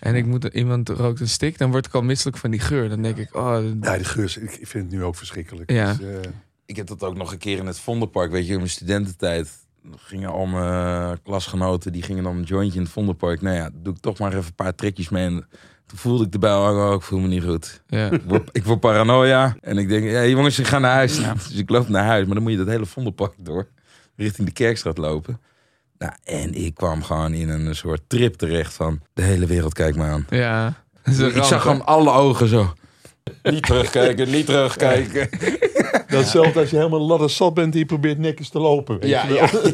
en 0.00 0.14
ik 0.14 0.26
moet, 0.26 0.44
iemand 0.44 0.88
rookt 0.88 1.20
een 1.20 1.28
stick, 1.28 1.58
dan 1.58 1.70
word 1.70 1.86
ik 1.86 1.94
al 1.94 2.02
misselijk 2.02 2.36
van 2.36 2.50
die 2.50 2.60
geur. 2.60 2.88
Dan 2.88 3.02
denk 3.02 3.16
ik, 3.16 3.36
oh, 3.36 3.58
Ja, 3.80 3.96
die 3.96 4.04
geur, 4.04 4.24
is- 4.24 4.36
ik 4.36 4.52
ik 4.52 4.66
vind 4.66 4.84
het 4.84 4.92
nu 4.92 5.04
ook 5.04 5.16
verschrikkelijk. 5.16 5.70
Ja. 5.70 5.92
Dus, 5.94 6.06
eh, 6.08 6.30
Ik 6.70 6.76
heb 6.76 6.86
dat 6.86 7.02
ook 7.02 7.16
nog 7.16 7.32
een 7.32 7.38
keer 7.38 7.58
in 7.58 7.66
het 7.66 7.78
Vondelpark, 7.78 8.30
weet 8.30 8.46
je, 8.46 8.52
in 8.52 8.58
mijn 8.58 8.70
studententijd. 8.70 9.50
Gingen 9.96 10.30
al 10.30 10.46
mijn 10.46 11.22
klasgenoten, 11.22 11.92
die 11.92 12.02
gingen 12.02 12.24
dan 12.24 12.36
een 12.36 12.42
jointje 12.42 12.78
in 12.78 12.84
het 12.84 12.92
Vondelpark. 12.92 13.40
Nou 13.40 13.56
ja, 13.56 13.70
doe 13.72 13.94
ik 13.94 14.00
toch 14.00 14.18
maar 14.18 14.32
even 14.32 14.44
een 14.44 14.54
paar 14.54 14.74
trekjes 14.74 15.08
mee. 15.08 15.26
En 15.26 15.46
toen 15.86 15.98
voelde 15.98 16.24
ik 16.24 16.32
erbij, 16.32 16.54
oh, 16.54 16.94
ik 16.94 17.02
voel 17.02 17.18
me 17.18 17.28
niet 17.28 17.42
goed. 17.42 17.82
ja. 17.86 18.10
Ik 18.10 18.22
word, 18.26 18.48
ik 18.52 18.64
word 18.64 18.80
paranoia. 18.80 19.56
En 19.60 19.78
ik 19.78 19.88
denk, 19.88 20.04
ja, 20.04 20.26
jongens, 20.26 20.58
ik 20.58 20.66
ga 20.66 20.78
naar 20.78 20.92
huis. 20.92 21.18
Ja. 21.18 21.34
Dus 21.34 21.52
ik 21.52 21.70
loop 21.70 21.88
naar 21.88 22.04
huis, 22.04 22.24
maar 22.24 22.34
dan 22.34 22.42
moet 22.42 22.52
je 22.52 22.58
dat 22.58 22.66
hele 22.66 22.86
Vondelpark 22.86 23.32
door. 23.36 23.66
Richting 24.16 24.46
de 24.46 24.52
Kerkstraat 24.52 24.98
lopen. 24.98 25.40
Nou, 25.98 26.12
en 26.24 26.54
ik 26.54 26.74
kwam 26.74 27.02
gewoon 27.02 27.32
in 27.32 27.48
een 27.48 27.76
soort 27.76 28.02
trip 28.06 28.34
terecht 28.34 28.74
van, 28.74 29.00
de 29.12 29.22
hele 29.22 29.46
wereld 29.46 29.72
kijkt 29.72 29.96
me 29.96 30.04
aan. 30.04 30.26
ja. 30.30 30.82
Ik 31.04 31.16
ramp, 31.18 31.34
zag 31.34 31.50
hè? 31.50 31.58
gewoon 31.58 31.86
alle 31.86 32.10
ogen 32.10 32.48
zo. 32.48 32.74
Niet 33.42 33.62
terugkijken, 33.62 34.30
niet 34.30 34.46
terugkijken. 34.46 35.28
Datzelfde 36.10 36.60
als 36.60 36.70
je 36.70 36.76
helemaal 36.76 37.00
ladder 37.06 37.30
zat 37.30 37.54
bent 37.54 37.72
en 37.72 37.78
je 37.78 37.84
probeert 37.86 38.18
netjes 38.18 38.48
te 38.48 38.58
lopen. 38.58 38.98
weet 39.00 39.10
Ja, 39.10 39.26
je 39.26 39.72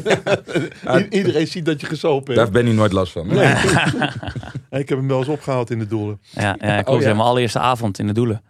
wel. 0.83 0.99
Iedereen 1.09 1.47
ziet 1.47 1.65
dat 1.65 1.81
je 1.81 1.87
gesopen 1.87 2.35
Daar 2.35 2.43
hebt. 2.45 2.55
heeft 2.55 2.65
Benny 2.65 2.79
nooit 2.79 2.91
last 2.91 3.11
van. 3.11 3.27
Nee. 3.27 3.53
ik 4.81 4.89
heb 4.89 4.97
hem 4.97 5.07
wel 5.07 5.17
eens 5.17 5.27
opgehaald 5.27 5.69
in 5.69 5.79
de 5.79 5.87
doelen. 5.87 6.19
Ja, 6.29 6.55
ja 6.59 6.81
klopt. 6.81 6.89
Oh, 6.99 7.01
ja. 7.01 7.13
Mijn 7.13 7.27
allereerste 7.27 7.59
avond 7.59 7.99
in 7.99 8.07
de 8.07 8.13
Doelen. 8.13 8.41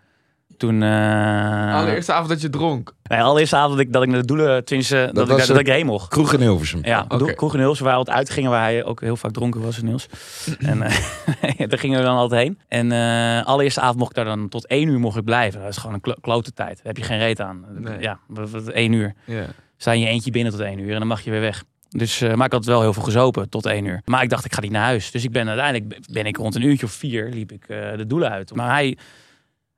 Toen... 0.57 0.83
eh 0.83 1.75
Allereerste 1.75 2.11
avond 2.13 2.29
dat 2.29 2.41
je 2.41 2.49
dronk. 2.49 2.93
Nee, 3.03 3.21
allereerste 3.21 3.55
avond 3.55 3.71
dat 3.77 3.85
ik, 3.85 3.93
dat 3.93 4.03
ik 4.03 4.09
naar 4.09 4.19
de 4.19 4.25
Doelen... 4.25 4.65
Tenminste, 4.65 4.95
dat, 4.95 5.15
Dat 5.15 5.29
ik, 5.29 5.37
was, 5.37 5.47
dat 5.47 5.59
ik 5.59 5.67
erheen 5.67 5.85
mocht. 5.85 6.07
Kroeg 6.09 6.33
in 6.33 6.39
Hilversum. 6.39 6.79
Ja, 6.83 7.01
Oké. 7.09 7.21
okay. 7.21 7.33
Kroeg 7.35 7.53
in 7.53 7.59
Hills, 7.59 7.79
waar 7.79 7.91
we 7.91 7.97
altijd 7.97 8.17
uitgingen, 8.17 8.49
waar 8.49 8.61
hij 8.63 8.83
ook 8.85 9.01
heel 9.01 9.15
vaak 9.15 9.31
dronken 9.31 9.61
was, 9.61 9.81
Niels. 9.81 10.07
En 10.59 10.81
eh, 10.81 11.67
daar 11.69 11.79
gingen 11.79 11.99
we 11.99 12.05
dan 12.05 12.17
altijd 12.17 12.41
heen. 12.41 12.59
En 12.67 12.91
eh 12.91 13.45
allereerste 13.45 13.81
avond 13.81 13.97
mocht 13.97 14.09
ik 14.09 14.15
daar 14.15 14.25
dan 14.25 14.49
tot 14.49 14.67
één 14.67 14.87
uur 14.87 14.99
mocht 14.99 15.17
ik 15.17 15.23
blijven. 15.23 15.59
Dat 15.61 15.69
is 15.69 15.77
gewoon 15.77 15.93
een 15.95 16.01
klo 16.01 16.13
klote 16.21 16.53
tijd. 16.53 16.75
Daar 16.75 16.85
heb 16.85 16.97
je 16.97 17.03
geen 17.03 17.17
reet 17.19 17.41
aan. 17.41 17.65
Nee. 17.77 17.99
Ja, 17.99 18.19
wat- 18.27 18.49
wat- 18.49 18.67
één 18.67 18.91
uur. 18.91 19.13
Ja. 19.25 19.45
Sta 19.77 19.91
je 19.91 19.99
in 19.99 20.05
je 20.05 20.11
eentje 20.11 20.31
binnen 20.31 20.51
tot 20.51 20.61
één 20.61 20.79
uur 20.79 20.91
en 20.93 20.99
dan 20.99 21.07
mag 21.07 21.21
je 21.21 21.31
weer 21.31 21.41
weg. 21.41 21.63
Dus, 21.89 22.21
eh, 22.21 22.33
maar 22.33 22.45
ik 22.45 22.51
had 22.51 22.65
wel 22.65 22.81
heel 22.81 22.93
veel 22.93 23.03
gezopen 23.03 23.49
tot 23.49 23.65
één 23.65 23.85
uur. 23.85 24.01
Maar 24.05 24.23
ik 24.23 24.29
dacht, 24.29 24.45
ik 24.45 24.53
ga 24.53 24.61
niet 24.61 24.71
naar 24.71 24.83
huis. 24.83 25.11
Dus 25.11 25.23
ik 25.23 25.31
ben 25.31 25.47
uiteindelijk 25.47 25.99
ben 26.11 26.25
ik 26.25 26.37
rond 26.37 26.55
een 26.55 26.61
uurtje 26.65 26.85
of 26.85 26.91
vier 26.91 27.29
liep 27.29 27.51
ik 27.51 27.63
eh, 27.67 27.77
de 27.97 28.05
doelen 28.07 28.29
uit. 28.31 28.55
Maar 28.55 28.69
hij 28.71 28.97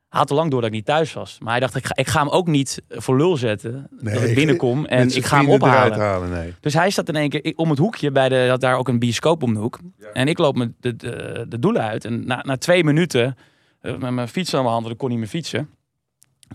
had 0.10 0.30
al 0.30 0.36
lang 0.36 0.52
door 0.52 0.62
dat 0.62 0.70
ik 0.70 0.76
niet 0.76 0.86
thuis 0.86 1.14
was. 1.14 1.38
Maar 1.40 1.52
hij 1.52 1.60
dacht, 1.60 1.76
ik 1.76 1.86
ga, 1.86 1.96
ik 1.96 2.08
ga 2.08 2.20
hem 2.20 2.30
ook 2.30 2.48
niet 2.48 2.82
voor 2.88 3.18
lul 3.18 3.38
zetten. 3.38 3.88
dat 3.90 4.22
ik 4.22 4.36
binnenkom 4.36 4.86
en 4.86 5.16
ik 5.16 5.26
ga 5.26 5.38
hem 5.38 5.50
ophalen. 5.50 6.00
halen, 6.00 6.30
nee. 6.30 6.54
Dus 6.60 6.74
hij 6.74 6.90
staat 6.90 7.08
in 7.10 7.16
één 7.16 7.30
keer 7.30 7.54
om 7.56 7.70
het 7.70 7.80
hoekje 7.80 8.12
bij 8.12 8.30
de, 8.30 8.48
had 8.50 8.62
daar 8.62 8.78
ook 8.78 8.88
een 8.88 9.00
bioscoop 9.00 9.44
om 9.44 9.54
de 9.54 9.60
hoek. 9.60 9.80
En 10.14 10.28
ik 10.28 10.38
loop 10.38 10.56
met 10.56 10.72
de, 10.80 10.96
de, 10.96 11.46
de 11.50 11.60
doelen 11.60 11.82
uit. 11.82 12.06
En 12.06 12.26
na, 12.26 12.42
na 12.46 12.58
twee 12.58 12.84
minuten, 12.84 13.38
eh, 13.82 13.98
met 13.98 14.12
mijn 14.12 14.28
fiets 14.28 14.54
aan 14.54 14.60
mijn 14.60 14.72
hand, 14.72 14.82
want 14.82 14.94
ik 14.94 15.00
kon 15.00 15.10
niet 15.10 15.20
meer 15.20 15.28
fietsen. 15.28 15.70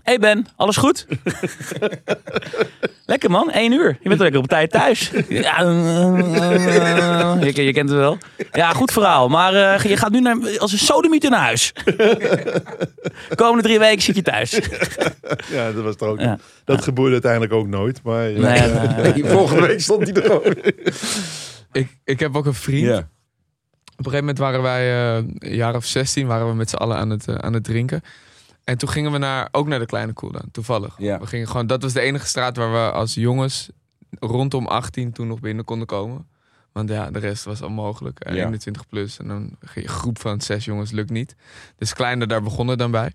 Hey 0.03 0.19
Ben, 0.19 0.47
alles 0.55 0.77
goed? 0.77 1.05
lekker 3.05 3.31
man, 3.31 3.51
één 3.51 3.71
uur. 3.71 3.97
Je 4.01 4.09
bent 4.09 4.21
lekker 4.21 4.39
op 4.39 4.47
tijd 4.47 4.71
thuis. 4.71 5.11
ja, 5.29 5.57
eh, 5.57 7.41
je, 7.53 7.63
je 7.63 7.73
kent 7.73 7.89
het 7.89 7.97
wel. 7.97 8.17
Ja, 8.51 8.73
goed 8.73 8.91
verhaal. 8.91 9.29
Maar 9.29 9.53
eh, 9.53 9.83
je 9.83 9.97
gaat 9.97 10.11
nu 10.11 10.19
naar, 10.19 10.57
als 10.57 10.71
een 10.71 10.77
sodemieter 10.77 11.29
naar 11.29 11.39
huis. 11.41 11.73
Komende 13.35 13.63
drie 13.63 13.79
weken 13.79 14.01
zit 14.01 14.15
je 14.15 14.21
thuis. 14.21 14.59
Ja, 15.51 15.71
dat 15.71 15.83
was 15.83 15.95
er 15.95 16.07
ook. 16.07 16.19
Ja. 16.19 16.39
Dat 16.65 16.83
gebeurde 16.83 17.11
uiteindelijk 17.11 17.53
ook 17.53 17.67
nooit. 17.67 18.03
Maar 18.03 18.29
ja. 18.29 18.39
Nee, 18.39 18.59
eh, 18.59 19.13
Nee, 19.13 19.25
volgende 19.37 19.67
week 19.67 19.81
stond 19.81 20.09
hij 20.09 20.23
er 20.23 20.31
ook. 20.31 20.45
Ik, 21.71 21.97
ik 22.03 22.19
heb 22.19 22.35
ook 22.35 22.45
een 22.45 22.53
vriend. 22.53 22.87
Ja. 22.87 22.97
Op 23.97 24.05
een 24.05 24.11
gegeven 24.11 24.19
moment 24.19 24.37
waren 24.37 24.61
wij 24.61 24.91
eh, 24.91 25.15
een 25.39 25.55
jaar 25.55 25.75
of 25.75 25.85
16, 25.85 26.27
waren 26.27 26.47
we 26.47 26.53
met 26.53 26.69
z'n 26.69 26.75
allen 26.75 26.97
aan 26.97 27.09
het, 27.09 27.27
eh, 27.27 27.35
aan 27.35 27.53
het 27.53 27.63
drinken. 27.63 28.01
En 28.65 28.77
toen 28.77 28.89
gingen 28.89 29.11
we 29.11 29.17
naar, 29.17 29.47
ook 29.51 29.67
naar 29.67 29.79
de 29.79 29.85
kleine 29.85 30.13
koeldown, 30.13 30.49
toevallig. 30.51 30.95
Ja. 30.97 31.19
We 31.19 31.27
gingen 31.27 31.47
gewoon, 31.47 31.67
dat 31.67 31.81
was 31.81 31.93
de 31.93 32.01
enige 32.01 32.27
straat 32.27 32.57
waar 32.57 32.71
we 32.71 32.91
als 32.91 33.13
jongens 33.13 33.69
rondom 34.19 34.67
18 34.67 35.11
toen 35.11 35.27
nog 35.27 35.39
binnen 35.39 35.65
konden 35.65 35.87
komen. 35.87 36.27
Want 36.71 36.89
ja, 36.89 37.11
de 37.11 37.19
rest 37.19 37.43
was 37.43 37.61
onmogelijk. 37.61 38.19
Eh, 38.19 38.35
Ja. 38.35 38.43
21 38.43 38.87
plus. 38.87 39.19
En 39.19 39.27
dan 39.27 39.57
een 39.73 39.87
groep 39.87 40.19
van 40.19 40.41
zes 40.41 40.65
jongens, 40.65 40.91
lukt 40.91 41.09
niet. 41.09 41.35
Dus 41.77 41.93
kleine, 41.93 42.27
daar 42.27 42.41
begonnen 42.41 42.77
dan 42.77 42.91
bij. 42.91 43.11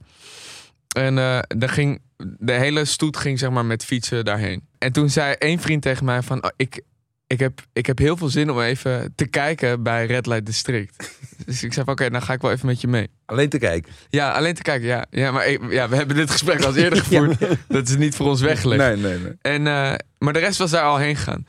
En 0.97 1.19
eh 1.19 1.39
dan 1.49 1.69
ging, 1.69 2.01
de 2.39 2.53
hele 2.53 2.85
stoet 2.85 3.17
ging 3.17 3.39
zeg 3.39 3.51
maar 3.51 3.65
met 3.65 3.85
fietsen 3.85 4.25
daarheen. 4.25 4.67
En 4.79 4.93
toen 4.93 5.11
zei 5.11 5.35
één 5.35 5.59
vriend 5.59 5.83
tegen 5.83 6.05
mij 6.05 6.23
van, 6.23 6.45
oh, 6.45 6.51
ik, 6.57 6.83
ik, 7.31 7.39
heb, 7.39 7.61
ik 7.73 7.87
heb 7.87 7.99
heel 7.99 8.17
veel 8.17 8.29
zin 8.29 8.51
om 8.51 8.61
even 8.61 9.13
te 9.15 9.27
kijken 9.27 9.83
bij 9.83 10.07
Red 10.07 10.27
Light 10.27 10.47
District. 10.47 11.19
dus 11.47 11.63
ik 11.63 11.73
zei 11.73 11.87
oké, 11.91 12.11
dan 12.11 12.23
ga 12.23 12.33
ik 12.33 12.41
wel 12.41 12.51
even 12.51 12.67
met 12.67 12.81
je 12.81 12.87
mee. 12.89 13.09
Alleen 13.27 13.49
te 13.49 13.59
kijken. 13.59 13.93
Ja, 14.09 14.33
alleen 14.33 14.55
te 14.55 14.63
kijken, 14.63 14.87
ja. 14.89 15.05
Ja, 15.11 15.31
maar 15.31 15.47
ik- 15.47 15.71
ja, 15.71 15.89
we 15.89 15.97
hebben 15.97 16.17
dit 16.17 16.31
gesprek 16.31 16.61
al 16.63 16.67
eens 16.69 16.77
eerder 16.77 16.99
gevoerd. 17.05 17.39
Dat 17.69 17.89
is 17.89 17.97
niet 17.97 18.15
voor 18.15 18.27
ons 18.27 18.41
weggelegd. 18.41 18.81
Nee, 18.83 18.97
nee, 18.97 19.19
nee. 19.19 19.33
En, 19.41 19.67
eh, 19.67 19.95
maar 20.19 20.33
de 20.33 20.39
rest 20.39 20.59
was 20.59 20.71
daar 20.71 20.83
al 20.85 20.97
heen 20.97 21.17
gegaan. 21.17 21.47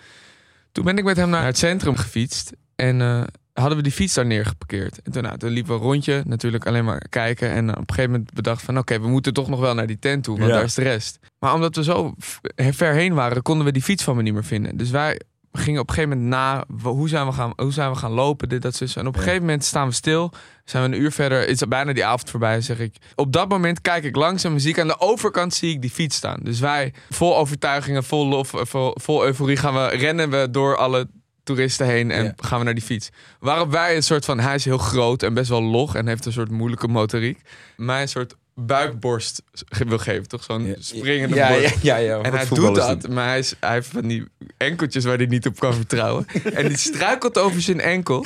Toen 0.71 0.85
ben 0.85 0.97
ik 0.97 1.03
met 1.03 1.17
hem 1.17 1.29
naar 1.29 1.45
het 1.45 1.57
centrum 1.57 1.95
gefietst. 1.95 2.51
En 2.75 3.01
eh, 3.01 3.23
hadden 3.53 3.77
we 3.77 3.83
die 3.83 3.91
fiets 3.91 4.13
daar 4.13 4.25
neergeparkeerd. 4.25 5.01
En 5.01 5.11
toen, 5.11 5.23
nou, 5.23 5.37
toen 5.37 5.49
liepen 5.49 5.71
we 5.73 5.77
een 5.79 5.85
rondje, 5.85 6.23
natuurlijk 6.25 6.65
alleen 6.67 6.85
maar 6.85 7.05
kijken. 7.09 7.49
En 7.49 7.65
eh, 7.69 7.71
op 7.71 7.89
een 7.89 7.95
gegeven 7.95 8.11
moment 8.11 8.33
bedacht 8.33 8.61
van... 8.61 8.77
oké, 8.77 8.99
we 8.99 9.07
moeten 9.07 9.33
toch 9.33 9.49
nog 9.49 9.59
wel 9.59 9.73
naar 9.73 9.87
die 9.87 9.99
tent 9.99 10.23
toe, 10.23 10.37
want 10.37 10.49
Ja. 10.49 10.55
daar 10.55 10.65
is 10.65 10.73
de 10.73 10.81
rest. 10.83 11.19
Maar 11.39 11.53
omdat 11.53 11.75
we 11.75 11.83
zo 11.83 12.13
ver 12.55 12.93
heen 12.93 13.13
waren, 13.13 13.41
konden 13.41 13.65
we 13.65 13.71
die 13.71 13.81
fiets 13.81 14.03
van 14.03 14.15
me 14.15 14.21
niet 14.21 14.33
meer 14.33 14.43
vinden. 14.45 14.77
Dus 14.77 14.89
wij 14.89 15.19
we 15.51 15.59
gingen 15.59 15.81
op 15.81 15.89
een 15.89 15.95
gegeven 15.95 16.17
moment 16.17 16.35
na, 16.35 16.65
hoe 16.89 17.09
zijn 17.09 17.25
we 17.25 17.31
gaan, 17.31 17.53
hoe 17.55 17.71
zijn 17.71 17.91
we 17.91 17.95
gaan 17.97 18.11
lopen, 18.11 18.49
dit, 18.49 18.61
dat, 18.61 18.75
zus. 18.75 18.95
En 18.95 19.07
op 19.07 19.15
een 19.15 19.21
gegeven 19.21 19.41
moment 19.41 19.63
staan 19.63 19.87
we 19.87 19.93
stil, 19.93 20.31
zijn 20.65 20.89
we 20.89 20.95
een 20.95 21.01
uur 21.01 21.11
verder, 21.11 21.47
is 21.47 21.59
bijna 21.67 21.93
die 21.93 22.05
avond 22.05 22.29
voorbij, 22.29 22.61
zeg 22.61 22.79
ik. 22.79 22.95
Op 23.15 23.31
dat 23.33 23.49
moment 23.49 23.81
kijk 23.81 24.03
ik 24.03 24.15
langzaam 24.15 24.53
muziek, 24.53 24.79
aan 24.79 24.87
de 24.87 24.99
overkant 24.99 25.53
zie 25.53 25.73
ik 25.73 25.81
die 25.81 25.89
fiets 25.89 26.15
staan. 26.15 26.39
Dus 26.43 26.59
wij, 26.59 26.93
vol 27.09 27.37
overtuigingen, 27.37 28.03
vol 28.03 28.27
lof, 28.27 28.53
eh, 28.53 28.61
vol, 28.65 28.91
vol 28.99 29.25
euforie, 29.25 29.57
gaan 29.57 29.73
we, 29.73 29.87
rennen 29.87 30.29
we 30.29 30.47
door 30.51 30.77
alle 30.77 31.07
toeristen 31.43 31.85
heen 31.85 32.11
en 32.11 32.23
Ja. 32.23 32.33
gaan 32.37 32.59
we 32.59 32.65
naar 32.65 32.73
die 32.73 32.83
fiets. 32.83 33.09
Waarop 33.39 33.71
wij 33.71 33.95
een 33.95 34.03
soort 34.03 34.25
van, 34.25 34.39
hij 34.39 34.55
is 34.55 34.65
heel 34.65 34.77
groot 34.77 35.23
en 35.23 35.33
best 35.33 35.49
wel 35.49 35.61
log 35.63 35.95
en 35.95 36.07
heeft 36.07 36.25
een 36.25 36.31
soort 36.31 36.51
moeilijke 36.51 36.87
motoriek. 36.87 37.39
Mij 37.77 38.01
een 38.01 38.07
soort 38.07 38.35
buikborst 38.65 39.43
wil 39.87 39.97
geven, 39.97 40.27
toch? 40.27 40.43
Zo'n 40.43 40.75
springende 40.79 41.35
ja, 41.35 41.47
borst. 41.47 41.81
ja, 41.81 41.97
ja, 41.97 42.15
ja. 42.15 42.21
En 42.21 42.33
hij 42.33 42.45
doet 42.53 42.75
dat, 42.75 43.07
maar 43.07 43.27
hij, 43.27 43.39
is, 43.39 43.53
hij 43.59 43.73
heeft 43.73 43.87
van 43.87 44.07
die 44.07 44.27
enkeltjes 44.57 45.03
waar 45.03 45.17
hij 45.17 45.25
niet 45.25 45.47
op 45.47 45.59
kan 45.59 45.73
vertrouwen. 45.73 46.25
en 46.53 46.67
die 46.67 46.77
struikelt 46.77 47.37
over 47.37 47.61
zijn 47.61 47.79
enkel. 47.79 48.25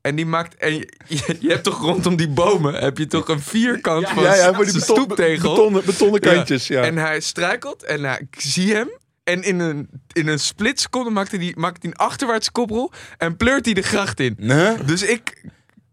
En 0.00 0.16
die 0.16 0.26
maakt. 0.26 0.54
En 0.54 0.74
je, 0.74 0.92
je, 1.06 1.36
je 1.40 1.48
hebt 1.48 1.64
toch 1.64 1.80
rondom 1.80 2.16
die 2.16 2.28
bomen 2.28 2.74
heb 2.74 2.98
je 2.98 3.06
toch 3.06 3.28
een 3.28 3.40
vierkant 3.40 4.08
van 4.08 4.22
Ja, 4.22 4.34
ja, 4.34 4.44
ja, 4.44 4.50
maar 4.50 4.64
die 4.64 4.72
beton, 4.72 4.96
stoeptegel. 4.96 5.54
betonnen, 5.54 5.84
betonnen 5.84 6.20
kantjes, 6.20 6.66
ja. 6.66 6.82
En 6.82 6.96
hij 6.96 7.20
struikelt 7.20 7.82
en 7.82 8.04
hij, 8.04 8.26
ik 8.30 8.40
zie 8.40 8.74
hem. 8.74 8.88
En 9.24 9.42
in 9.42 9.58
een, 9.58 9.88
in 10.12 10.28
een 10.28 10.38
split 10.38 10.80
seconde 10.80 11.10
maakt 11.10 11.30
hij, 11.30 11.40
die, 11.40 11.56
maakt 11.56 11.82
hij 11.82 11.90
een 11.90 11.96
achterwaarts 11.96 12.52
koprol 12.52 12.92
en 13.16 13.36
pleurt 13.36 13.64
hij 13.64 13.74
de 13.74 13.82
gracht 13.82 14.20
in. 14.20 14.34
Nee? 14.38 14.84
Dus 14.84 15.02
ik 15.02 15.42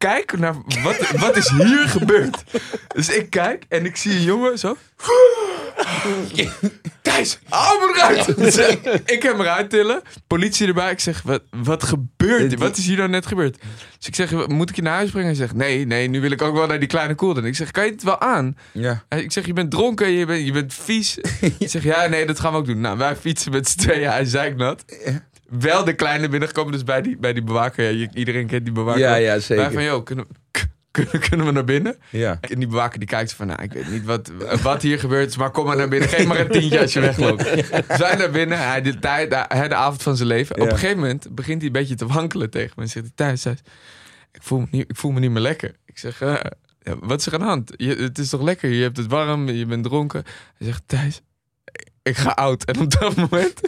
kijk 0.06 0.38
naar 0.38 0.56
wat, 0.84 1.10
wat 1.18 1.36
is 1.38 1.50
hier 1.50 1.88
gebeurd. 1.88 2.44
Dus 2.96 3.10
ik 3.10 3.30
kijk 3.30 3.64
en 3.70 3.86
ik 3.86 3.96
zie 3.96 4.12
een 4.12 4.22
jongen 4.24 4.60
zo. 4.60 4.78
Thijs, 7.02 7.40
hou 7.50 7.80
me 7.80 7.94
eruit! 7.98 8.38
Dus 8.38 8.58
ik 9.06 9.24
heb 9.24 9.32
hem 9.32 9.42
eruit 9.42 9.70
tillen. 9.70 10.02
Politie 10.28 10.68
erbij. 10.68 10.92
Ik 10.92 11.00
zeg, 11.00 11.22
wat, 11.22 11.42
wat 11.50 11.84
gebeurt 11.84 12.50
hier? 12.50 12.58
Wat 12.58 12.78
is 12.78 12.86
hier 12.88 12.98
nou 12.98 13.10
net 13.10 13.26
gebeurd? 13.26 13.58
Dus 13.98 14.08
ik 14.08 14.16
zeg, 14.16 14.48
moet 14.48 14.70
ik 14.70 14.76
je 14.76 14.82
naar 14.82 14.94
huis 14.96 15.10
brengen? 15.10 15.28
Hij 15.28 15.38
zegt, 15.38 15.54
nee, 15.54 15.86
nee, 15.86 16.08
nu 16.08 16.22
wil 16.22 16.32
ik 16.32 16.42
ook 16.42 16.56
wel 16.56 16.68
naar 16.68 16.80
die 16.80 16.88
kleine 16.88 17.16
koelden. 17.16 17.46
Ik 17.46 17.56
zeg, 17.56 17.72
kan 17.72 17.86
je 17.86 17.92
het 17.92 18.04
wel 18.04 18.20
aan? 18.22 18.58
Ja. 18.72 19.04
Hij- 19.10 19.24
Ik 19.24 19.32
zeg, 19.32 19.46
je 19.46 19.54
bent 19.54 19.72
dronken, 19.72 20.12
je 20.12 20.26
bent, 20.26 20.46
je 20.46 20.52
bent 20.52 20.74
vies. 20.74 21.18
Ik 21.60 21.70
zeg, 21.70 21.84
ja, 21.84 22.08
nee, 22.08 22.26
dat 22.26 22.40
gaan 22.40 22.52
we 22.52 22.58
ook 22.58 22.66
doen. 22.66 22.80
Nou, 22.82 22.98
wij 22.98 23.16
fietsen 23.16 23.52
met 23.52 23.68
z'n 23.70 23.78
tweeën, 23.78 24.10
hij 24.10 24.26
zeiknat. 24.26 24.84
Wel 25.50 25.84
de 25.84 25.94
kleine 25.94 26.30
binnengekomen, 26.30 26.72
dus 26.72 26.84
bij 26.84 27.02
die, 27.02 27.18
bij 27.18 27.34
die 27.34 27.44
bewaker. 27.44 27.84
Ja, 27.84 27.90
je- 28.00 28.10
iedereen 28.14 28.48
kent 28.48 28.64
die 28.66 28.74
bewaker. 28.74 29.02
Ja, 29.02 29.16
ja, 29.16 29.28
Wij 29.30 29.40
zeker. 29.40 29.72
van, 29.72 29.84
joh, 29.84 30.04
kunnen, 30.04 30.26
kunnen, 30.92 31.20
kunnen 31.30 31.46
we 31.46 31.52
naar 31.52 31.64
binnen? 31.64 31.96
Ja. 32.10 32.38
En 32.42 32.60
die 32.60 32.68
bewaker 32.68 33.00
die 33.00 33.08
kijkt 33.08 33.34
van, 33.34 33.48
nou, 33.48 33.62
ik 33.62 33.74
weet 33.74 33.90
niet 33.90 34.04
wat, 34.06 34.32
wat 34.62 34.82
hier 34.82 35.00
gebeurt 35.00 35.30
is, 35.30 35.38
maar 35.38 35.52
kom 35.52 35.66
maar 35.66 35.78
naar 35.78 35.88
binnen. 35.88 36.10
Geef 36.10 36.26
maar 36.28 36.40
een 36.40 36.48
tientje 36.52 36.80
als 36.82 36.94
je 36.94 37.00
wegloopt. 37.00 37.42
Zij 38.02 38.16
naar 38.16 38.32
binnen, 38.32 38.58
hij 38.68 38.82
de, 38.82 39.00
tijd, 39.00 39.46
hij 39.48 39.68
de 39.68 39.76
avond 39.76 40.04
van 40.04 40.16
zijn 40.16 40.28
leven. 40.28 40.56
Ja. 40.58 40.64
Op 40.64 40.72
een 40.72 40.78
gegeven 40.78 41.00
moment 41.00 41.36
begint 41.36 41.58
hij 41.58 41.68
een 41.68 41.74
beetje 41.74 41.96
te 41.96 42.08
wankelen 42.08 42.50
tegen 42.50 42.74
me. 42.76 42.82
En 42.84 42.90
zegt 42.90 43.06
hij, 43.06 43.14
thuis, 43.16 43.42
thuis, 43.42 43.60
ik 44.32 44.44
voel 44.44 44.60
me 44.60 44.68
niet, 44.72 44.90
ik 44.90 44.96
voel 44.96 45.12
me 45.12 45.20
niet 45.20 45.32
meer 45.32 45.42
lekker. 45.42 45.76
Ik 45.86 45.98
zeg, 45.98 46.22
eh, 46.22 46.36
ja, 46.82 46.96
wat 47.00 47.20
is 47.20 47.26
er 47.26 47.34
aan 47.34 47.40
de 47.40 47.46
hand? 47.46 47.72
Je, 47.76 47.96
het 47.96 48.18
is 48.18 48.30
toch 48.30 48.42
lekker, 48.42 48.70
je 48.70 48.82
hebt 48.84 48.98
het 48.98 49.08
warm, 49.08 49.50
je 49.50 49.66
bent 49.66 49.84
dronken. 49.84 50.24
Hij 50.58 50.68
zegt, 50.68 50.84
Thijs, 50.86 51.22
ik 52.04 52.18
ga 52.18 52.30
oud. 52.30 52.64
En 52.64 52.80
op 52.80 52.92
dat 53.00 53.16
moment 53.16 53.62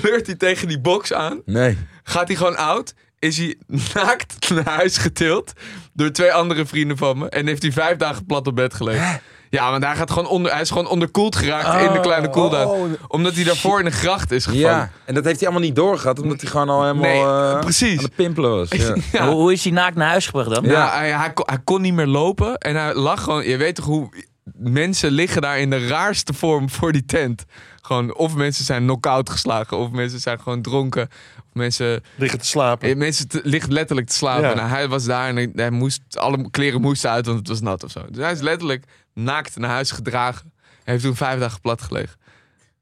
pleurt 0.00 0.26
hij 0.26 0.34
tegen 0.36 0.68
die 0.68 0.80
box 0.80 1.12
aan. 1.12 1.42
Nee. 1.44 1.78
Gaat 2.02 2.26
hij 2.28 2.36
gewoon 2.36 2.56
oud? 2.56 2.94
Is 3.18 3.36
hij 3.36 3.56
naakt 3.94 4.50
naar 4.50 4.68
huis 4.68 4.96
getild 4.98 5.52
door 5.92 6.10
twee 6.10 6.32
andere 6.32 6.66
vrienden 6.66 6.96
van 6.96 7.18
me. 7.18 7.28
En 7.28 7.46
heeft 7.46 7.62
hij 7.62 7.72
vijf 7.72 7.96
dagen 7.96 8.26
plat 8.26 8.46
op 8.46 8.54
bed 8.54 8.74
gelegen. 8.74 9.20
Ja, 9.50 9.70
want 9.70 9.84
hij, 9.84 9.96
gaat 9.96 10.10
gewoon 10.10 10.28
onder, 10.28 10.52
hij 10.52 10.60
is 10.60 10.68
gewoon 10.68 10.86
onderkoeld 10.88 11.36
geraakt 11.36 11.86
in 11.86 11.92
de 11.92 12.00
kleine 12.00 12.30
cooldown. 12.30 12.68
Oh, 12.68 12.90
Omdat 13.08 13.34
hij 13.34 13.44
daarvoor 13.44 13.80
in 13.80 13.86
een 13.86 13.92
gracht 13.92 14.30
is 14.30 14.44
gevallen. 14.44 14.68
ja. 14.68 14.90
En 15.04 15.14
dat 15.14 15.24
heeft 15.24 15.38
hij 15.40 15.48
allemaal 15.48 15.66
niet 15.66 15.76
doorgehad, 15.76 16.20
omdat 16.20 16.40
hij 16.40 16.50
gewoon 16.50 16.68
al 16.68 16.80
helemaal 16.82 17.02
Nee, 17.42 17.52
eh, 17.54 17.60
precies. 17.60 17.98
aan 17.98 18.04
de 18.04 18.10
pimpelen 18.16 18.50
was. 18.50 18.68
Ja. 18.78 18.96
Ja. 19.12 19.26
Hoe, 19.26 19.34
hoe 19.34 19.52
is 19.52 19.64
hij 19.64 19.72
naakt 19.72 19.96
naar 19.96 20.08
huis 20.08 20.26
gebracht 20.26 20.50
dan? 20.54 20.64
Ja, 20.64 20.90
hij, 20.96 21.10
hij, 21.10 21.32
kon, 21.32 21.44
hij 21.48 21.58
kon 21.64 21.80
niet 21.80 21.94
meer 21.94 22.06
lopen. 22.06 22.58
En 22.58 22.76
hij 22.76 22.94
lag 22.94 23.22
gewoon... 23.22 23.46
Je 23.48 23.56
weet 23.56 23.74
toch 23.74 23.84
hoe... 23.84 24.08
Mensen 24.56 25.10
liggen 25.10 25.42
daar 25.42 25.58
in 25.58 25.70
de 25.70 25.86
raarste 25.86 26.32
vorm 26.32 26.70
voor 26.70 26.92
die 26.92 27.04
tent. 27.04 27.44
Gewoon, 27.84 28.14
of 28.14 28.34
mensen 28.34 28.64
zijn 28.64 28.82
knock-out 28.82 29.30
geslagen. 29.30 29.76
Of 29.78 29.90
mensen 29.90 30.20
zijn 30.20 30.40
gewoon 30.40 30.62
dronken. 30.62 31.08
Of 31.38 31.44
mensen... 31.52 32.02
Liggen 32.16 32.38
te 32.38 32.46
slapen. 32.46 32.88
Eh, 32.88 32.96
Mensen 32.96 33.28
te- 33.28 33.40
liggen 33.44 33.72
letterlijk 33.72 34.08
te 34.08 34.14
slapen. 34.14 34.48
Ja. 34.48 34.52
En 34.58 34.68
hij 34.68 34.88
was 34.88 35.04
daar 35.04 35.28
en 35.28 35.36
hij, 35.36 35.50
hij 35.54 35.70
moest, 35.70 36.00
alle 36.18 36.50
kleren 36.50 36.80
moesten 36.80 37.10
uit, 37.10 37.26
want 37.26 37.38
het 37.38 37.48
was 37.48 37.60
nat 37.60 37.84
of 37.84 37.90
zo. 37.90 38.04
Dus 38.10 38.22
hij 38.24 38.32
is 38.32 38.40
letterlijk 38.40 38.84
naakt 39.14 39.56
naar 39.56 39.70
huis 39.70 39.90
gedragen. 39.90 40.52
Hij 40.84 40.92
heeft 40.92 41.04
toen 41.04 41.16
vijf 41.16 41.40
dagen 41.40 41.60
plat 41.60 41.82
gelegen. 41.82 42.16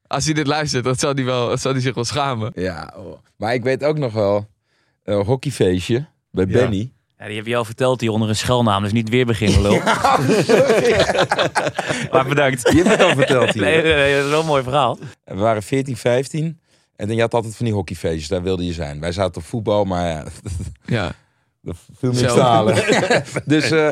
Als 0.07 0.25
hij 0.25 0.33
dit 0.33 0.47
luistert, 0.47 0.83
dan 0.83 0.95
zou 0.95 1.13
hij, 1.13 1.23
wel, 1.23 1.47
dan 1.47 1.57
zou 1.57 1.73
hij 1.73 1.83
zich 1.83 1.95
wel 1.95 2.03
schamen. 2.05 2.51
Ja, 2.55 2.93
oh. 2.97 3.17
maar 3.37 3.53
ik 3.53 3.63
weet 3.63 3.83
ook 3.83 3.97
nog 3.97 4.13
wel, 4.13 4.47
een 5.03 5.25
hockeyfeestje 5.25 6.05
bij 6.31 6.45
Ja. 6.45 6.51
Benny. 6.51 6.77
Ja, 6.77 6.87
die 7.27 7.37
heb 7.37 7.45
je 7.45 7.55
al 7.55 7.65
verteld 7.65 8.01
hier 8.01 8.11
onder 8.11 8.29
een 8.29 8.35
schuilnaam, 8.35 8.83
dus 8.83 8.91
niet 8.91 9.09
weer 9.09 9.25
beginnen, 9.25 9.61
lul. 9.61 9.71
maar 12.11 12.25
bedankt. 12.27 12.71
Die 12.71 12.83
heb 12.83 12.93
ik 12.93 13.01
al 13.01 13.15
verteld 13.15 13.53
hier. 13.53 13.63
Nee, 13.63 13.83
nee, 13.83 13.95
nee, 13.95 14.15
dat 14.15 14.23
is 14.23 14.29
wel 14.29 14.39
een 14.39 14.45
mooi 14.45 14.63
verhaal. 14.63 14.97
We 15.23 15.35
waren 15.35 15.63
14, 15.63 15.97
15. 15.97 16.59
En 16.95 17.07
dan, 17.07 17.15
je 17.15 17.21
had 17.21 17.33
altijd 17.33 17.55
van 17.55 17.65
die 17.65 17.75
hockeyfeestjes, 17.75 18.27
daar 18.27 18.41
wilde 18.41 18.65
je 18.65 18.73
zijn. 18.73 18.99
Wij 18.99 19.11
zaten 19.11 19.41
op 19.41 19.47
voetbal, 19.47 19.85
maar 19.85 20.07
ja, 20.07 20.23
Ja. 20.85 21.11
dat 21.61 21.75
viel 21.97 22.11
niks 22.11 22.33
te 22.33 22.41
halen. 22.41 22.75
dus, 23.45 23.71
eh, 23.71 23.89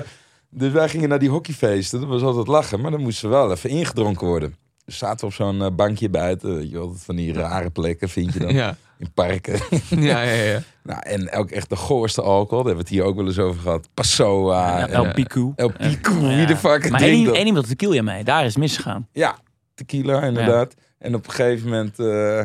dus 0.49 0.71
wij 0.71 0.89
gingen 0.89 1.09
naar 1.09 1.19
die 1.19 1.29
hockeyfeesten. 1.29 1.99
Dat 1.99 2.09
was 2.09 2.21
altijd 2.21 2.47
lachen, 2.47 2.81
maar 2.81 2.91
dan 2.91 3.01
moesten 3.01 3.29
we 3.29 3.35
wel 3.35 3.51
even 3.51 3.69
ingedronken 3.69 4.27
worden. 4.27 4.55
Zaten 4.93 5.19
we 5.19 5.25
op 5.25 5.33
zo'n 5.33 5.61
eh, 5.61 5.71
bankje 5.75 6.09
buiten. 6.09 6.55
Weet 6.55 6.69
je, 6.69 6.77
wel, 6.77 6.93
van 6.95 7.15
die 7.15 7.33
rare 7.33 7.69
plekken 7.69 8.09
vind 8.09 8.33
je 8.33 8.39
dan. 8.39 8.53
Ja. 8.61 8.77
In 8.97 9.11
parken. 9.13 9.59
Ja, 9.89 10.21
ja, 10.21 10.43
ja. 10.43 10.61
nou, 10.83 10.99
en 11.03 11.31
ook 11.31 11.49
echt 11.49 11.69
de 11.69 11.75
goorste 11.75 12.21
alcohol. 12.21 12.63
Daar 12.63 12.73
hebben 12.73 12.73
we 12.73 12.79
het 12.79 12.89
hier 12.89 13.03
ook 13.03 13.15
wel 13.15 13.25
eens 13.25 13.39
over 13.39 13.61
gehad. 13.61 13.89
Passoa. 13.93 14.77
Ja, 14.77 14.87
en, 14.87 14.93
El 14.93 15.05
eh, 15.05 15.13
Pico. 15.13 15.53
El 15.55 15.71
Pico. 15.71 16.19
Wie 16.19 16.45
de 16.45 16.57
fuck 16.57 16.89
Maar 16.89 17.01
één, 17.01 17.33
één 17.33 17.45
iemand 17.45 17.67
tequila 17.67 18.01
mee, 18.01 18.23
daar 18.23 18.45
is 18.45 18.55
misgegaan. 18.57 19.07
Ja, 19.11 19.39
tequila 19.73 20.23
inderdaad. 20.23 20.73
En 20.97 21.15
op 21.15 21.27
een 21.27 21.33
gegeven 21.33 21.69
moment 21.69 21.99
eh, 21.99 22.39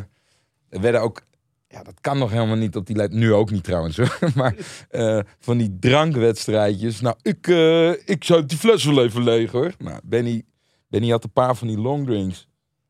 er 0.68 0.80
werden 0.80 1.00
ook... 1.00 1.24
Ja, 1.68 1.82
dat 1.82 2.00
kan 2.00 2.18
nog 2.18 2.30
helemaal 2.30 2.56
niet 2.56 2.76
op 2.76 2.86
die 2.86 2.96
leid. 2.96 3.12
Nu 3.12 3.32
ook 3.32 3.50
niet 3.50 3.64
trouwens 3.64 3.96
hoor. 4.00 4.18
Maar 4.34 4.54
eh, 4.90 5.18
van 5.38 5.56
die 5.56 5.76
drankwedstrijdjes. 5.80 7.00
Nou, 7.00 7.16
ik, 7.22 7.48
eh, 7.48 7.90
ik 7.90 8.24
zou 8.24 8.46
die 8.46 8.58
fles 8.58 8.84
wel 8.84 9.04
even 9.04 9.22
leeg 9.22 9.50
hoor. 9.50 9.72
Nou, 9.78 10.00
Benny, 10.04 10.42
Benny 10.88 11.10
had 11.10 11.24
een 11.24 11.32
paar 11.32 11.56
van 11.56 11.68
die 11.68 11.78
long 11.78 12.06
drinks. 12.06 12.48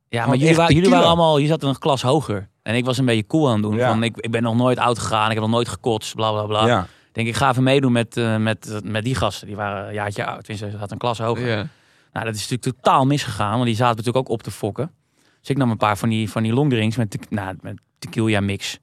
Ja, 0.09 0.27
maar 0.27 0.37
jullie, 0.37 0.75
jullie 0.75 0.91
waren 0.91 1.07
allemaal, 1.07 1.39
je 1.39 1.47
zat 1.47 1.63
een 1.63 1.79
klas 1.79 2.03
hoger. 2.03 2.49
En 2.63 2.75
ik 2.75 2.85
was 2.85 2.99
een 2.99 3.05
beetje 3.05 3.27
cool 3.27 3.47
aan 3.47 3.53
het 3.53 3.63
doen. 3.63 3.77
Ja. 3.77 3.89
Van, 3.89 4.03
ik, 4.03 4.17
ik 4.17 4.31
ben 4.31 4.43
nog 4.43 4.57
nooit 4.57 4.79
oud 4.79 4.99
gegaan, 4.99 5.27
ik 5.27 5.33
heb 5.33 5.43
nog 5.43 5.51
nooit 5.51 5.69
gekotst, 5.69 6.15
bla 6.15 6.31
bla 6.31 6.45
bla. 6.47 6.67
Ja, 6.67 6.87
denk, 7.13 7.29
ik 7.29 7.35
ga 7.35 7.51
even 7.51 7.63
meedoen 7.63 7.93
met, 7.93 8.17
eh, 8.17 8.37
met, 8.37 8.81
met 8.85 9.05
die 9.05 9.15
gasten. 9.15 9.47
Die 9.47 9.57
waren 9.57 9.89
een 9.89 9.95
jaartje 9.95 10.27
oud, 10.27 10.39
tenminste, 10.39 10.71
ze 10.71 10.77
had 10.77 10.91
een 10.91 10.99
klas 10.99 11.19
hoger. 11.19 11.47
ja. 11.47 11.67
Nou, 12.13 12.29
dat 12.29 12.35
is 12.35 12.49
natuurlijk 12.49 12.83
totaal 12.83 13.07
misgegaan, 13.07 13.53
want 13.53 13.65
die 13.65 13.75
zaten 13.75 13.97
natuurlijk 13.97 14.27
ook 14.27 14.33
op 14.33 14.43
te 14.43 14.51
fokken. 14.51 14.91
Dus 15.41 15.51
ik 15.51 15.57
nam 15.57 15.71
een 15.71 15.77
paar 15.77 15.99
van 15.99 16.09
die, 16.09 16.31
van 16.31 16.43
die 16.43 16.53
longdrinks 16.53 16.97
met, 16.97 17.11
te, 17.11 17.19
nou, 17.29 17.57
met 17.61 17.79
tequila 17.99 18.41
mix. 18.41 18.79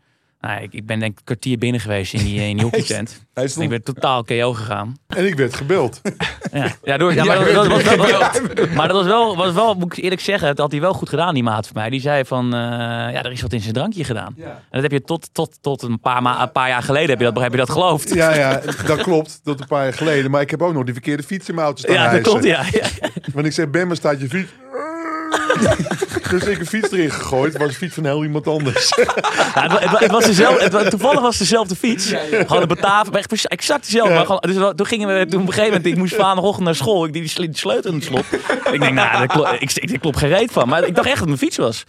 Nou, 0.48 0.62
ik, 0.62 0.74
ik 0.74 0.86
ben 0.86 1.00
denk 1.00 1.12
ik 1.12 1.18
een 1.18 1.24
kwartier 1.24 1.58
binnen 1.58 1.82
geweest 1.82 2.14
in 2.14 2.24
die, 2.24 2.42
in 2.42 2.56
die 2.58 2.66
hockeytent. 2.70 3.26
Hij 3.34 3.50
ik 3.60 3.70
ben 3.70 3.84
totaal 3.84 4.24
KO 4.24 4.54
gegaan. 4.54 4.98
en 5.08 5.26
ik 5.26 5.36
werd 5.36 5.56
gebeld. 5.56 6.02
Ja, 6.52 6.76
ja, 6.84 6.98
door, 6.98 7.14
ja 7.14 7.24
maar, 7.24 7.38
dat, 7.38 7.54
dat 7.54 7.68
was 7.68 7.84
wel, 7.84 8.68
maar 8.76 8.88
dat 8.88 8.98
was 8.98 9.06
wel, 9.06 9.36
was 9.36 9.54
wel, 9.54 9.74
moet 9.74 9.98
ik 9.98 10.04
eerlijk 10.04 10.22
zeggen, 10.22 10.48
dat 10.48 10.58
had 10.58 10.72
hij 10.72 10.82
wel 10.82 10.94
goed 10.94 11.10
gedaan, 11.10 11.34
die 11.34 11.44
maat 11.44 11.68
van 11.68 11.76
mij. 11.82 11.90
Die 11.90 12.02
zei 12.02 12.26
van, 12.26 12.46
eh, 12.46 12.60
ja, 12.60 13.24
er 13.24 13.32
is 13.32 13.42
wat 13.42 13.54
in 13.54 13.62
zijn 13.62 13.74
drankje 13.74 14.04
gedaan. 14.04 14.36
En 14.38 14.62
dat 14.70 14.82
heb 14.82 14.92
je 14.92 15.02
tot, 15.02 15.30
tot, 15.32 15.58
tot 15.62 15.82
een, 15.82 16.00
paar 16.00 16.22
ma 16.22 16.42
een 16.42 16.52
paar 16.52 16.68
jaar 16.68 16.84
geleden 16.84 17.10
heb 17.10 17.20
je 17.20 17.26
dat, 17.26 17.40
heb 17.40 17.52
je 17.52 17.58
dat 17.58 17.70
geloofd. 17.70 18.14
Ja, 18.14 18.36
ja, 18.36 18.62
dat 18.86 19.02
klopt. 19.02 19.40
Dat 19.44 19.60
een 19.60 19.68
paar 19.68 19.84
jaar 19.84 19.94
geleden. 19.94 20.32
Maar 20.32 20.42
ik 20.42 20.52
heb 20.52 20.62
ook 20.62 20.74
nog 20.74 20.84
die 20.84 20.94
verkeerde 20.94 21.24
fiets 21.24 21.50
in 21.50 21.56
mijn 21.56 21.68
auto 21.68 21.82
staan 21.82 21.94
Ja, 21.94 22.12
dat 22.12 22.22
klopt, 22.22 22.44
ja. 22.44 22.64
ja. 22.72 22.88
Want 23.34 23.46
ik 23.46 23.52
zei, 23.52 23.68
Ben, 23.68 23.88
waar 23.88 23.96
staat 23.96 24.22
je 24.22 24.30
fiets? 24.30 24.52
dus 26.30 26.44
ik 26.44 26.60
een 26.60 26.66
fiets 26.66 26.92
erin 26.92 27.12
gegooid. 27.12 27.54
Het 27.54 27.62
was 27.62 27.72
een 27.72 27.78
fiets 27.78 27.94
van 27.96 28.06
heel 28.06 28.24
iemand 28.24 28.48
anders. 28.48 28.94
Ja, 28.96 29.04
het, 29.62 29.72
wa- 29.72 29.80
het, 29.80 29.92
wa- 29.92 30.00
het 30.00 30.12
was 30.12 30.26
dezelfde, 30.26 30.78
het, 30.78 30.90
toevallig 30.90 31.22
was 31.22 31.30
het 31.40 31.48
dezelfde 31.50 31.76
fiets. 31.76 32.14
Gewoon 32.32 32.62
een 32.62 32.68
maar 32.82 33.14
echt 33.14 33.28
precies- 33.28 33.48
exact 33.48 33.86
dezelfde. 33.86 34.10
Ja. 34.12 34.16
Maar 34.18 34.26
gewoon, 34.26 34.42
dus 34.42 34.74
toen 34.76 34.86
gingen 34.86 35.08
we, 35.20 35.26
toen 35.26 35.42
op 35.42 35.48
een 35.48 35.54
gegeven 35.54 35.74
moment, 35.76 35.86
ik 35.94 35.98
moest 35.98 36.18
maandagochtend 36.18 36.66
naar 36.66 36.76
school. 36.76 37.06
Ik 37.06 37.14
die, 37.14 37.22
die 37.22 37.32
sle- 37.32 37.46
die 37.46 37.58
sleutel 37.58 37.90
in 37.92 37.96
het 37.96 38.06
slot. 38.06 38.26
ik 38.74 38.80
denk, 38.80 38.94
nou, 38.94 39.24
ik, 39.24 39.34
ik, 39.62 39.92
ik 39.92 40.00
klop 40.02 40.16
geen 40.16 40.30
reet 40.30 40.52
van. 40.52 40.68
Maar 40.70 40.84
ik 40.88 40.96
dacht 40.96 41.08
echt 41.08 41.20
dat 41.20 41.28
het 41.30 41.40
mijn 41.40 41.52
fiets 41.52 41.58
was. 41.58 41.84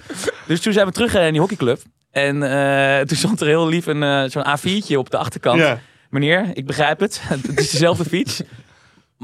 Dus 0.46 0.60
toen 0.60 0.72
zijn 0.72 0.86
we 0.86 0.92
teruggereden 0.92 1.26
in 1.26 1.32
die 1.32 1.42
hockeyclub. 1.42 1.80
En 2.10 2.42
eh, 2.42 3.00
toen 3.06 3.16
stond 3.16 3.40
er 3.40 3.46
heel 3.46 3.68
lief 3.68 3.86
een, 3.86 4.02
eh, 4.02 4.24
zo'n 4.30 4.46
A4'tje 4.58 4.96
op 4.96 5.10
de 5.10 5.16
achterkant. 5.16 5.60
ja. 5.60 5.78
Meneer, 6.10 6.50
ik 6.52 6.66
begrijp 6.66 7.00
het. 7.00 7.20
Het 7.48 7.58
is 7.60 7.70
dezelfde 7.70 8.04
fiets. 8.04 8.40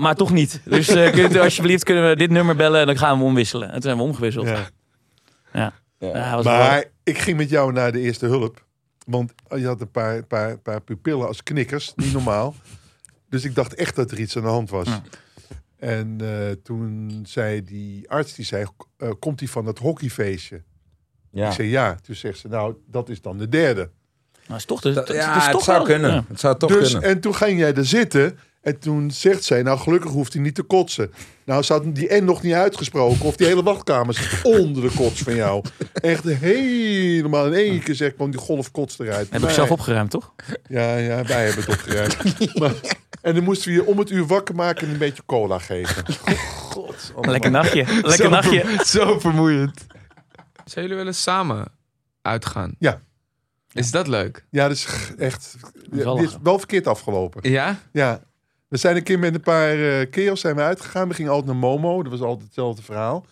Maar 0.01 0.15
toch 0.15 0.31
niet. 0.33 0.61
Dus 0.65 0.89
eh, 0.89 1.13
kunt 1.13 1.35
u 1.35 1.39
alsjeblieft 1.41 1.85
kunnen 1.85 2.09
we 2.09 2.17
dit 2.17 2.31
nummer 2.31 2.57
bellen 2.57 2.81
en 2.81 2.87
dan 2.87 2.99
gaan 2.99 3.19
we 3.19 3.25
omwisselen. 3.25 3.67
En 3.67 3.73
toen 3.73 3.83
zijn 3.83 3.97
we 3.97 4.03
omgewisseld. 4.03 4.47
Ja. 4.47 4.69
ja. 5.53 5.73
Wel- 5.99 6.43
Maar 6.43 6.85
ik 7.03 7.19
ging 7.19 7.37
met 7.37 7.51
jou 7.51 7.73
naar 7.73 7.93
de 7.93 8.01
eerste 8.01 8.27
hulp. 8.27 8.65
Want 9.07 9.33
je 9.57 9.67
had 9.67 9.81
een 9.81 9.91
paar, 9.91 10.25
paar, 10.25 10.59
paar 10.59 10.81
pupillen 10.81 11.27
als 11.27 11.43
knikkers. 11.43 11.93
Niet 11.97 12.13
normaal. 12.13 12.55
Dus 13.29 13.45
ik 13.45 13.55
dacht 13.55 13.75
echt 13.75 13.97
dat 13.97 14.11
er 14.11 14.19
iets 14.21 14.37
aan 14.37 14.43
de 14.43 14.49
hand 14.49 14.71
was. 14.71 14.87
Ja. 14.87 15.03
En 15.79 16.17
eh, 16.21 16.51
toen 16.63 17.21
zei 17.27 17.65
die 17.65 18.11
arts, 18.11 18.35
die 18.35 18.45
zei, 18.45 18.67
eh, 18.97 19.11
komt 19.19 19.41
hij 19.41 19.49
van 19.49 19.65
dat 19.65 19.79
hockeyfeestje? 19.79 20.63
Ja. 21.31 21.47
Ik 21.47 21.53
zei 21.53 21.69
ja. 21.69 21.95
Toen 22.03 22.15
zegt 22.15 22.39
ze, 22.39 22.49
nou, 22.49 22.75
dat 22.87 23.09
is 23.09 23.21
dan 23.23 23.39
de 23.39 23.49
derde. 23.49 23.91
Maar 24.47 24.57
is 24.59 24.65
toch 24.65 24.81
de, 24.81 24.89
ja, 25.13 25.37
is 25.37 25.43
het 25.43 25.53
toch 25.53 25.63
zou 25.65 25.77
wel- 25.77 25.87
kunnen. 25.87 26.11
ja. 26.11 26.25
Het 26.29 26.41
zou 26.41 26.59
toch 26.59 26.71
dus, 26.71 26.91
kunnen. 26.93 27.09
en 27.09 27.21
toen 27.21 27.35
ging 27.35 27.59
jij 27.59 27.75
er 27.75 27.87
zitten. 27.87 28.39
En 28.61 28.79
toen 28.79 29.11
zegt 29.11 29.45
zij, 29.45 29.63
nou 29.63 29.79
gelukkig 29.79 30.11
hoeft 30.11 30.33
hij 30.33 30.43
niet 30.43 30.55
te 30.55 30.63
kotsen. 30.63 31.13
Nou, 31.45 31.63
ze 31.63 31.73
had 31.73 31.95
die 31.95 32.13
N 32.21 32.25
nog 32.25 32.43
niet 32.43 32.53
uitgesproken. 32.53 33.25
Of 33.25 33.37
die 33.37 33.47
hele 33.47 33.63
wachtkamer 33.63 34.15
zit 34.15 34.43
onder 34.43 34.83
de 34.83 34.91
kots 34.97 35.21
van 35.23 35.35
jou. 35.35 35.65
Echt 35.93 36.25
helemaal 36.25 37.47
in 37.47 37.53
één 37.53 37.83
keer 37.83 37.95
zeg 37.95 38.15
kwam 38.15 38.31
die 38.31 38.41
golf 38.41 38.71
kots 38.71 38.99
eruit. 38.99 39.31
Heb 39.31 39.43
ik 39.43 39.51
zelf 39.51 39.71
opgeruimd, 39.71 40.11
toch? 40.11 40.35
Ja, 40.69 40.97
ja, 40.97 41.25
wij 41.25 41.45
hebben 41.47 41.65
het 41.65 41.73
opgeruimd. 41.75 42.59
maar, 42.59 42.75
en 43.23 43.35
dan 43.35 43.45
moesten 43.45 43.69
we 43.71 43.75
je 43.75 43.87
om 43.87 43.99
het 43.99 44.11
uur 44.11 44.27
wakker 44.27 44.55
maken 44.55 44.87
en 44.87 44.93
een 44.93 44.99
beetje 44.99 45.23
cola 45.27 45.59
geven. 45.59 46.05
God. 46.47 47.13
Lekker 47.21 47.51
nachtje. 47.51 47.85
Lekker 47.87 48.13
Zo 48.13 48.29
nachtje. 48.29 48.61
ver- 48.65 48.87
Zo 48.87 49.19
vermoeiend. 49.19 49.87
Zijn 50.65 50.83
jullie 50.85 50.99
wel 50.99 51.07
eens 51.07 51.23
samen 51.23 51.67
uitgaan? 52.23 52.75
Ja. 52.79 53.01
Is 53.73 53.91
dat 53.91 54.07
leuk? 54.07 54.45
Ja, 54.51 54.69
dat 54.69 54.77
is 54.77 54.87
echt... 55.19 55.57
is 55.91 56.37
wel 56.43 56.59
verkeerd 56.59 56.87
afgelopen. 56.87 57.51
Ja? 57.51 57.79
Ja. 57.93 58.21
We 58.71 58.77
zijn 58.77 58.97
een 58.97 59.03
keer 59.03 59.19
met 59.19 59.35
een 59.35 59.41
paar 59.41 59.77
uh, 59.77 60.11
keels 60.11 60.41
zijn 60.41 60.57
we 60.57 60.63
uitgegaan. 60.63 61.09
We 61.09 61.15
gingen 61.15 61.31
altijd 61.31 61.51
naar 61.51 61.61
Momo. 61.61 62.03
Dat 62.03 62.13
was 62.13 62.21
altijd 62.21 62.45
hetzelfde 62.45 62.83
verhaal. 62.83 63.27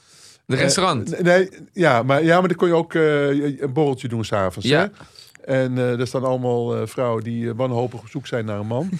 De 0.46 0.56
restaurant? 0.56 1.12
Eh, 1.12 1.20
nee, 1.20 1.48
ja, 1.72 2.02
maar, 2.02 2.24
ja, 2.24 2.38
maar 2.38 2.48
dan 2.48 2.56
kon 2.56 2.68
je 2.68 2.74
ook 2.74 2.94
eh, 2.94 3.60
een 3.60 3.72
borreltje 3.72 4.08
doen 4.08 4.24
s'avonds. 4.24 4.68
Ja. 4.68 4.80
Hè? 4.80 5.54
En 5.54 5.78
eh 5.78 6.00
er 6.00 6.06
staan 6.06 6.24
allemaal 6.24 6.76
eh, 6.76 6.86
vrouwen 6.86 7.24
die 7.24 7.48
eh, 7.48 7.54
wanhopig 7.56 8.00
op 8.00 8.08
zoek 8.08 8.26
zijn 8.26 8.44
naar 8.44 8.58
een 8.58 8.66
man. 8.66 8.90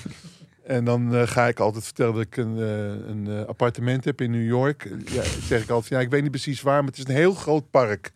en 0.69 0.85
dan 0.85 1.15
eh, 1.15 1.27
ga 1.27 1.49
ik 1.49 1.61
altijd 1.61 1.85
vertellen 1.85 2.15
dat 2.15 2.23
ik 2.23 2.37
een, 2.37 2.57
eh, 2.59 3.09
een 3.09 3.27
eh, 3.29 3.47
appartement 3.47 4.05
heb 4.05 4.21
in 4.21 4.31
New 4.31 4.47
York. 4.47 4.89
Ja, 5.05 5.23
zeg 5.43 5.63
ik 5.63 5.71
altijd, 5.71 5.93
ja, 5.93 6.01
ik 6.01 6.11
weet 6.11 6.23
niet 6.23 6.31
precies 6.31 6.63
waar, 6.63 6.79
maar 6.79 6.91
het 6.91 6.99
is 6.99 7.05
een 7.09 7.21
heel 7.21 7.35
groot 7.35 7.71
park. 7.71 8.13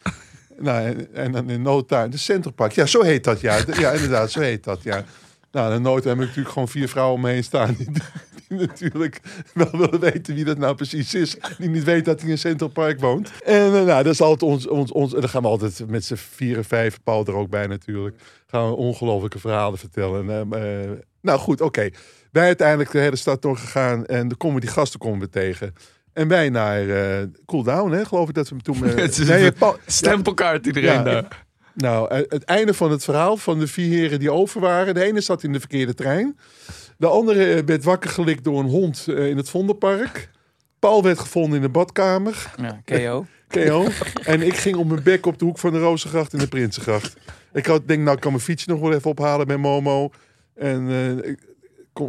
nou, 0.59 0.87
en, 0.87 1.15
en 1.15 1.33
dan 1.33 1.51
in 1.51 1.63
no 1.63 1.85
time, 1.85 2.09
de 2.09 2.17
Central 2.17 2.53
Park. 2.53 2.73
Ja, 2.73 2.87
zo 2.87 3.03
heet 3.03 3.25
dat, 3.25 3.41
ja. 3.41 3.59
Ja, 3.79 3.91
inderdaad, 3.91 4.31
zo 4.31 4.41
heet 4.41 4.65
dat, 4.65 4.83
ja. 4.83 5.05
Nou, 5.53 5.71
dan 5.71 5.83
nooit 5.83 6.05
heb 6.05 6.15
ik 6.15 6.21
natuurlijk 6.21 6.49
gewoon 6.49 6.69
vier 6.69 6.89
vrouwen 6.89 7.15
om 7.15 7.21
me 7.21 7.31
heen 7.31 7.45
staan. 7.45 7.75
Die, 7.79 7.91
die 8.49 8.59
natuurlijk 8.59 9.21
wel 9.55 9.71
willen 9.71 10.01
weten 10.01 10.35
wie 10.35 10.45
dat 10.45 10.59
nou 10.59 10.75
precies 10.75 11.15
is. 11.15 11.37
Die 11.59 11.69
niet 11.69 11.85
weet 11.85 12.05
dat 12.05 12.21
hij 12.21 12.31
in 12.31 12.39
Central 12.39 12.69
Park 12.69 13.01
woont. 13.01 13.33
En 13.45 13.67
uh, 13.67 13.73
nou, 13.73 14.03
dat 14.03 14.13
is 14.13 14.21
altijd 14.21 14.51
ons, 14.51 14.69
ons, 14.69 14.93
ons. 14.93 15.15
En 15.15 15.21
dan 15.21 15.29
gaan 15.29 15.43
we 15.43 15.49
altijd 15.49 15.89
met 15.89 16.05
z'n 16.05 16.15
vier 16.15 16.57
en 16.57 16.65
vijf, 16.65 16.99
Paul 17.03 17.27
er 17.27 17.35
ook 17.35 17.51
bij 17.51 17.67
natuurlijk. 17.67 18.17
Gaan 18.47 18.69
we 18.69 18.77
ongelofelijke 18.77 19.39
verhalen 19.39 19.79
vertellen. 19.79 20.31
En, 20.31 20.49
uh, 20.55 20.83
uh, 20.83 20.91
nou 21.21 21.39
goed, 21.39 21.61
oké. 21.61 21.65
Okay. 21.65 21.93
Wij 22.31 22.47
uiteindelijk 22.47 22.91
de 22.91 22.99
hele 22.99 23.17
stad 23.17 23.43
doorgegaan. 23.43 24.07
En 24.07 24.29
dan 24.29 24.37
komen 24.37 24.61
die 24.61 24.71
gasten 24.71 25.01
komen 25.01 25.21
we 25.21 25.29
tegen. 25.29 25.75
En 26.13 26.29
wij 26.29 26.49
naar 26.49 26.83
uh, 26.83 27.27
Cool 27.47 27.63
Down, 27.63 27.93
hè, 27.93 28.05
geloof 28.05 28.29
ik 28.29 28.35
dat 28.35 28.49
we 28.49 28.55
hem 28.55 28.63
toen... 28.63 28.89
Uh, 28.89 29.29
nee, 29.29 29.53
Paul, 29.53 29.77
stempelkaart 29.87 30.67
iedereen 30.67 30.93
ja, 30.93 31.03
daar. 31.03 31.45
Nou, 31.75 32.15
het 32.15 32.45
einde 32.45 32.75
van 32.75 32.91
het 32.91 33.05
verhaal 33.05 33.37
van 33.37 33.59
de 33.59 33.67
vier 33.67 33.89
heren 33.99 34.19
die 34.19 34.33
over 34.33 34.61
waren. 34.61 34.95
De 34.95 35.05
ene 35.05 35.21
zat 35.21 35.43
in 35.43 35.53
de 35.53 35.61
verkeerde 35.61 35.95
trein. 35.95 36.39
De 36.97 37.07
andere 37.07 37.65
werd 37.65 37.85
wakker 37.85 38.11
gelikt 38.11 38.45
door 38.45 38.61
een 38.61 38.69
hond 38.69 39.07
uh, 39.09 39.29
in 39.29 39.37
het 39.37 39.49
Vondelpark. 39.49 40.29
Paul 40.79 41.03
werd 41.03 41.19
gevonden 41.19 41.57
in 41.57 41.63
de 41.63 41.69
badkamer. 41.69 42.53
Ja, 42.57 42.81
KO. 42.85 43.27
KO. 43.49 43.87
en 44.25 44.43
ik 44.43 44.57
ging 44.57 44.77
op 44.77 44.87
mijn 44.87 45.03
bek 45.03 45.27
op 45.27 45.39
de 45.39 45.45
hoek 45.45 45.59
van 45.59 45.73
de 45.73 45.79
Rozengracht 45.79 46.33
en 46.33 46.39
de 46.39 46.49
Prinsengracht. 46.49 47.17
Ik 47.53 47.67
had, 47.67 47.89
denk, 47.89 48.03
nou, 48.03 48.15
ik 48.15 48.21
kan 48.21 48.33
mijn 48.33 48.45
fietsje 48.45 48.71
nog 48.71 48.81
wel 48.81 48.93
even 48.93 49.11
ophalen 49.11 49.47
bij 49.47 49.57
Momo. 49.57 50.11
En 50.55 50.89
uh, 50.89 51.35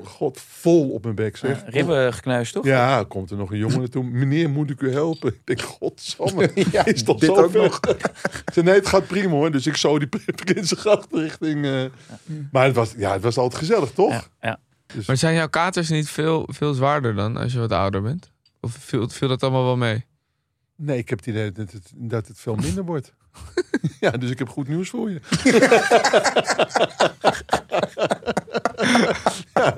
god, 0.04 0.40
vol 0.40 0.90
op 0.90 1.04
mijn 1.04 1.16
bek, 1.16 1.38
zeg. 1.38 1.62
Ja, 1.62 1.70
ribben 1.70 2.14
gekneusd, 2.14 2.54
toch? 2.54 2.66
Ja, 2.66 3.06
komt 3.08 3.32
er 3.32 3.38
nog 3.38 3.52
een 3.52 3.58
jongen 3.58 3.80
naartoe. 3.80 4.04
Meneer, 4.04 4.50
moet 4.50 4.70
ik 4.70 4.82
u 4.82 4.92
helpen? 4.92 5.34
Ik 5.34 5.42
denk, 5.44 5.62
godsamme, 5.62 6.52
ja, 6.72 6.86
is 6.86 7.04
toch 7.04 7.20
dit 7.20 7.36
zo 7.36 7.42
ook 7.44 7.54
nog? 7.54 7.80
Zei, 8.54 8.66
nee, 8.66 8.76
het 8.76 8.88
gaat 8.88 9.08
prima 9.08 9.30
hoor. 9.30 9.52
Dus 9.52 9.68
ik 9.68 9.76
zo 9.76 10.00
die 10.00 10.08
Prinsengracht 10.46 11.08
richting... 11.12 11.66
Uh... 11.66 11.82
Ja. 11.82 11.90
Maar 12.52 12.66
het 12.66 12.76
was, 12.76 12.94
ja, 12.98 13.14
het 13.14 13.22
was 13.22 13.38
altijd 13.38 13.60
gezellig, 13.60 13.92
toch? 13.92 14.12
Ja, 14.12 14.24
ja. 14.42 14.60
Dus... 14.86 15.08
Maar 15.08 15.18
zijn 15.18 15.36
jouw 15.36 15.50
katers 15.50 15.90
niet 15.90 16.10
veel, 16.10 16.48
veel 16.52 16.74
zwaarder 16.74 17.16
dan 17.16 17.38
als 17.38 17.54
je 17.54 17.60
wat 17.60 17.72
ouder 17.72 18.02
bent? 18.02 18.32
Of 18.62 18.76
viel, 18.80 19.10
viel 19.10 19.28
dat 19.28 19.44
allemaal 19.44 19.64
wel 19.64 19.78
mee? 19.78 20.06
Nee, 20.76 20.98
ik 20.98 21.10
heb 21.10 21.18
het 21.18 21.28
idee 21.28 21.52
dat 21.52 21.72
het, 21.72 21.92
dat 21.96 22.28
het 22.28 22.40
veel 22.40 22.56
minder 22.56 22.86
wordt. 22.86 23.14
ja, 24.00 24.12
dus 24.12 24.30
ik 24.30 24.40
heb 24.40 24.50
goed 24.50 24.68
nieuws 24.68 24.90
voor 24.90 25.10
je. 25.10 25.20
ja, 29.54 29.76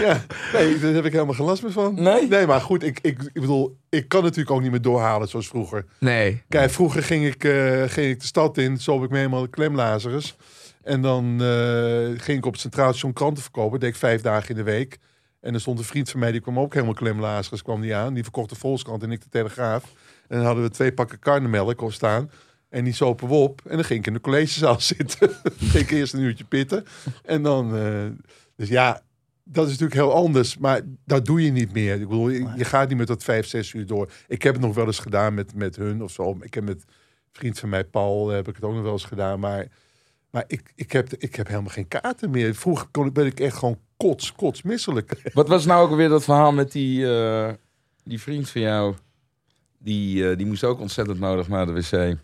ja, 0.00 0.20
nee, 0.52 0.78
daar 0.78 0.92
heb 0.92 1.04
ik 1.04 1.12
helemaal 1.12 1.34
geen 1.34 1.46
last 1.46 1.62
meer 1.62 1.72
van. 1.72 1.94
Nee? 1.94 2.28
Nee, 2.28 2.46
maar 2.46 2.60
goed, 2.60 2.82
ik, 2.82 2.98
ik, 3.02 3.22
ik 3.22 3.40
bedoel, 3.40 3.78
ik 3.88 4.08
kan 4.08 4.22
natuurlijk 4.22 4.50
ook 4.50 4.62
niet 4.62 4.70
meer 4.70 4.82
doorhalen 4.82 5.28
zoals 5.28 5.48
vroeger. 5.48 5.84
Nee. 5.98 6.42
Kijk, 6.48 6.70
vroeger 6.70 7.02
ging 7.02 7.26
ik, 7.26 7.44
uh, 7.44 7.82
ging 7.82 8.10
ik 8.10 8.20
de 8.20 8.26
stad 8.26 8.58
in, 8.58 8.78
zo 8.78 8.94
heb 8.94 9.02
ik 9.04 9.10
me 9.10 9.16
helemaal 9.16 9.42
de 9.42 9.48
klemlazers. 9.48 10.36
En 10.82 11.02
dan 11.02 11.42
uh, 11.42 12.20
ging 12.20 12.38
ik 12.38 12.46
op 12.46 12.52
het 12.52 12.60
Centraal 12.60 12.88
Station 12.88 13.12
kranten 13.12 13.42
verkopen. 13.42 13.80
deed 13.80 13.88
ik 13.88 13.96
vijf 13.96 14.20
dagen 14.20 14.48
in 14.48 14.56
de 14.56 14.62
week. 14.62 14.98
En 15.40 15.54
er 15.54 15.60
stond 15.60 15.78
een 15.78 15.84
vriend 15.84 16.10
van 16.10 16.20
mij, 16.20 16.32
die 16.32 16.40
kwam 16.40 16.58
ook 16.58 16.72
helemaal 16.74 16.94
klemlazers, 16.94 17.62
kwam 17.62 17.80
die 17.80 17.94
aan. 17.94 18.14
Die 18.14 18.22
verkocht 18.22 18.48
de 18.48 18.54
Volkskrant 18.54 19.02
en 19.02 19.10
ik 19.10 19.22
de 19.22 19.28
Telegraaf. 19.28 19.84
En 20.28 20.36
dan 20.36 20.46
hadden 20.46 20.64
we 20.64 20.70
twee 20.70 20.92
pakken 20.92 21.18
karnemelk 21.18 21.80
op 21.80 21.92
staan. 21.92 22.30
En 22.68 22.84
die 22.84 22.94
sopen 22.94 23.28
we 23.28 23.34
op. 23.34 23.60
En 23.64 23.76
dan 23.76 23.84
ging 23.84 24.00
ik 24.00 24.06
in 24.06 24.12
de 24.12 24.20
collegezaal 24.20 24.80
zitten. 24.94 25.30
ging 25.58 25.84
ik 25.84 25.90
eerst 25.90 26.14
een 26.14 26.20
uurtje 26.20 26.44
pitten. 26.44 26.84
En 27.24 27.42
dan... 27.42 27.76
Uh, 27.76 28.06
dus 28.56 28.68
ja, 28.68 29.02
dat 29.48 29.64
is 29.64 29.70
natuurlijk 29.70 30.00
heel 30.00 30.14
anders. 30.14 30.58
Maar 30.58 30.80
dat 31.04 31.26
doe 31.26 31.42
je 31.42 31.50
niet 31.50 31.72
meer. 31.72 31.94
Ik 31.94 32.08
bedoel, 32.08 32.28
je, 32.28 32.52
je 32.56 32.64
gaat 32.64 32.88
niet 32.88 32.98
met 32.98 33.06
dat 33.06 33.24
vijf, 33.24 33.46
zes 33.46 33.72
uur 33.72 33.86
door. 33.86 34.10
Ik 34.28 34.42
heb 34.42 34.54
het 34.54 34.62
nog 34.62 34.74
wel 34.74 34.86
eens 34.86 34.98
gedaan 34.98 35.34
met, 35.34 35.54
met 35.54 35.76
hun 35.76 36.02
of 36.02 36.10
zo. 36.10 36.36
Ik 36.40 36.54
heb 36.54 36.64
met 36.64 36.82
een 36.82 36.92
vriend 37.32 37.58
van 37.58 37.68
mij, 37.68 37.84
Paul, 37.84 38.28
heb 38.28 38.48
ik 38.48 38.54
het 38.54 38.64
ook 38.64 38.74
nog 38.74 38.82
wel 38.82 38.92
eens 38.92 39.04
gedaan. 39.04 39.40
Maar, 39.40 39.66
maar 40.30 40.44
ik, 40.46 40.72
ik, 40.74 40.92
heb, 40.92 41.12
ik 41.12 41.34
heb 41.34 41.46
helemaal 41.46 41.70
geen 41.70 41.88
kaarten 41.88 42.30
meer. 42.30 42.54
Vroeger 42.54 42.86
kon, 42.90 43.12
ben 43.12 43.26
ik 43.26 43.40
echt 43.40 43.56
gewoon 43.56 43.78
kots, 43.96 44.32
kots 44.32 44.62
misselijk. 44.62 45.20
Wat 45.32 45.48
was 45.48 45.64
nou 45.64 45.84
ook 45.84 45.90
alweer 45.90 46.08
dat 46.08 46.24
verhaal 46.24 46.52
met 46.52 46.72
die, 46.72 47.00
uh, 47.00 47.50
die 48.04 48.20
vriend 48.20 48.50
van 48.50 48.60
jou? 48.60 48.94
Die, 49.78 50.22
uh, 50.22 50.36
die 50.36 50.46
moest 50.46 50.64
ook 50.64 50.80
ontzettend 50.80 51.18
nodig 51.18 51.48
naar 51.48 51.66
de 51.66 51.72
wc. 51.72 52.16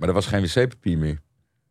Maar 0.00 0.08
er 0.08 0.14
was 0.14 0.26
geen 0.26 0.42
wc-papier 0.42 0.98
meer. 0.98 1.20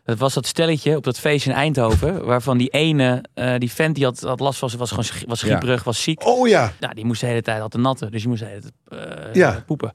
Dat 0.04 0.18
was 0.18 0.34
dat 0.34 0.46
stelletje 0.46 0.96
op 0.96 1.04
dat 1.04 1.20
feest 1.20 1.46
in 1.46 1.52
Eindhoven. 1.52 2.26
Waarvan 2.26 2.58
die 2.58 2.70
ene, 2.70 3.24
uh, 3.36 3.56
die 3.58 3.72
vent 3.72 3.96
die 3.96 4.04
had, 4.04 4.20
had 4.20 4.40
last 4.40 4.60
van, 4.60 4.72
was 4.78 4.90
gewoon 4.90 5.06
was 5.28 5.42
grieperig, 5.42 5.84
was 5.84 6.04
ziek. 6.04 6.26
Oh 6.26 6.48
ja. 6.48 6.74
Nou, 6.80 6.94
die 6.94 7.06
moest 7.06 7.22
de 7.22 7.28
hele 7.28 7.42
tijd 7.42 7.60
had 7.60 7.74
een 7.74 7.82
natte. 7.82 8.10
Dus 8.10 8.20
die 8.20 8.30
moest 8.30 8.42
de 8.42 8.48
hele 8.48 8.62
tijd 8.62 9.28
uh, 9.28 9.34
ja. 9.34 9.64
poepen. 9.66 9.94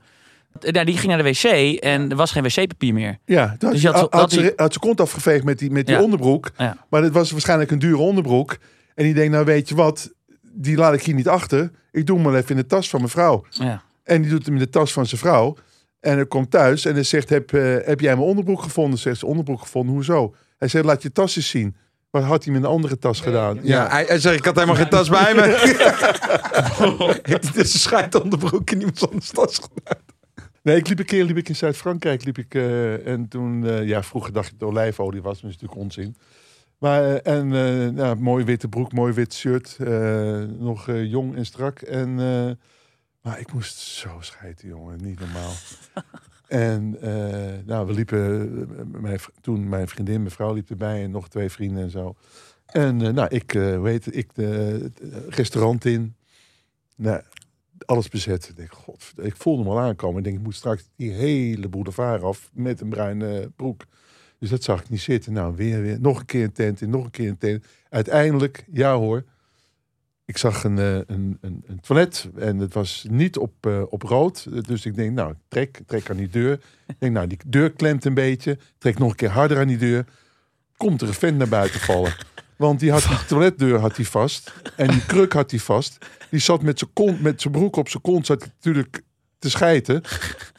Nou, 0.60 0.84
die 0.84 0.96
ging 0.96 1.12
naar 1.12 1.22
de 1.22 1.30
wc 1.30 1.78
en 1.80 2.10
er 2.10 2.16
was 2.16 2.30
geen 2.32 2.42
wc-papier 2.42 2.94
meer. 2.94 3.18
Ja, 3.24 3.56
dat, 3.58 3.72
dus 3.72 3.82
je 3.82 3.88
had, 3.88 4.00
had, 4.00 4.12
had, 4.12 4.32
ze, 4.32 4.52
had 4.56 4.72
ze 4.72 4.78
kont 4.78 5.00
afgeveegd 5.00 5.44
met 5.44 5.58
die, 5.58 5.70
met 5.70 5.86
die 5.86 5.94
ja. 5.94 6.02
onderbroek. 6.02 6.50
Ja. 6.56 6.76
Maar 6.88 7.02
het 7.02 7.12
was 7.12 7.30
waarschijnlijk 7.30 7.70
een 7.70 7.78
dure 7.78 7.96
onderbroek. 7.96 8.56
En 8.94 9.04
die 9.04 9.14
denkt, 9.14 9.32
nou 9.32 9.44
weet 9.44 9.68
je 9.68 9.74
wat, 9.74 10.12
die 10.52 10.76
laat 10.76 10.94
ik 10.94 11.02
hier 11.02 11.14
niet 11.14 11.28
achter. 11.28 11.70
Ik 11.90 12.06
doe 12.06 12.16
hem 12.16 12.24
maar 12.24 12.34
even 12.34 12.50
in 12.50 12.56
de 12.56 12.66
tas 12.66 12.88
van 12.88 12.98
mijn 12.98 13.12
vrouw. 13.12 13.44
Ja. 13.48 13.82
En 14.04 14.22
die 14.22 14.30
doet 14.30 14.44
hem 14.44 14.54
in 14.54 14.60
de 14.60 14.68
tas 14.68 14.92
van 14.92 15.06
zijn 15.06 15.20
vrouw. 15.20 15.56
En 16.04 16.14
hij 16.14 16.26
komt 16.26 16.50
thuis 16.50 16.84
en 16.84 16.94
hij 16.94 17.02
zegt, 17.02 17.28
heb, 17.28 17.52
uh, 17.52 17.76
heb 17.84 18.00
jij 18.00 18.16
mijn 18.16 18.28
onderbroek 18.28 18.62
gevonden? 18.62 18.98
Zegt 18.98 19.18
ze, 19.18 19.26
onderbroek 19.26 19.60
gevonden, 19.60 19.94
hoezo? 19.94 20.34
Hij 20.58 20.68
zegt, 20.68 20.84
laat 20.84 21.02
je 21.02 21.12
tas 21.12 21.36
eens 21.36 21.48
zien. 21.48 21.76
Wat 22.10 22.22
had 22.22 22.44
hij 22.44 22.52
met 22.52 22.62
een 22.62 22.68
andere 22.68 22.98
tas 22.98 23.20
gedaan? 23.20 23.54
Ja, 23.54 23.60
ja. 23.62 23.88
Hij, 23.88 24.04
hij 24.04 24.18
zegt, 24.18 24.38
ik 24.38 24.44
had 24.44 24.54
helemaal 24.54 24.76
geen 24.76 24.88
tas 24.88 25.08
bij 25.08 25.34
me. 25.34 25.42
Het 27.34 27.56
is 27.56 27.72
een 27.72 27.78
scheidonderbroek 27.78 28.70
in 28.70 28.78
iemand 28.78 29.10
anders 29.10 29.30
tas 29.30 29.58
gedaan. 29.58 30.02
Nee, 30.62 30.76
ik 30.76 30.88
liep 30.88 30.98
een 30.98 31.04
keer 31.04 31.24
liep 31.24 31.36
ik 31.36 31.48
in 31.48 31.56
Zuid-Frankrijk. 31.56 32.24
Liep 32.24 32.38
ik, 32.38 32.54
uh, 32.54 33.06
en 33.06 33.28
toen, 33.28 33.64
uh, 33.64 33.86
ja, 33.86 34.02
vroeger 34.02 34.32
dacht 34.32 34.52
ik 34.52 34.58
dat 34.58 34.68
olijfolie 34.68 35.22
was, 35.22 35.42
maar 35.42 35.50
dat 35.50 35.60
is 35.60 35.68
natuurlijk 35.68 35.80
onzin. 35.80 36.16
Maar, 36.78 37.02
uh, 37.02 37.26
en 37.26 37.48
nou, 37.94 38.16
mooi 38.16 38.44
witte 38.44 38.68
broek, 38.68 38.92
mooi 38.92 39.12
wit 39.12 39.34
shirt. 39.34 39.76
nog 40.58 40.86
jong 40.92 41.36
en 41.36 41.46
strak. 41.46 41.80
En, 41.80 42.18
maar 43.24 43.40
ik 43.40 43.52
moest 43.52 43.76
zo 43.78 44.16
schijten, 44.20 44.68
jongen. 44.68 45.02
Niet 45.02 45.20
normaal. 45.20 45.52
en 46.48 46.90
nou, 47.66 47.86
we 47.86 47.92
liepen, 47.92 49.00
mijn, 49.00 49.18
toen 49.40 49.68
mijn 49.68 49.88
vriendin, 49.88 50.20
mijn 50.20 50.34
vrouw 50.34 50.52
liep 50.52 50.70
erbij 50.70 51.02
en 51.02 51.10
nog 51.10 51.28
twee 51.28 51.50
vrienden 51.50 51.82
en 51.82 51.90
zo. 51.90 52.14
En 52.66 52.96
nou, 52.96 53.28
ik, 53.28 53.52
weet 53.80 54.04
het, 54.04 54.16
ik 54.16 54.34
de 54.34 54.90
restaurant 55.28 55.84
in. 55.84 56.14
Nou, 56.96 57.22
alles 57.86 58.08
bezet. 58.08 58.48
Ik 58.48 58.56
denk, 58.56 58.72
god, 58.72 59.12
ik 59.16 59.36
voelde 59.36 59.62
hem 59.62 59.70
al 59.70 59.80
aankomen. 59.80 60.18
Ik 60.18 60.24
denk, 60.24 60.36
ik 60.36 60.42
moet 60.42 60.54
straks 60.54 60.88
die 60.96 61.10
hele 61.10 61.68
boulevard 61.68 62.22
af 62.22 62.50
met 62.52 62.80
een 62.80 62.88
bruine 62.88 63.50
broek. 63.56 63.84
Dus 64.38 64.50
dat 64.50 64.62
zag 64.62 64.80
ik 64.80 64.88
niet 64.88 65.00
zitten. 65.00 65.32
Nou, 65.32 65.56
weer, 65.56 65.82
weer. 65.82 66.00
Nog 66.00 66.18
een 66.18 66.26
keer 66.26 66.44
een 66.44 66.52
tent 66.52 66.80
in, 66.80 66.90
nog 66.90 67.04
een 67.04 67.10
keer 67.10 67.28
een 67.28 67.38
tent. 67.38 67.66
Uiteindelijk, 67.88 68.64
ja 68.72 68.96
hoor. 68.96 69.24
Ik 70.26 70.38
zag 70.38 70.64
een, 70.64 70.76
een, 70.76 71.38
een, 71.40 71.62
een 71.66 71.80
toilet 71.80 72.28
en 72.36 72.58
het 72.58 72.74
was 72.74 73.06
niet 73.10 73.36
op, 73.36 73.66
uh, 73.66 73.82
op 73.88 74.02
rood. 74.02 74.66
Dus 74.66 74.86
ik 74.86 74.94
denk, 74.94 75.12
nou, 75.12 75.34
trek, 75.48 75.80
trek 75.86 76.10
aan 76.10 76.16
die 76.16 76.28
deur. 76.28 76.52
Ik 76.86 76.96
denk, 76.98 77.12
nou, 77.12 77.26
die 77.26 77.38
deur 77.46 77.72
klemt 77.72 78.04
een 78.04 78.14
beetje. 78.14 78.58
Trek 78.78 78.98
nog 78.98 79.10
een 79.10 79.16
keer 79.16 79.30
harder 79.30 79.58
aan 79.58 79.66
die 79.66 79.76
deur. 79.76 80.04
Komt 80.76 81.02
er 81.02 81.08
een 81.08 81.14
vent 81.14 81.38
naar 81.38 81.48
buiten 81.48 81.80
vallen. 81.80 82.14
Want 82.56 82.80
die 82.80 82.90
had 82.90 83.02
die 83.02 83.24
toiletdeur 83.26 83.78
had 83.78 83.96
hij 83.96 84.04
vast. 84.04 84.52
En 84.76 84.88
die 84.88 85.06
kruk 85.06 85.32
had 85.32 85.50
hij 85.50 85.60
vast. 85.60 86.06
Die 86.30 86.40
zat 86.40 86.62
met 86.62 86.78
zijn 86.78 86.92
kont, 86.92 87.20
met 87.20 87.40
zijn 87.40 87.52
broek 87.52 87.76
op 87.76 87.88
zijn 87.88 88.02
kont, 88.02 88.26
zat 88.26 88.40
natuurlijk 88.40 89.02
te 89.44 89.50
schijten. 89.50 90.02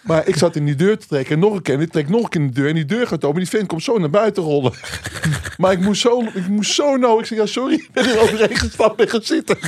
Maar 0.06 0.28
ik 0.28 0.36
zat 0.36 0.56
in 0.56 0.66
die 0.66 0.76
deur 0.76 0.98
te 0.98 1.08
trekken 1.08 1.34
en 1.34 1.40
nog 1.40 1.54
een 1.54 1.62
keer. 1.62 1.74
En 1.74 1.82
ik 1.82 1.92
trek 1.92 2.10
nog 2.10 2.24
een 2.24 2.30
keer 2.30 2.42
in 2.42 2.48
de 2.48 2.54
deur. 2.54 2.68
En 2.68 2.76
die 2.76 2.86
deur 2.86 3.08
gaat 3.08 3.24
open. 3.24 3.42
En 3.42 3.50
die 3.50 3.50
vent 3.50 3.68
komt 3.68 3.84
zo 3.84 3.98
naar 3.98 4.10
buiten 4.10 4.44
rollen. 4.44 4.74
Maar 5.58 5.72
ik 5.72 5.80
moest 5.80 6.02
zo, 6.02 6.22
ik 6.22 6.48
moest 6.48 6.74
zo 6.74 6.96
nou. 6.96 7.20
Ik 7.20 7.26
zeg, 7.26 7.38
ja, 7.38 7.46
sorry. 7.46 7.74
Ik 7.74 7.90
ben 7.94 8.06
er 8.06 8.20
overheen 8.20 8.56
gestapt 8.56 9.02
en 9.02 9.10
gaan 9.10 9.22
zitten. 9.22 9.58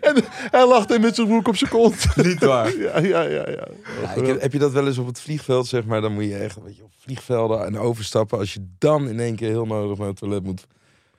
En 0.00 0.24
hij 0.50 0.66
lachte 0.66 0.98
met 0.98 1.14
zijn 1.14 1.26
broek 1.26 1.48
op 1.48 1.56
zijn 1.56 1.70
kont. 1.70 2.16
Niet 2.16 2.44
waar. 2.44 2.76
Ja, 2.76 2.98
ja, 2.98 3.22
ja. 3.22 3.48
ja. 3.48 3.68
Ja, 4.02 4.14
ik 4.14 4.26
heb, 4.26 4.40
heb 4.40 4.52
je 4.52 4.58
dat 4.58 4.72
wel 4.72 4.86
eens 4.86 4.98
op 4.98 5.06
het 5.06 5.20
vliegveld, 5.20 5.66
zeg 5.66 5.84
maar? 5.84 6.00
Dan 6.00 6.12
moet 6.12 6.24
je 6.24 6.36
echt 6.36 6.62
weet 6.64 6.76
je, 6.76 6.82
op 6.82 6.90
vliegvelden 6.98 7.64
en 7.64 7.78
overstappen. 7.78 8.38
Als 8.38 8.52
je 8.52 8.66
dan 8.78 9.08
in 9.08 9.20
één 9.20 9.36
keer 9.36 9.48
heel 9.48 9.66
nodig 9.66 9.98
naar 9.98 10.06
het 10.06 10.16
toilet 10.16 10.42
moet. 10.42 10.66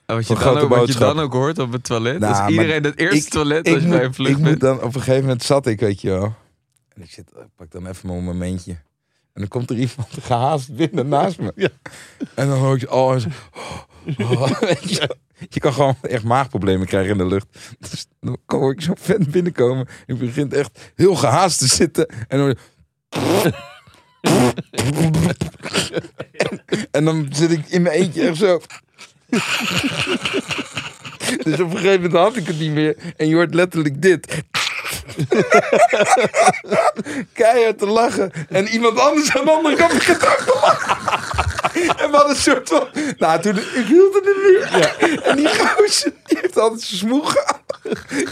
Wat, 0.06 0.26
je 0.26 0.34
dan 0.34 0.58
ook, 0.58 0.68
wat 0.68 0.88
je 0.92 0.98
dan 0.98 1.20
ook 1.20 1.32
hoort 1.32 1.58
op 1.58 1.72
het 1.72 1.84
toilet. 1.84 2.18
Nou, 2.18 2.44
is 2.44 2.50
iedereen 2.50 2.84
het 2.84 2.98
eerste 2.98 3.16
ik- 3.16 3.28
toilet 3.28 3.66
Ik 3.66 3.74
als 3.74 3.82
je 3.82 3.88
bij 3.88 4.04
een 4.04 4.14
vlucht 4.14 4.30
ik 4.30 4.36
moet 4.38 4.44
bent. 4.48 4.60
dan, 4.60 4.76
op 4.76 4.94
een 4.94 5.00
gegeven 5.00 5.20
moment 5.22 5.42
zat 5.42 5.66
ik, 5.66 5.80
weet 5.80 6.00
je 6.00 6.08
wel. 6.10 6.34
En 6.94 7.02
ik 7.02 7.10
zit, 7.10 7.30
ik 7.36 7.46
pak 7.56 7.70
dan 7.70 7.86
even 7.86 8.08
mijn 8.08 8.24
momentje. 8.24 8.72
En 8.72 9.40
dan 9.40 9.48
komt 9.48 9.70
er 9.70 9.76
iemand 9.76 10.08
gehaast 10.22 10.74
binnen 10.76 11.08
naast 11.08 11.38
me. 11.38 11.52
Ja. 11.56 11.68
En 12.34 12.48
dan 12.48 12.58
hoor 12.58 12.76
ik 12.76 12.92
oh, 12.92 13.16
zo, 13.16 13.28
oh, 14.18 14.60
weet 14.60 14.90
je, 14.90 15.16
je 15.48 15.60
kan 15.60 15.72
gewoon 15.72 15.96
echt 16.02 16.24
maagproblemen 16.24 16.86
krijgen 16.86 17.10
in 17.10 17.18
de 17.18 17.26
lucht. 17.26 17.46
Dus 17.78 18.06
dan 18.20 18.36
hoor 18.46 18.72
ik 18.72 18.80
zo'n 18.80 18.96
vent 19.00 19.30
binnenkomen. 19.30 19.86
En 20.06 20.16
die 20.16 20.26
begint 20.26 20.52
echt 20.54 20.92
heel 20.94 21.14
gehaast 21.14 21.58
te 21.58 21.66
zitten. 21.66 22.06
En 22.28 22.38
dan 22.38 22.56
en, 23.10 23.52
en 26.90 27.04
dan 27.04 27.26
zit 27.30 27.50
ik 27.50 27.68
in 27.68 27.82
mijn 27.82 27.94
eentje 27.94 28.22
echt 28.28 28.36
zo... 28.36 28.60
Dus 31.44 31.60
op 31.60 31.70
een 31.70 31.76
gegeven 31.78 32.02
moment 32.02 32.12
had 32.12 32.36
ik 32.36 32.46
het 32.46 32.58
niet 32.58 32.70
meer. 32.70 32.96
En 33.16 33.28
je 33.28 33.34
hoort 33.34 33.54
letterlijk 33.54 34.02
dit. 34.02 34.26
Keihard 37.32 37.78
te 37.78 37.86
lachen. 37.86 38.32
En 38.48 38.68
iemand 38.68 38.98
anders 38.98 39.36
aan 39.36 39.44
de 39.44 39.50
andere 39.50 39.76
kant 39.76 39.92
begint 39.92 40.20
te 40.20 40.58
lachen. 40.62 40.96
En 41.74 42.10
we 42.10 42.16
hadden 42.16 42.30
een 42.30 42.36
soort 42.36 42.68
van... 42.68 42.88
Nou, 43.18 43.40
toen... 43.40 43.56
Ik 43.56 43.86
hield 43.86 44.14
het 44.14 44.24
niet 44.24 44.42
meer. 44.42 45.22
En 45.22 45.36
die 45.36 45.48
gozer, 45.48 46.12
die 46.26 46.38
heeft 46.40 46.58
altijd 46.58 46.80
zijn 46.80 46.98
smoeg 46.98 47.36
aan. 47.44 47.62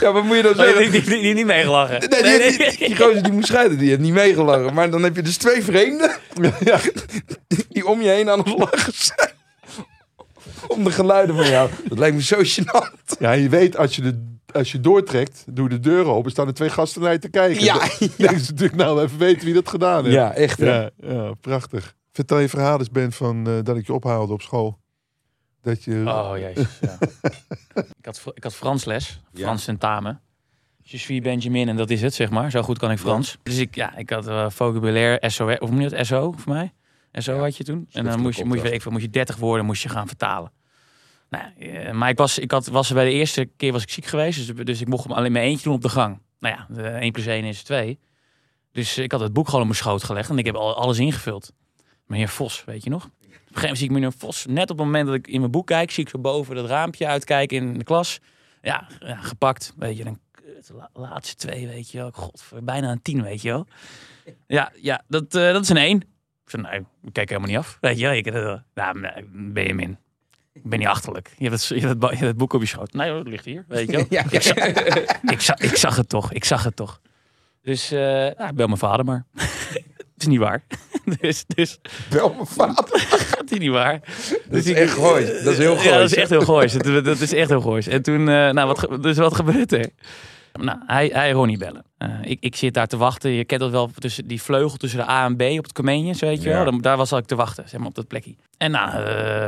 Ja, 0.01 0.13
wat 0.13 0.25
moet 0.25 0.37
je 0.37 0.43
dan 0.43 0.57
Nee, 0.57 0.67
zeggen? 0.67 0.91
die, 0.91 1.01
die, 1.01 1.11
die, 1.11 1.21
die 1.23 1.35
niet 1.35 1.47
meegelachen. 1.47 2.09
Nee, 2.09 2.23
die, 2.23 2.59
die, 2.59 2.79
die 2.87 2.97
gozer 2.97 3.23
die 3.23 3.33
moest 3.33 3.47
scheiden, 3.47 3.79
die 3.79 3.89
heeft 3.89 4.01
niet 4.01 4.13
meegelachen. 4.13 4.75
Maar 4.75 4.91
dan 4.91 5.03
heb 5.03 5.17
je 5.17 5.23
dus 5.23 5.37
twee 5.37 5.63
vreemden 5.63 6.11
ja, 6.65 6.79
die 7.69 7.87
om 7.87 8.03
je 8.03 8.09
heen 8.09 8.31
aan 8.31 8.39
het 8.39 8.59
lachen 8.59 8.93
zijn. 8.97 9.32
Om 10.69 10.85
de 10.85 10.91
geluiden 10.91 11.37
van 11.37 11.49
jou. 11.49 11.71
Dat 11.89 11.99
lijkt 11.99 12.17
me 12.17 12.23
zo 12.23 12.37
gênant. 12.37 13.19
Ja, 13.19 13.33
je 13.33 13.49
weet, 13.49 13.77
als 13.77 13.97
je, 13.97 14.03
de, 14.03 14.37
als 14.53 14.73
je 14.73 14.81
doortrekt, 14.81 15.45
doe 15.51 15.69
de 15.69 15.81
deur 15.81 16.05
open, 16.07 16.31
staan 16.31 16.47
er 16.47 16.55
twee 16.55 16.71
gasten 16.71 17.03
naar 17.03 17.13
je 17.13 17.19
te 17.19 17.29
kijken. 17.29 17.65
Ja, 17.65 17.79
Dan 17.79 17.89
denken 18.17 18.41
ze 18.41 18.51
natuurlijk, 18.51 18.75
nou, 18.75 19.03
even 19.03 19.19
weten 19.19 19.45
wie 19.45 19.55
dat 19.55 19.69
gedaan 19.69 20.03
heeft. 20.05 20.17
Ja, 20.17 20.35
echt. 20.35 20.59
hè? 20.59 20.81
ja, 20.81 20.91
ja, 20.97 21.33
prachtig. 21.41 21.95
Vertel 22.13 22.39
je 22.39 22.49
verhaal 22.49 22.79
eens, 22.79 22.91
Ben, 22.91 23.13
van 23.13 23.47
eh, 23.47 23.53
dat 23.63 23.77
ik 23.77 23.87
je 23.87 23.93
ophaalde 23.93 24.33
op 24.33 24.43
school. 24.43 24.79
Dat 25.63 25.85
je... 25.85 26.03
Oh, 26.07 26.33
jezus. 26.39 26.79
Ja. 26.81 26.99
ik, 27.99 28.05
had, 28.05 28.23
ik 28.35 28.43
had 28.43 28.55
Frans 28.55 28.85
les. 28.85 29.21
Frans 29.35 29.65
tentamen. 29.65 30.21
Je 30.83 30.99
suis 30.99 31.21
Benjamin 31.21 31.69
en 31.69 31.77
dat 31.77 31.91
is 31.91 32.03
het, 32.03 32.15
zeg 32.15 32.31
maar. 32.31 32.51
Zo 32.51 32.63
goed 32.63 32.79
kan 32.79 32.91
ik 32.91 32.99
Frans. 32.99 33.39
Dus 33.43 33.59
ik, 33.59 33.75
ja, 33.75 33.97
ik 33.97 34.11
had 34.11 34.27
eh 34.27 34.47
vocabulaire, 34.51 35.31
SO, 35.31 35.57
of 35.59 35.71
je 35.71 35.89
dat? 35.89 36.07
SO 36.07 36.35
voor 36.37 36.53
mij? 36.53 36.73
SO 37.13 37.39
had 37.39 37.57
je 37.57 37.65
toen. 37.65 37.87
En 37.93 38.05
dan 38.05 38.21
moest 38.21 38.39
je, 38.39 38.45
moest, 38.45 38.57
je, 38.57 38.63
weet 38.63 38.73
ik 38.73 38.83
veel, 38.83 38.93
moest 38.93 39.05
je 39.05 39.11
30 39.11 39.37
woorden 39.37 39.67
moest 39.67 39.83
je 39.83 39.89
gaan 39.89 40.07
vertalen. 40.07 40.53
Nou, 41.31 41.45
eh, 41.59 41.93
maar 41.93 42.09
ik 42.09 42.17
was, 42.17 42.39
ik 42.39 42.51
had, 42.51 42.67
was 42.67 42.93
bij 42.93 43.05
de 43.05 43.11
eerste 43.11 43.45
keer 43.57 43.73
was 43.73 43.83
ik 43.83 43.91
ziek 43.91 44.05
geweest. 44.07 44.47
Dus, 44.47 44.65
dus 44.65 44.81
ik 44.81 44.89
mocht 44.89 45.05
hem 45.05 45.13
alleen 45.13 45.33
maar 45.33 45.43
eentje 45.43 45.65
doen 45.65 45.75
op 45.75 45.83
de 45.83 45.89
gang. 45.89 46.21
Nou 46.39 46.55
ja, 46.55 46.67
de 46.75 46.83
1 46.89 47.13
plus 47.13 47.27
1 47.27 47.45
is 47.45 47.63
2. 47.63 47.99
Dus 48.73 48.99
ik 48.99 49.13
had 49.13 49.21
het 49.21 49.33
boek 49.33 49.45
gewoon 49.45 49.61
op 49.61 49.67
mijn 49.67 49.79
schoot 49.79 50.05
gelegd. 50.05 50.31
En 50.31 50.39
ik 50.39 50.47
heb 50.47 50.55
al, 50.55 50.77
alles 50.77 50.99
ingevuld. 50.99 51.53
Meneer 52.07 52.29
Vos, 52.29 52.65
weet 52.65 52.85
je 52.85 52.91
nog? 52.91 53.05
Op 53.05 53.11
een 53.11 53.29
gegeven 53.29 53.61
moment 53.61 53.79
zie 53.79 53.87
ik 53.87 53.93
meneer 53.93 54.13
Vos, 54.13 54.47
net 54.47 54.71
op 54.71 54.77
het 54.77 54.87
moment 54.87 55.07
dat 55.07 55.15
ik 55.15 55.27
in 55.27 55.41
mijn 55.41 55.53
boek 55.53 55.67
kijk, 55.67 55.91
zie 55.91 56.05
ik 56.05 56.11
zo 56.11 56.19
boven 56.19 56.55
dat 56.55 56.67
raampje 56.67 57.07
uitkijken 57.07 57.57
in 57.57 57.79
de 57.79 57.85
klas. 57.85 58.19
Ja, 58.63 58.89
ja 58.99 59.17
gepakt, 59.17 59.73
weet 59.77 59.97
je, 59.97 60.05
dan 60.05 60.19
la- 60.69 60.91
laatste 60.93 61.35
twee, 61.35 61.67
weet 61.67 61.91
je 61.91 61.99
wel. 61.99 62.11
God, 62.11 62.45
bijna 62.63 62.91
een 62.91 63.03
tien, 63.03 63.23
weet 63.23 63.43
je 63.43 63.49
wel. 63.49 63.67
Ja, 64.47 64.73
ja 64.81 65.03
dat, 65.09 65.35
eh, 65.35 65.53
dat 65.53 65.63
is 65.63 65.69
een 65.69 65.77
één. 65.77 66.03
Ik 66.45 66.51
zei, 66.51 66.63
nee, 66.63 66.81
ik 67.05 67.13
kijk 67.13 67.29
helemaal 67.29 67.51
niet 67.51 67.59
af. 67.59 67.79
Weet 67.81 67.99
je 67.99 68.05
wel, 68.07 68.15
ik, 68.15 68.27
eh, 68.27 68.55
nou, 68.75 69.01
nee, 69.01 69.25
ben 69.53 69.67
je 69.67 69.75
min. 69.75 69.99
Ik 70.53 70.63
ben 70.65 70.79
niet 70.79 70.89
achterlijk. 70.89 71.31
Je 71.39 71.49
hebt, 71.49 71.61
het, 71.61 71.69
je, 71.69 71.75
hebt 71.75 71.89
het, 71.89 71.99
ba- 71.99 72.11
je 72.11 72.15
hebt 72.17 72.27
het 72.29 72.37
boek 72.37 72.53
op 72.53 72.61
je 72.61 72.67
schoot. 72.67 72.93
Nee 72.93 73.09
hoor, 73.11 73.19
het 73.19 73.29
ligt 73.29 73.45
hier, 73.45 73.65
weet 73.69 73.91
je 73.91 73.97
wel. 73.97 74.07
Ja, 74.11 74.25
Ik, 74.31 74.43
zag, 74.43 74.57
ik, 75.31 75.41
zag, 75.41 75.57
ik 75.59 75.77
zag 75.77 75.97
het 75.97 76.09
toch, 76.09 76.33
ik 76.33 76.45
zag 76.45 76.65
het 76.65 76.77
toch. 76.77 77.01
Dus 77.63 77.91
eh 77.93 77.99
nou, 78.01 78.49
ik 78.49 78.55
bel 78.55 78.67
mijn 78.67 78.79
vader 78.79 79.05
maar. 79.05 79.25
Het 80.13 80.31
is 80.31 80.39
niet 80.39 80.39
waar. 80.39 80.63
dus, 81.21 81.45
dus 81.47 81.79
Bel 82.11 82.33
mijn 82.35 82.47
vader. 82.47 83.07
dat 83.37 83.51
is 83.51 83.59
niet 83.59 83.71
waar. 83.71 84.01
Dat 84.49 84.65
is 84.65 84.73
echt 84.73 84.93
goois. 84.93 85.43
Dat 85.43 85.53
is 85.53 85.59
heel 85.59 85.75
goois. 85.77 85.85
Ja, 85.89 85.99
dat 85.99 86.11
is 86.11 86.15
echt 86.17 86.31
heel 86.31 86.41
goois. 86.41 86.73
dat, 86.73 87.05
dat 87.05 87.21
is 87.21 87.33
echt 87.33 87.49
heel 87.49 87.61
goois. 87.61 87.87
En 87.87 88.03
toen, 88.03 88.21
eh, 88.29 88.51
nou, 88.51 88.67
wat, 88.67 89.03
dus 89.03 89.17
wat 89.17 89.35
gebeurt 89.35 89.73
er? 89.73 89.91
Nou, 90.61 90.79
hij, 90.87 91.11
hij 91.13 91.33
Ronnie 91.33 91.59
bellen. 91.59 91.85
Eh, 91.99 92.09
ik, 92.23 92.37
ik 92.41 92.57
zit 92.57 92.75
daar 92.75 92.87
te 92.87 92.97
wachten. 92.97 93.31
Je 93.31 93.45
kent 93.45 93.61
dat 93.61 93.71
wel, 93.71 93.91
tussen 93.99 94.27
die 94.27 94.43
vleugel 94.43 94.77
tussen 94.77 94.99
de 94.99 95.09
A 95.09 95.25
en 95.25 95.37
B 95.37 95.43
op 95.43 95.63
het 95.65 95.73
Comenius, 95.73 96.21
weet 96.21 96.43
je 96.43 96.49
Ja. 96.49 96.55
wel. 96.55 96.65
Dan- 96.65 96.81
Daar 96.81 96.97
was 96.97 97.13
ik 97.13 97.25
te 97.27 97.35
wachten, 97.35 97.69
zeg 97.69 97.79
maar, 97.79 97.89
op 97.89 97.95
dat 97.95 98.07
plekje. 98.07 98.35
En 98.57 98.71
nou, 98.71 98.89
eh, 98.91 98.95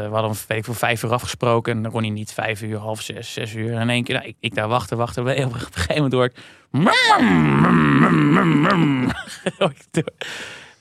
we 0.09 0.11
hadden 0.13 0.35
weet 0.49 0.59
ik, 0.59 0.65
voor 0.65 0.75
vijf 0.75 1.03
uur 1.03 1.13
afgesproken. 1.13 1.85
En 1.85 1.91
Ronnie 1.91 2.11
niet 2.11 2.33
vijf 2.33 2.63
uur, 2.63 2.79
half 2.79 3.01
zes, 3.01 3.33
zes 3.33 3.55
uur. 3.55 3.75
En 3.75 3.81
in 3.81 3.91
één 3.91 4.05
keer, 4.05 4.15
nou, 4.15 4.27
ik, 4.29 4.37
ik 4.41 4.55
daar 4.55 4.69
wachten, 4.69 4.97
wachten. 4.97 5.23
Op 5.25 5.29
een 5.29 5.53
gegeven 5.53 5.95
moment 5.95 6.13
hoor 6.13 6.25
ik... 6.25 6.33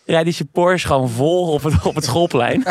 Rijdt 0.05 0.37
die 0.37 0.45
Porsche 0.51 0.87
gewoon 0.87 1.09
vol 1.09 1.51
op 1.51 1.63
het, 1.63 1.85
op 1.85 1.95
het 1.95 2.03
schoolplein. 2.05 2.63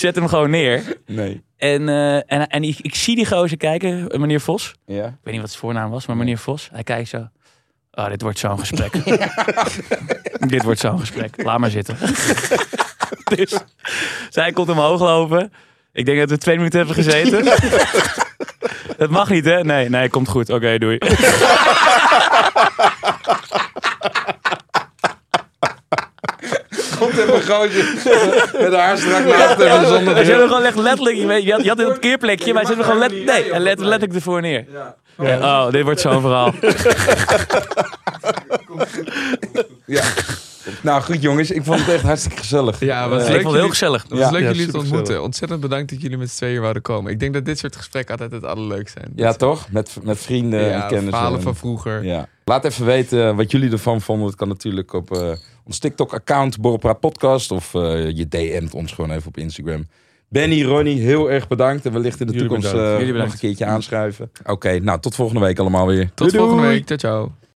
Zet 0.00 0.14
hem 0.14 0.28
gewoon 0.28 0.50
neer. 0.50 0.82
Nee. 1.06 1.42
En, 1.56 1.88
eh, 1.88 2.14
en, 2.14 2.46
en 2.48 2.62
ik, 2.62 2.78
ik 2.80 2.94
zie 2.94 3.16
die 3.16 3.26
gozer 3.26 3.56
kijken, 3.56 4.08
eh, 4.08 4.18
meneer 4.18 4.40
Vos. 4.40 4.74
Ja. 4.86 5.06
Ik 5.06 5.14
weet 5.22 5.32
niet 5.32 5.40
wat 5.40 5.50
zijn 5.50 5.62
voornaam 5.62 5.90
was, 5.90 6.06
maar 6.06 6.16
meneer 6.16 6.38
Vos. 6.38 6.68
Hij 6.72 6.82
kijkt 6.82 7.08
zo. 7.08 7.28
Oh, 7.92 8.08
dit 8.08 8.22
wordt 8.22 8.38
zo'n 8.38 8.58
gesprek. 8.58 8.92
dit 10.54 10.62
wordt 10.62 10.80
zo'n 10.80 10.98
gesprek. 10.98 11.42
Laat 11.42 11.58
maar 11.58 11.70
zitten. 11.70 11.96
dus 13.36 13.58
zij 14.30 14.52
komt 14.52 14.68
omhoog 14.68 15.00
lopen. 15.00 15.52
Ik 15.92 16.04
denk 16.04 16.18
dat 16.18 16.30
we 16.30 16.38
twee 16.38 16.56
minuten 16.56 16.78
hebben 16.78 16.96
gezeten. 16.96 17.44
dat 18.96 19.10
mag 19.10 19.30
niet, 19.30 19.44
hè? 19.44 19.64
Nee, 19.64 19.88
nee, 19.88 20.08
komt 20.08 20.28
goed. 20.28 20.50
Oké, 20.50 20.78
doei. 20.78 20.98
Komt 27.00 27.18
even 27.18 27.34
een 27.34 27.42
gozer 27.42 27.84
met 28.60 28.74
haar 28.74 28.98
strak 28.98 29.24
naast 29.24 29.56
hem 29.56 29.84
zonder 29.86 30.14
Hij 30.14 30.24
zet 30.24 30.26
hem 30.26 30.36
bril. 30.36 30.46
gewoon 30.48 30.62
echt 30.64 30.76
letterlijk. 30.76 31.16
Je, 31.16 31.26
weet, 31.26 31.42
je, 31.42 31.52
had, 31.52 31.62
je 31.62 31.68
had 31.68 31.78
een 31.78 31.98
keerplekje, 31.98 32.52
maar 32.52 32.62
hij 32.62 32.74
zet 32.74 32.84
hem 32.84 32.92
gewoon 32.94 32.98
let, 33.10 33.24
nee, 33.24 33.50
hij 33.50 33.60
let, 33.60 33.78
letterlijk 33.78 34.14
ervoor 34.14 34.40
neer. 34.40 34.64
Ja, 35.18 35.64
oh, 35.66 35.70
dit 35.72 35.84
wordt 35.84 36.00
zo'n 36.00 36.20
verhaal. 36.20 36.52
Ja. 39.86 40.02
Nou 40.82 41.02
goed 41.02 41.22
jongens, 41.22 41.50
ik 41.50 41.64
vond 41.64 41.78
het 41.80 41.88
echt 41.88 42.02
hartstikke 42.02 42.38
gezellig. 42.38 42.80
Ja, 42.80 43.08
wat 43.08 43.20
ik 43.20 43.28
leuk 43.28 43.40
vond 43.42 43.52
het 43.52 43.60
heel 43.62 43.70
gezellig. 43.70 44.02
Het 44.02 44.10
was 44.10 44.20
Ja. 44.20 44.30
leuk 44.30 44.42
Ja, 44.42 44.50
jullie 44.50 44.66
te 44.70 44.78
ontmoeten. 44.78 45.22
Ontzettend 45.22 45.60
bedankt 45.60 45.90
dat 45.90 46.02
jullie 46.02 46.16
met 46.18 46.30
z'n 46.30 46.36
tweeën 46.36 46.52
hier 46.52 46.60
wouden 46.62 46.82
komen. 46.82 47.12
Ik 47.12 47.20
denk 47.20 47.34
dat 47.34 47.44
dit 47.44 47.58
soort 47.58 47.76
gesprekken 47.76 48.12
altijd 48.18 48.32
het 48.42 48.44
allerleukst 48.50 48.94
zijn. 48.98 49.12
Ja 49.16 49.32
toch? 49.32 49.66
Met, 49.70 49.96
met 50.02 50.18
vrienden 50.18 50.60
en 50.60 50.68
ja, 50.68 50.80
kennissen. 50.80 51.10
verhalen 51.10 51.36
en- 51.38 51.42
van 51.44 51.56
vroeger. 51.56 52.04
Ja. 52.04 52.26
Laat 52.50 52.64
even 52.64 52.86
weten 52.86 53.36
wat 53.36 53.50
jullie 53.50 53.70
ervan 53.70 54.00
vonden. 54.00 54.26
Dat 54.26 54.36
kan 54.36 54.48
natuurlijk 54.48 54.92
op 54.92 55.16
eh, 55.16 55.32
ons 55.64 55.78
TikTok-account, 55.78 56.60
Borrelpraat 56.60 57.00
Podcast. 57.00 57.50
Of 57.50 57.74
eh, 57.74 58.10
je 58.10 58.28
DM't 58.28 58.74
ons 58.74 58.92
gewoon 58.92 59.10
even 59.10 59.28
op 59.28 59.36
Instagram. 59.36 59.86
Benny, 60.28 60.64
Ronnie, 60.64 61.00
heel 61.00 61.30
erg 61.30 61.48
bedankt. 61.48 61.86
En 61.86 61.92
wellicht 61.92 62.20
in 62.20 62.26
de 62.26 62.32
Jullie 62.32 62.48
toekomst 62.48 62.72
eh, 62.72 62.98
Jullie 62.98 63.12
nog 63.12 63.32
een 63.32 63.38
keertje 63.38 63.64
aanschuiven. 63.64 64.30
Oké, 64.44 64.78
nou 64.78 65.00
tot 65.00 65.14
volgende 65.14 65.40
week 65.40 65.58
allemaal 65.58 65.86
weer. 65.86 66.10
Tot 66.14 66.30
Doei, 66.30 66.30
volgende 66.30 66.62
doei. 66.62 66.74
week. 66.74 66.86
Ciao, 66.86 66.98
ciao. 66.98 67.40